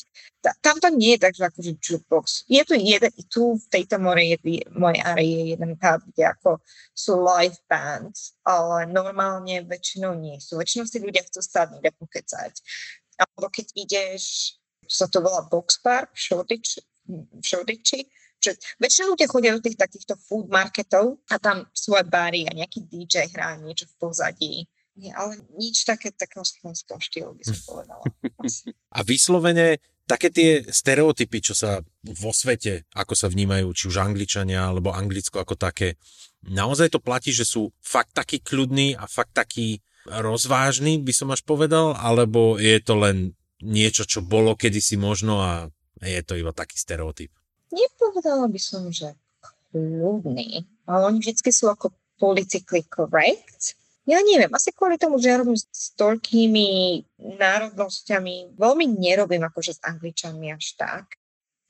tam 0.63 0.79
to 0.79 0.89
nie 0.95 1.19
je 1.19 1.23
tak, 1.27 1.35
že 1.35 1.45
akože 1.51 1.73
jukebox. 1.83 2.47
Je 2.47 2.63
tu 2.63 2.79
jeden, 2.79 3.11
tu 3.27 3.59
v 3.59 3.67
tejto 3.67 3.99
more 3.99 4.23
je, 4.23 4.39
mojej 4.71 5.03
áre 5.03 5.25
je 5.27 5.43
jeden 5.59 5.75
pub, 5.75 6.01
kde 6.15 6.23
ako 6.31 6.63
sú 6.95 7.19
live 7.19 7.59
bands, 7.67 8.39
ale 8.47 8.87
normálne 8.87 9.67
väčšinou 9.67 10.15
nie 10.15 10.39
sú. 10.39 10.55
Väčšinou 10.63 10.87
si 10.87 11.03
ľudia 11.03 11.27
chcú 11.27 11.43
sadnúť 11.43 11.83
a 11.83 11.93
pokecať. 11.99 12.53
Alebo 13.19 13.51
keď 13.51 13.67
ideš, 13.75 14.55
sa 14.87 15.11
to 15.11 15.19
volá 15.19 15.43
box 15.51 15.83
bar 15.83 16.07
v 16.15 16.19
Shoreditch, 16.23 17.99
že 18.39 18.53
väčšinou 18.79 19.17
ľudia 19.17 19.27
chodia 19.27 19.57
do 19.57 19.65
tých 19.65 19.81
takýchto 19.81 20.15
food 20.21 20.47
marketov 20.53 21.19
a 21.33 21.41
tam 21.41 21.67
aj 21.67 22.07
bary 22.07 22.47
a 22.47 22.55
nejaký 22.55 22.87
DJ 22.87 23.33
hrá 23.33 23.57
niečo 23.59 23.89
v 23.89 23.95
pozadí. 23.99 24.55
Nie, 24.95 25.11
ale 25.15 25.43
nič 25.59 25.83
také 25.83 26.15
takého 26.15 26.47
slovenského 26.47 27.03
štýlu 27.03 27.35
by 27.35 27.45
som 27.45 27.59
povedala. 27.67 28.05
A 28.95 28.99
vyslovene 29.03 29.83
také 30.07 30.31
tie 30.31 30.63
stereotypy, 30.63 31.43
čo 31.43 31.55
sa 31.59 31.83
vo 32.05 32.31
svete, 32.31 32.87
ako 32.95 33.19
sa 33.19 33.27
vnímajú, 33.27 33.75
či 33.75 33.91
už 33.91 33.99
Angličania 33.99 34.71
alebo 34.71 34.95
Anglicko 34.95 35.43
ako 35.43 35.59
také, 35.59 35.99
naozaj 36.47 36.95
to 36.95 37.03
platí, 37.03 37.35
že 37.35 37.43
sú 37.43 37.75
fakt 37.83 38.15
takí 38.15 38.39
kľudní 38.39 38.95
a 38.95 39.11
fakt 39.11 39.35
takí 39.35 39.83
rozvážni, 40.07 41.01
by 41.01 41.13
som 41.17 41.33
až 41.33 41.43
povedal, 41.43 41.97
alebo 41.97 42.61
je 42.61 42.77
to 42.79 42.95
len 43.01 43.35
niečo, 43.65 44.05
čo 44.05 44.21
bolo 44.21 44.55
kedysi 44.55 45.01
možno 45.01 45.41
a 45.41 45.53
je 46.05 46.21
to 46.23 46.37
iba 46.37 46.53
taký 46.53 46.77
stereotyp? 46.77 47.33
nepovedala 47.75 48.47
by 48.47 48.61
som, 48.63 48.89
že 48.95 49.11
kľudný, 49.75 50.63
ale 50.87 51.03
oni 51.11 51.19
vždy 51.19 51.51
sú 51.51 51.67
ako 51.67 51.91
politically 52.23 52.87
correct. 52.87 53.75
Ja 54.05 54.21
neviem, 54.21 54.53
asi 54.53 54.69
kvôli 54.69 55.01
tomu, 55.01 55.17
že 55.17 55.33
ja 55.33 55.41
robím 55.41 55.57
s 55.57 55.97
toľkými 55.97 56.67
národnosťami, 57.41 58.53
veľmi 58.53 58.85
nerobím 59.01 59.49
akože 59.49 59.81
s 59.81 59.81
angličanmi 59.81 60.53
až 60.53 60.77
tak. 60.77 61.17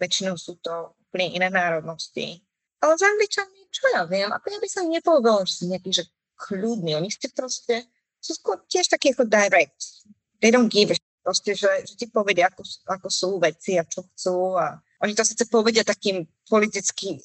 Väčšinou 0.02 0.34
sú 0.34 0.58
to 0.58 0.98
úplne 0.98 1.30
iné 1.30 1.46
národnosti. 1.46 2.42
Ale 2.82 2.98
s 2.98 3.06
angličanmi, 3.06 3.70
čo 3.70 3.86
ja 3.94 4.02
viem, 4.10 4.34
ako 4.34 4.46
ja 4.50 4.58
by 4.58 4.68
som 4.68 4.90
nepovedala, 4.90 5.46
že 5.46 5.62
sú 5.62 5.64
nejaký, 5.70 5.90
že 5.94 6.04
kľudný. 6.34 6.98
Oni 6.98 7.06
ste 7.06 7.30
proste, 7.30 7.86
sú 8.18 8.34
skôr 8.34 8.58
tiež 8.66 8.90
takí 8.90 9.14
ako 9.14 9.30
direct. 9.30 10.10
They 10.42 10.50
don't 10.50 10.66
give 10.66 10.90
a 10.90 10.98
proste, 11.22 11.54
že, 11.54 11.70
že 11.86 11.94
ti 11.94 12.10
povedia, 12.10 12.50
ako, 12.50 12.66
ako 12.90 13.08
sú 13.08 13.30
veci 13.38 13.78
a 13.78 13.86
čo 13.86 14.04
chcú 14.10 14.58
a 14.58 14.82
oni 15.00 15.14
to 15.14 15.22
síce 15.22 15.46
povedia 15.46 15.86
takým 15.86 16.26
politicky, 16.50 17.16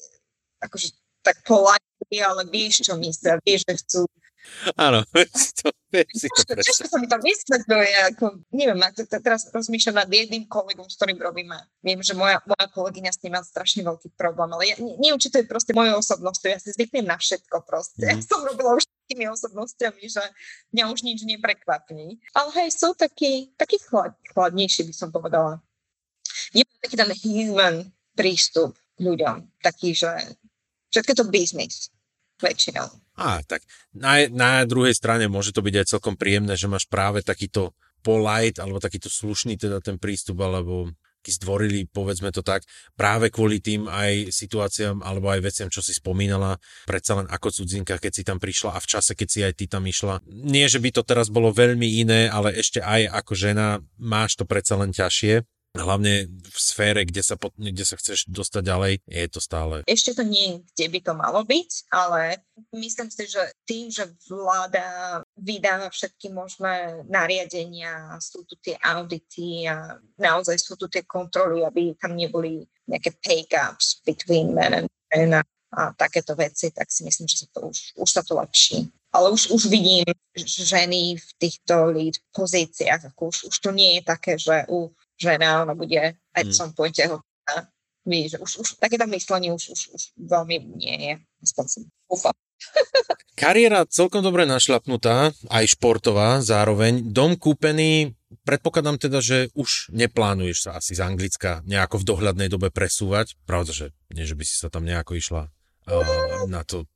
akože 0.62 0.94
tak 1.20 1.44
polajný, 1.44 2.16
ale 2.22 2.48
vieš, 2.48 2.88
čo 2.88 2.96
myslia, 2.96 3.36
vieš, 3.44 3.68
že 3.68 3.74
chcú 3.84 4.00
Áno, 4.76 5.04
to, 5.12 5.18
si 6.14 6.28
to 6.30 6.42
Ťažko 6.54 6.86
sa 6.86 6.98
mi 7.02 7.10
to 7.10 7.18
vysvetľuje, 7.18 8.14
ako, 8.14 8.46
neviem, 8.54 8.78
ak 8.78 8.94
teraz 9.10 9.50
rozmýšľam 9.50 10.06
nad 10.06 10.08
jedným 10.10 10.46
kolegom, 10.46 10.86
s 10.86 10.94
ktorým 10.94 11.18
robíme. 11.18 11.58
Viem, 11.82 11.98
že 12.06 12.14
moja, 12.14 12.38
moja 12.46 12.66
kolegyňa 12.70 13.10
s 13.10 13.20
ním 13.26 13.34
má 13.34 13.42
strašne 13.42 13.82
veľký 13.82 14.14
problém, 14.14 14.54
ale 14.54 14.64
ja 14.70 14.76
neviem, 14.78 15.18
či 15.18 15.34
to 15.34 15.42
je 15.42 15.50
proste 15.50 15.74
mojou 15.74 15.98
osobnosťou, 15.98 16.46
ja 16.46 16.62
si 16.62 16.70
zvyknem 16.70 17.10
na 17.10 17.18
všetko 17.18 17.66
proste. 17.66 18.06
Mm. 18.06 18.22
Ja 18.22 18.22
som 18.22 18.46
robila 18.46 18.78
už 18.78 18.86
takými 18.86 19.26
osobnostiami, 19.34 20.06
že 20.06 20.22
mňa 20.70 20.84
už 20.94 21.02
nič 21.02 21.26
neprekvapí. 21.26 22.22
Ale 22.38 22.48
hej, 22.62 22.68
sú 22.70 22.94
takí, 22.94 23.50
takí 23.58 23.82
chlad, 23.82 24.14
chladnejší, 24.30 24.86
by 24.86 24.94
som 24.94 25.10
povedala 25.10 25.58
nemá 26.54 26.72
taký 26.82 26.96
ten 26.96 27.10
human 27.26 27.76
prístup 28.14 28.76
k 28.96 28.98
ľuďom, 29.02 29.48
taký, 29.62 29.94
že 29.94 30.10
všetko 30.92 31.12
to 31.16 31.24
biznis 31.30 31.90
väčšinou. 32.40 32.88
Á, 33.20 33.44
tak 33.44 33.60
na, 33.92 34.24
na 34.32 34.64
druhej 34.64 34.96
strane 34.96 35.28
môže 35.28 35.52
to 35.52 35.60
byť 35.60 35.74
aj 35.76 35.86
celkom 35.92 36.16
príjemné, 36.16 36.56
že 36.56 36.72
máš 36.72 36.88
práve 36.88 37.20
takýto 37.20 37.76
polite, 38.00 38.64
alebo 38.64 38.80
takýto 38.80 39.12
slušný 39.12 39.60
teda 39.60 39.84
ten 39.84 40.00
prístup, 40.00 40.40
alebo 40.40 40.88
taký 41.20 41.36
zdvorilý, 41.36 41.80
povedzme 41.92 42.32
to 42.32 42.40
tak, 42.40 42.64
práve 42.96 43.28
kvôli 43.28 43.60
tým 43.60 43.84
aj 43.84 44.32
situáciám 44.32 45.04
alebo 45.04 45.28
aj 45.28 45.44
veciam, 45.44 45.68
čo 45.68 45.84
si 45.84 45.92
spomínala, 45.92 46.56
predsa 46.88 47.20
len 47.20 47.28
ako 47.28 47.60
cudzinka, 47.60 48.00
keď 48.00 48.12
si 48.16 48.22
tam 48.24 48.40
prišla 48.40 48.72
a 48.72 48.80
v 48.80 48.88
čase, 48.88 49.12
keď 49.12 49.28
si 49.28 49.40
aj 49.44 49.52
ty 49.52 49.68
tam 49.68 49.84
išla. 49.84 50.24
Nie, 50.24 50.72
že 50.72 50.80
by 50.80 50.96
to 50.96 51.04
teraz 51.04 51.28
bolo 51.28 51.52
veľmi 51.52 52.00
iné, 52.00 52.32
ale 52.32 52.56
ešte 52.56 52.80
aj 52.80 53.12
ako 53.20 53.36
žena 53.36 53.84
máš 54.00 54.40
to 54.40 54.48
predsa 54.48 54.80
len 54.80 54.96
ťažšie 54.96 55.44
hlavne 55.74 56.26
v 56.26 56.58
sfére, 56.58 57.06
kde 57.06 57.22
sa, 57.22 57.38
pot, 57.38 57.54
kde 57.54 57.84
sa 57.86 57.94
chceš 57.94 58.26
dostať 58.26 58.62
ďalej, 58.66 58.92
je 59.06 59.28
to 59.30 59.40
stále. 59.40 59.74
Ešte 59.86 60.18
to 60.18 60.24
nie 60.26 60.66
kde 60.74 60.86
by 60.90 61.00
to 61.04 61.12
malo 61.14 61.40
byť, 61.46 61.70
ale 61.94 62.42
myslím 62.74 63.08
si, 63.10 63.30
že 63.30 63.42
tým, 63.66 63.86
že 63.90 64.10
vláda 64.26 65.20
vydáva 65.38 65.86
všetky 65.90 66.34
možné 66.34 67.06
nariadenia, 67.06 68.18
sú 68.18 68.42
tu 68.42 68.58
tie 68.58 68.74
audity 68.82 69.70
a 69.70 69.98
naozaj 70.18 70.58
sú 70.58 70.74
tu 70.74 70.90
tie 70.90 71.06
kontroly, 71.06 71.62
aby 71.62 71.94
tam 71.94 72.18
neboli 72.18 72.66
nejaké 72.90 73.14
pay 73.22 73.46
gaps 73.46 74.02
between 74.02 74.50
men 74.50 74.74
and 74.74 74.88
men 75.14 75.38
a, 75.38 75.42
a 75.74 75.94
takéto 75.94 76.34
veci, 76.34 76.74
tak 76.74 76.90
si 76.90 77.06
myslím, 77.06 77.30
že 77.30 77.46
sa 77.46 77.48
to 77.54 77.70
už, 77.70 77.78
už 77.94 78.10
sa 78.10 78.22
to 78.26 78.34
lepší 78.34 78.90
ale 79.10 79.30
už, 79.34 79.50
už 79.50 79.66
vidím 79.66 80.06
ženy 80.38 81.18
v 81.18 81.28
týchto 81.38 81.90
lead 81.90 82.14
pozíciách, 82.30 83.10
ako 83.10 83.34
už, 83.34 83.50
už 83.50 83.56
to 83.58 83.70
nie 83.74 83.98
je 83.98 84.02
také, 84.06 84.38
že 84.38 84.62
u 84.70 84.94
žena, 85.20 85.62
ona 85.62 85.76
bude 85.76 86.16
aj 86.16 86.42
v 86.42 86.52
som 86.56 86.72
pointe 86.72 87.04
tehotná. 87.04 87.68
Víš, 88.08 88.40
už, 88.40 88.64
už 88.64 88.68
takéto 88.80 89.04
myslenie 89.12 89.52
už, 89.52 89.76
už, 89.76 89.80
už 89.92 90.02
veľmi 90.16 90.56
nie 90.80 90.96
je. 90.96 91.14
Aspoň. 91.44 91.84
Kariéra 93.40 93.84
celkom 93.84 94.24
dobre 94.24 94.48
našlapnutá, 94.48 95.36
aj 95.52 95.64
športová 95.76 96.40
zároveň. 96.40 97.12
Dom 97.12 97.36
kúpený, 97.36 98.16
predpokladám 98.44 98.96
teda, 98.96 99.20
že 99.20 99.52
už 99.52 99.92
neplánuješ 99.92 100.68
sa 100.68 100.70
asi 100.80 100.96
z 100.96 101.04
Anglicka 101.04 101.60
nejako 101.68 102.00
v 102.00 102.08
dohľadnej 102.08 102.48
dobe 102.48 102.72
presúvať. 102.72 103.36
Pravda, 103.44 103.72
že 103.72 103.86
nie, 104.12 104.24
že 104.24 104.36
by 104.36 104.44
si 104.48 104.56
sa 104.56 104.72
tam 104.72 104.88
nejako 104.88 105.20
išla 105.20 105.42
uh, 105.48 106.48
na 106.48 106.64
to. 106.64 106.88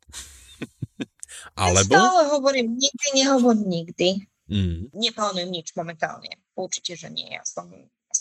Alebo... 1.58 1.92
Ja 1.92 2.00
stále 2.00 2.22
hovorím, 2.32 2.80
nikdy 2.80 3.06
nehovor 3.12 3.56
nikdy. 3.58 4.24
Mm. 4.48 4.92
Neplánujem 4.92 5.50
nič 5.50 5.72
momentálne. 5.72 6.36
Určite, 6.52 6.94
že 6.94 7.08
nie. 7.08 7.32
Ja 7.32 7.42
som 7.48 7.72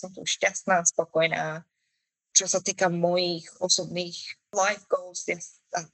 som 0.04 0.12
tu 0.12 0.28
šťastná, 0.28 0.84
spokojná. 0.84 1.64
Čo 2.36 2.52
sa 2.52 2.60
týka 2.60 2.92
mojich 2.92 3.48
osobných 3.64 4.18
life 4.52 4.84
goals, 4.92 5.24
ja 5.30 5.40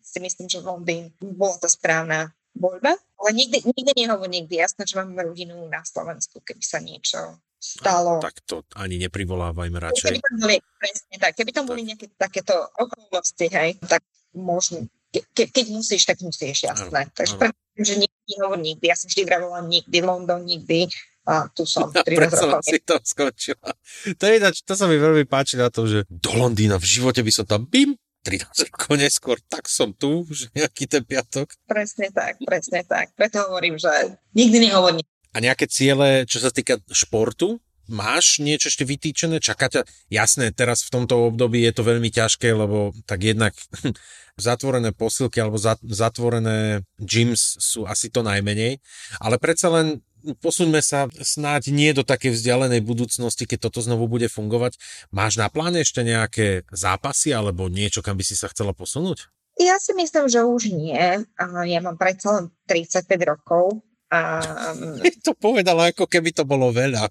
si 0.02 0.18
myslím, 0.18 0.50
že 0.50 0.66
Londýn 0.66 1.14
bola 1.22 1.62
tá 1.62 1.70
správna 1.70 2.34
voľba. 2.58 2.98
Ale 3.20 3.30
nikdy, 3.36 3.62
nikdy 3.68 3.92
nehovor 3.94 4.32
nikdy. 4.32 4.58
Jasné, 4.58 4.88
že 4.88 4.98
mám 4.98 5.14
rodinu 5.14 5.60
na 5.68 5.84
Slovensku, 5.84 6.40
keby 6.42 6.64
sa 6.64 6.80
niečo 6.80 7.20
stalo. 7.60 8.18
No, 8.18 8.24
tak 8.24 8.40
to 8.48 8.64
ani 8.80 8.96
neprivolávajme 9.04 9.78
radšej. 9.78 10.16
Keby 10.16 10.24
tam 10.24 10.36
boli, 10.40 10.56
presne 10.80 11.16
tak, 11.20 11.32
keby 11.36 11.52
tam 11.52 11.66
boli 11.68 11.82
nejaké 11.84 12.08
takéto 12.16 12.56
okolnosti, 12.80 13.46
hej, 13.52 13.76
tak 13.84 14.00
možno, 14.32 14.88
ke, 15.12 15.28
ke, 15.36 15.52
keď 15.52 15.66
musíš, 15.76 16.08
tak 16.08 16.24
musíš, 16.24 16.64
jasné. 16.64 17.04
Ano, 17.04 17.12
Takže 17.12 17.36
ano. 17.36 17.52
že 17.84 17.96
nikdy 18.00 18.20
nehovor 18.32 18.60
nikdy. 18.64 18.86
Ja 18.88 18.96
som 18.96 19.12
vždy 19.12 19.24
vravila 19.28 19.60
nikdy, 19.68 19.98
London 20.00 20.42
nikdy, 20.48 20.88
a 21.30 21.46
tu 21.54 21.62
som 21.70 21.94
13 22.10 22.34
rokov. 22.50 22.66
si 22.66 22.82
to 22.82 22.98
skončila. 23.06 23.70
To, 24.18 24.24
je, 24.26 24.38
to 24.42 24.74
sa 24.74 24.90
mi 24.90 24.98
veľmi 24.98 25.30
páči 25.30 25.62
na 25.62 25.70
tom, 25.70 25.86
že 25.86 26.10
do 26.10 26.34
Londýna 26.34 26.82
v 26.82 26.90
živote 26.90 27.22
by 27.22 27.30
som 27.30 27.46
tam 27.46 27.70
bim, 27.70 27.94
13 28.26 28.74
rokov 28.74 28.94
neskôr, 28.98 29.38
tak 29.48 29.70
som 29.70 29.94
tu, 29.94 30.26
že 30.34 30.50
nejaký 30.58 30.90
ten 30.90 31.06
piatok. 31.06 31.54
Presne 31.70 32.10
tak, 32.12 32.42
presne 32.44 32.84
tak. 32.84 33.14
Preto 33.14 33.46
hovorím, 33.48 33.80
že 33.80 34.18
nikdy 34.34 34.68
nehovorím. 34.68 35.06
A 35.32 35.38
nejaké 35.40 35.70
ciele, 35.70 36.26
čo 36.26 36.42
sa 36.42 36.50
týka 36.50 36.82
športu? 36.90 37.62
Máš 37.90 38.38
niečo 38.38 38.70
ešte 38.70 38.86
vytýčené? 38.86 39.42
Čaká 39.42 39.66
ťa? 39.70 39.82
Jasné, 40.14 40.54
teraz 40.54 40.86
v 40.86 40.94
tomto 40.94 41.26
období 41.26 41.66
je 41.66 41.74
to 41.74 41.82
veľmi 41.82 42.14
ťažké, 42.14 42.54
lebo 42.54 42.94
tak 43.10 43.26
jednak 43.26 43.54
zatvorené 44.38 44.94
posilky 44.94 45.42
alebo 45.42 45.58
zatvorené 45.82 46.86
gyms 47.02 47.58
sú 47.58 47.90
asi 47.90 48.14
to 48.14 48.22
najmenej, 48.22 48.78
ale 49.22 49.36
predsa 49.42 49.74
len 49.74 50.06
posuňme 50.44 50.82
sa 50.84 51.08
snáď 51.12 51.72
nie 51.72 51.92
do 51.94 52.02
takej 52.04 52.36
vzdialenej 52.36 52.82
budúcnosti, 52.84 53.46
keď 53.46 53.70
toto 53.70 53.80
znovu 53.84 54.10
bude 54.10 54.28
fungovať. 54.28 54.76
Máš 55.14 55.38
na 55.40 55.48
pláne 55.48 55.84
ešte 55.84 56.02
nejaké 56.02 56.68
zápasy 56.74 57.32
alebo 57.32 57.70
niečo, 57.70 58.04
kam 58.04 58.18
by 58.18 58.24
si 58.26 58.34
sa 58.36 58.50
chcela 58.50 58.74
posunúť? 58.74 59.30
Ja 59.60 59.76
si 59.78 59.92
myslím, 59.92 60.32
že 60.32 60.42
už 60.42 60.72
nie. 60.72 61.24
Ja 61.68 61.80
mám 61.84 62.00
predsa 62.00 62.40
len 62.40 62.46
35 62.66 63.06
rokov. 63.28 63.84
A... 64.10 64.42
to 65.28 65.38
povedala, 65.38 65.92
ako 65.92 66.10
keby 66.10 66.34
to 66.34 66.48
bolo 66.48 66.72
veľa. 66.72 67.06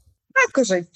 Akože, 0.51 0.89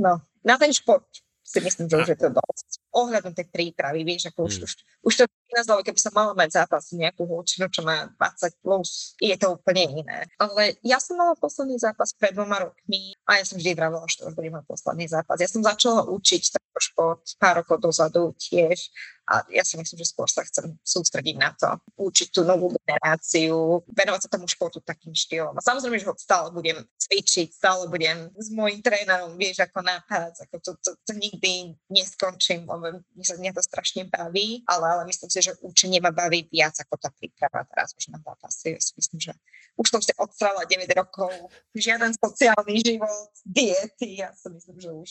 no, 0.00 0.24
na 0.42 0.54
ten 0.58 0.74
šport 0.74 1.06
si 1.52 1.60
myslím, 1.60 1.86
že 1.92 2.00
už 2.00 2.08
je 2.16 2.18
to 2.18 2.28
dosť. 2.32 2.66
Ohľadom 2.96 3.36
tej 3.36 3.46
prípravy, 3.52 4.08
vieš, 4.08 4.32
ako 4.32 4.48
už, 4.48 4.54
mm. 4.56 4.64
už, 4.64 4.72
už 5.04 5.14
to 5.20 5.24
nazvalo, 5.52 5.84
keby 5.84 6.00
som 6.00 6.12
mala 6.16 6.32
mať 6.32 6.64
zápas 6.64 6.88
nejakú 6.96 7.28
hlučinu, 7.28 7.68
čo 7.68 7.84
má 7.84 8.08
20 8.16 8.64
plus, 8.64 9.12
je 9.20 9.36
to 9.36 9.60
úplne 9.60 10.00
iné. 10.00 10.24
Ale 10.40 10.80
ja 10.80 10.96
som 10.96 11.20
mala 11.20 11.36
posledný 11.36 11.76
zápas 11.76 12.16
pred 12.16 12.32
dvoma 12.32 12.64
rokmi 12.64 13.12
a 13.28 13.40
ja 13.40 13.44
som 13.44 13.60
vždy 13.60 13.76
vravila, 13.76 14.08
že 14.08 14.24
to 14.24 14.32
bude 14.32 14.48
môj 14.48 14.64
posledný 14.64 15.04
zápas. 15.12 15.36
Ja 15.36 15.48
som 15.48 15.60
začala 15.60 16.08
učiť 16.08 16.42
tento 16.56 16.80
šport 16.80 17.24
pár 17.36 17.60
rokov 17.60 17.84
dozadu 17.84 18.32
tiež 18.40 18.88
a 19.28 19.46
ja 19.54 19.62
si 19.62 19.78
myslím, 19.78 20.02
že 20.02 20.10
skôr 20.10 20.26
sa 20.26 20.42
chcem 20.42 20.74
sústrediť 20.82 21.36
na 21.38 21.54
to, 21.54 21.68
učiť 22.00 22.34
tú 22.34 22.42
novú 22.42 22.74
generáciu, 22.74 23.86
venovať 23.86 24.26
sa 24.26 24.32
tomu 24.34 24.50
športu 24.50 24.82
takým 24.82 25.14
štýlom. 25.14 25.54
A 25.54 25.62
samozrejme, 25.62 26.00
že 26.00 26.08
ho 26.10 26.14
stále 26.18 26.50
budem 26.50 26.82
cvičiť, 27.12 27.52
stále 27.52 27.92
budem 27.92 28.32
s 28.32 28.48
môjim 28.48 28.80
trénerom, 28.80 29.36
vieš, 29.36 29.60
ako 29.60 29.84
nápad, 29.84 30.32
ako 30.48 30.56
to, 30.64 30.70
to, 30.80 30.90
to 31.04 31.12
nikdy 31.12 31.76
neskončím, 31.92 32.64
lebo 32.64 33.04
mňa, 33.12 33.52
to 33.52 33.60
strašne 33.60 34.08
baví, 34.08 34.64
ale, 34.64 34.88
ale 34.88 35.02
myslím 35.12 35.28
si, 35.28 35.44
že 35.44 35.52
učenie 35.60 36.00
ma 36.00 36.08
baví 36.08 36.48
viac 36.48 36.72
ako 36.80 36.96
tá 36.96 37.12
príprava 37.12 37.68
teraz 37.68 37.92
už 37.92 38.08
na 38.16 38.18
si 38.48 38.72
myslím, 38.96 39.20
že 39.20 39.32
už 39.76 39.86
som 39.92 40.00
si 40.00 40.16
odstrala 40.16 40.64
9 40.64 40.88
rokov, 40.96 41.28
žiaden 41.76 42.16
sociálny 42.16 42.80
život, 42.80 43.28
diety, 43.44 44.24
ja 44.24 44.32
si 44.32 44.48
myslím, 44.48 44.80
že 44.80 44.88
už 44.88 45.10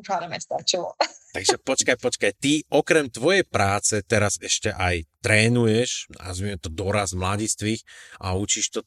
už 0.00 0.08
stačilo. 0.40 0.96
Takže 1.36 1.60
počkaj, 1.60 1.96
počkaj, 2.00 2.32
ty 2.40 2.64
okrem 2.72 3.10
tvojej 3.12 3.44
práce 3.44 4.00
teraz 4.06 4.40
ešte 4.40 4.72
aj 4.72 5.04
trénuješ, 5.20 6.08
nazvime 6.14 6.56
to 6.56 6.72
doraz 6.72 7.12
mladistvých 7.12 7.84
a 8.22 8.32
učíš 8.32 8.70
to 8.70 8.80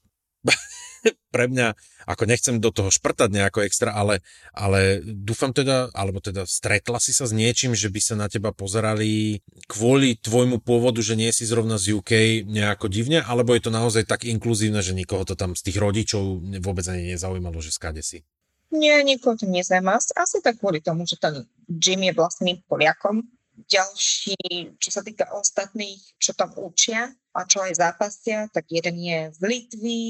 pre 1.36 1.48
mňa, 1.48 1.74
ako 2.08 2.24
nechcem 2.26 2.56
do 2.58 2.72
toho 2.72 2.90
šprtať 2.92 3.30
nejako 3.32 3.64
extra, 3.68 3.94
ale, 3.94 4.24
ale 4.56 5.04
dúfam 5.04 5.52
teda, 5.52 5.92
alebo 5.92 6.24
teda 6.24 6.48
stretla 6.48 6.98
si 7.04 7.12
sa 7.12 7.28
s 7.28 7.34
niečím, 7.36 7.76
že 7.76 7.92
by 7.92 8.00
sa 8.00 8.16
na 8.16 8.28
teba 8.32 8.56
pozerali 8.56 9.44
kvôli 9.68 10.18
tvojmu 10.20 10.64
pôvodu, 10.64 11.04
že 11.04 11.20
nie 11.20 11.30
si 11.36 11.44
zrovna 11.44 11.76
z 11.76 12.00
UK 12.00 12.44
nejako 12.48 12.88
divne, 12.88 13.22
alebo 13.24 13.54
je 13.54 13.68
to 13.68 13.72
naozaj 13.72 14.08
tak 14.08 14.24
inkluzívne, 14.24 14.80
že 14.80 14.96
nikoho 14.96 15.28
to 15.28 15.36
tam 15.36 15.54
z 15.54 15.72
tých 15.72 15.78
rodičov 15.78 16.24
vôbec 16.64 16.86
ani 16.88 17.16
nezaujímalo, 17.16 17.60
že 17.60 17.76
skade 17.76 18.02
si? 18.02 18.24
Nie, 18.72 19.00
nikoho 19.04 19.40
to 19.40 19.48
nezaujíma. 19.48 19.96
Asi 19.96 20.44
tak 20.44 20.60
kvôli 20.60 20.84
tomu, 20.84 21.08
že 21.08 21.16
ten 21.16 21.48
Jim 21.72 22.04
je 22.04 22.12
vlastným 22.12 22.60
Poliakom. 22.68 23.24
Ďalší, 23.58 24.38
čo 24.78 24.90
sa 24.94 25.02
týka 25.02 25.34
ostatných, 25.34 25.98
čo 26.22 26.36
tam 26.38 26.54
učia 26.54 27.10
a 27.34 27.40
čo 27.48 27.64
aj 27.64 27.74
zápasia, 27.74 28.46
tak 28.54 28.70
jeden 28.70 29.02
je 29.02 29.20
z 29.34 29.40
Litvy 29.42 30.06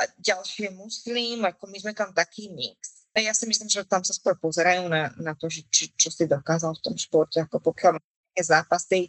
a 0.00 0.08
ďalší 0.16 0.72
muslim, 0.72 1.44
ako 1.44 1.68
my 1.68 1.76
sme 1.76 1.92
tam 1.92 2.08
taký 2.16 2.48
mix. 2.48 3.04
A 3.12 3.20
ja 3.20 3.36
si 3.36 3.44
myslím, 3.44 3.68
že 3.68 3.84
tam 3.84 4.00
sa 4.00 4.16
skôr 4.16 4.38
pozerajú 4.38 4.88
na, 4.88 5.12
na 5.20 5.36
to, 5.36 5.50
že 5.50 5.66
či, 5.68 5.92
čo 5.92 6.08
si 6.08 6.24
dokázal 6.24 6.78
v 6.78 6.84
tom 6.88 6.96
športe, 6.96 7.42
ako 7.42 7.60
pokiaľ 7.60 8.00
nejaké 8.00 8.42
zápasy 8.46 9.00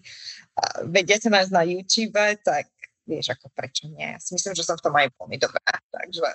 vedete 0.89 1.29
nás 1.29 1.53
na 1.53 1.61
YouTube, 1.63 2.17
tak 2.41 2.67
vieš, 3.05 3.31
ako 3.37 3.53
prečo 3.53 3.87
nie. 3.87 4.03
Ja 4.03 4.19
si 4.19 4.33
myslím, 4.33 4.57
že 4.57 4.65
som 4.65 4.75
v 4.75 4.83
tom 4.89 4.93
aj 4.97 5.13
veľmi 5.15 5.37
dobrá, 5.37 5.71
takže 5.93 6.25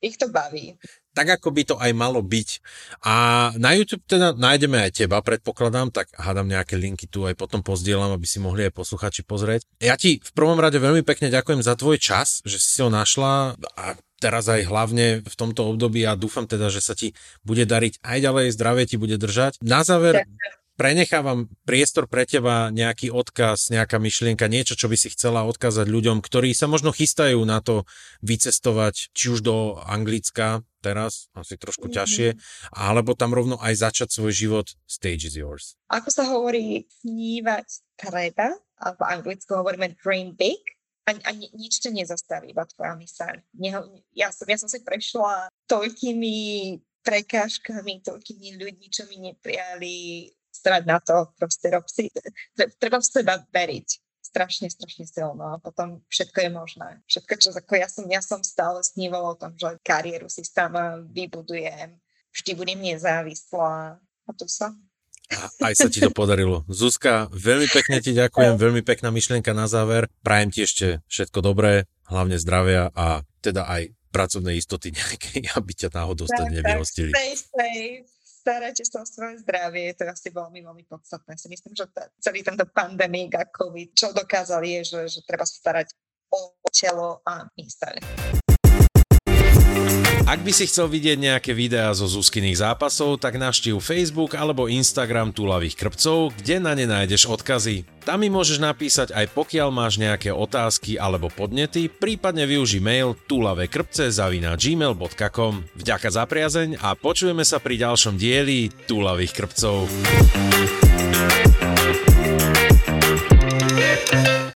ich 0.00 0.16
to 0.16 0.32
baví. 0.32 0.80
Tak, 1.12 1.40
ako 1.40 1.52
by 1.52 1.62
to 1.66 1.76
aj 1.76 1.92
malo 1.92 2.24
byť. 2.24 2.48
A 3.04 3.14
na 3.60 3.76
YouTube 3.76 4.04
teda 4.08 4.32
nájdeme 4.32 4.80
aj 4.80 5.04
teba, 5.04 5.20
predpokladám, 5.20 5.92
tak 5.92 6.08
hádam 6.16 6.48
nejaké 6.48 6.80
linky 6.80 7.04
tu 7.04 7.28
aj 7.28 7.36
potom 7.36 7.60
pozdielam, 7.60 8.14
aby 8.16 8.24
si 8.24 8.40
mohli 8.40 8.68
aj 8.68 8.72
posluchači 8.72 9.22
pozrieť. 9.26 9.68
Ja 9.82 10.00
ti 10.00 10.22
v 10.22 10.32
prvom 10.32 10.56
rade 10.56 10.80
veľmi 10.80 11.04
pekne 11.04 11.28
ďakujem 11.28 11.60
za 11.60 11.76
tvoj 11.76 12.00
čas, 12.00 12.40
že 12.48 12.56
si 12.56 12.80
ho 12.80 12.88
našla 12.88 13.58
a 13.76 13.84
teraz 14.20 14.48
aj 14.52 14.68
hlavne 14.68 15.24
v 15.24 15.34
tomto 15.34 15.64
období 15.68 16.04
a 16.04 16.16
dúfam 16.16 16.44
teda, 16.44 16.68
že 16.68 16.84
sa 16.84 16.92
ti 16.92 17.16
bude 17.44 17.64
dariť 17.64 18.04
aj 18.04 18.18
ďalej, 18.20 18.54
zdravie 18.56 18.84
ti 18.86 18.96
bude 19.00 19.16
držať. 19.16 19.60
Na 19.64 19.84
záver, 19.84 20.24
Ďakujem 20.24 20.59
prenechávam 20.80 21.52
priestor 21.68 22.08
pre 22.08 22.24
teba, 22.24 22.72
nejaký 22.72 23.12
odkaz, 23.12 23.68
nejaká 23.68 24.00
myšlienka, 24.00 24.48
niečo, 24.48 24.72
čo 24.72 24.88
by 24.88 24.96
si 24.96 25.12
chcela 25.12 25.44
odkázať 25.44 25.84
ľuďom, 25.84 26.24
ktorí 26.24 26.56
sa 26.56 26.64
možno 26.72 26.88
chystajú 26.88 27.36
na 27.44 27.60
to 27.60 27.84
vycestovať, 28.24 29.12
či 29.12 29.28
už 29.28 29.44
do 29.44 29.76
Anglicka 29.84 30.64
teraz, 30.80 31.28
asi 31.36 31.60
trošku 31.60 31.92
mm-hmm. 31.92 32.00
ťažšie, 32.00 32.28
alebo 32.72 33.12
tam 33.12 33.36
rovno 33.36 33.60
aj 33.60 33.92
začať 33.92 34.08
svoj 34.08 34.32
život, 34.32 34.66
stage 34.88 35.28
is 35.28 35.36
yours. 35.36 35.76
Ako 35.92 36.08
sa 36.08 36.24
hovorí, 36.32 36.88
snívať 37.04 38.00
treba, 38.00 38.56
a 38.80 38.96
v 38.96 39.02
anglicku 39.04 39.52
hovoríme 39.52 40.00
dream 40.00 40.32
big, 40.32 40.56
a, 41.04 41.12
a 41.12 41.30
nič 41.36 41.84
ťa 41.84 41.92
nezastaví, 41.92 42.56
iba 42.56 42.64
tvoja 42.64 42.96
myseľ. 42.96 43.44
Ja 44.16 44.32
som, 44.32 44.48
ja 44.48 44.56
som 44.56 44.72
si 44.72 44.80
prešla 44.80 45.52
toľkými 45.68 46.36
prekážkami, 47.04 48.00
toľkými 48.00 48.56
ľuďmi, 48.56 48.86
čo 48.88 49.04
mi 49.12 49.20
neprijali 49.20 49.96
strať 50.60 50.82
na 50.84 51.00
to, 51.00 51.32
proste 51.40 51.72
rob 51.72 51.88
si, 51.88 52.12
treba 52.76 53.00
v 53.00 53.08
seba 53.08 53.40
veriť 53.40 53.88
strašne, 54.20 54.68
strašne 54.70 55.08
silno 55.08 55.56
a 55.56 55.58
potom 55.58 56.04
všetko 56.06 56.38
je 56.44 56.50
možné. 56.52 56.88
Všetko, 57.08 57.32
čo 57.40 57.48
ako 57.56 57.74
ja 57.74 57.88
som, 57.90 58.04
ja 58.06 58.22
som 58.22 58.44
stále 58.44 58.84
snívala 58.84 59.34
o 59.34 59.38
tom, 59.40 59.56
že 59.56 59.80
kariéru 59.82 60.30
si 60.30 60.46
sama 60.46 61.02
vybudujem, 61.10 61.98
vždy 62.30 62.50
budem 62.54 62.78
nezávislá 62.78 63.98
a 63.98 64.30
to 64.36 64.46
sa 64.46 64.70
aj 65.62 65.74
sa 65.78 65.86
ti 65.86 66.02
to 66.02 66.10
podarilo. 66.10 66.66
Zuzka, 66.66 67.30
veľmi 67.30 67.70
pekne 67.70 68.02
ti 68.02 68.10
ďakujem, 68.10 68.58
veľmi 68.64 68.82
pekná 68.82 69.14
myšlienka 69.14 69.54
na 69.54 69.70
záver. 69.70 70.10
Prajem 70.26 70.50
ti 70.50 70.66
ešte 70.66 71.06
všetko 71.06 71.38
dobré, 71.38 71.86
hlavne 72.10 72.34
zdravia 72.34 72.90
a 72.92 73.22
teda 73.38 73.70
aj 73.70 73.94
pracovnej 74.10 74.58
istoty 74.58 74.90
nejakej, 74.90 75.46
aby 75.58 75.70
ťa 75.70 75.94
náhodou 75.94 76.26
stať 76.26 76.50
nevyhostili. 76.50 77.14
Stay 77.14 77.34
safe, 77.38 78.02
starajte 78.40 78.88
sa 78.88 79.04
o 79.04 79.06
svoje 79.06 79.44
zdravie, 79.44 79.92
to 79.92 80.08
je 80.08 80.10
asi 80.16 80.28
veľmi, 80.32 80.64
veľmi 80.64 80.84
podstatné. 80.88 81.36
Si 81.36 81.52
myslím, 81.52 81.76
že 81.76 81.84
t- 81.92 82.08
celý 82.24 82.40
tento 82.40 82.64
pandémik 82.72 83.36
a 83.36 83.44
COVID, 83.44 83.92
čo 83.92 84.16
dokázali 84.16 84.80
je, 84.80 84.96
že, 84.96 85.00
že 85.12 85.20
treba 85.28 85.44
starať 85.44 85.92
o 86.32 86.56
telo 86.72 87.20
a 87.28 87.44
myseľ. 87.52 88.39
Ak 90.30 90.46
by 90.46 90.54
si 90.54 90.70
chcel 90.70 90.86
vidieť 90.86 91.18
nejaké 91.18 91.50
videá 91.50 91.90
zo 91.90 92.06
Zuzkyných 92.06 92.62
zápasov, 92.62 93.18
tak 93.18 93.34
navštív 93.34 93.82
Facebook 93.82 94.38
alebo 94.38 94.70
Instagram 94.70 95.34
Túlavých 95.34 95.74
krpcov, 95.74 96.30
kde 96.38 96.62
na 96.62 96.78
ne 96.78 96.86
nájdeš 96.86 97.26
odkazy. 97.26 97.82
Tam 98.06 98.22
mi 98.22 98.30
môžeš 98.30 98.62
napísať 98.62 99.10
aj 99.10 99.26
pokiaľ 99.34 99.74
máš 99.74 99.98
nejaké 99.98 100.30
otázky 100.30 101.02
alebo 101.02 101.34
podnety, 101.34 101.90
prípadne 101.90 102.46
využi 102.46 102.78
mail 102.78 103.18
tulavekrpce.gmail.com 103.26 105.54
Vďaka 105.74 106.08
za 106.14 106.22
priazeň 106.30 106.78
a 106.78 106.94
počujeme 106.94 107.42
sa 107.42 107.58
pri 107.58 107.90
ďalšom 107.90 108.14
dieli 108.14 108.70
Túlavých 108.86 109.34
krpcov. 109.34 109.90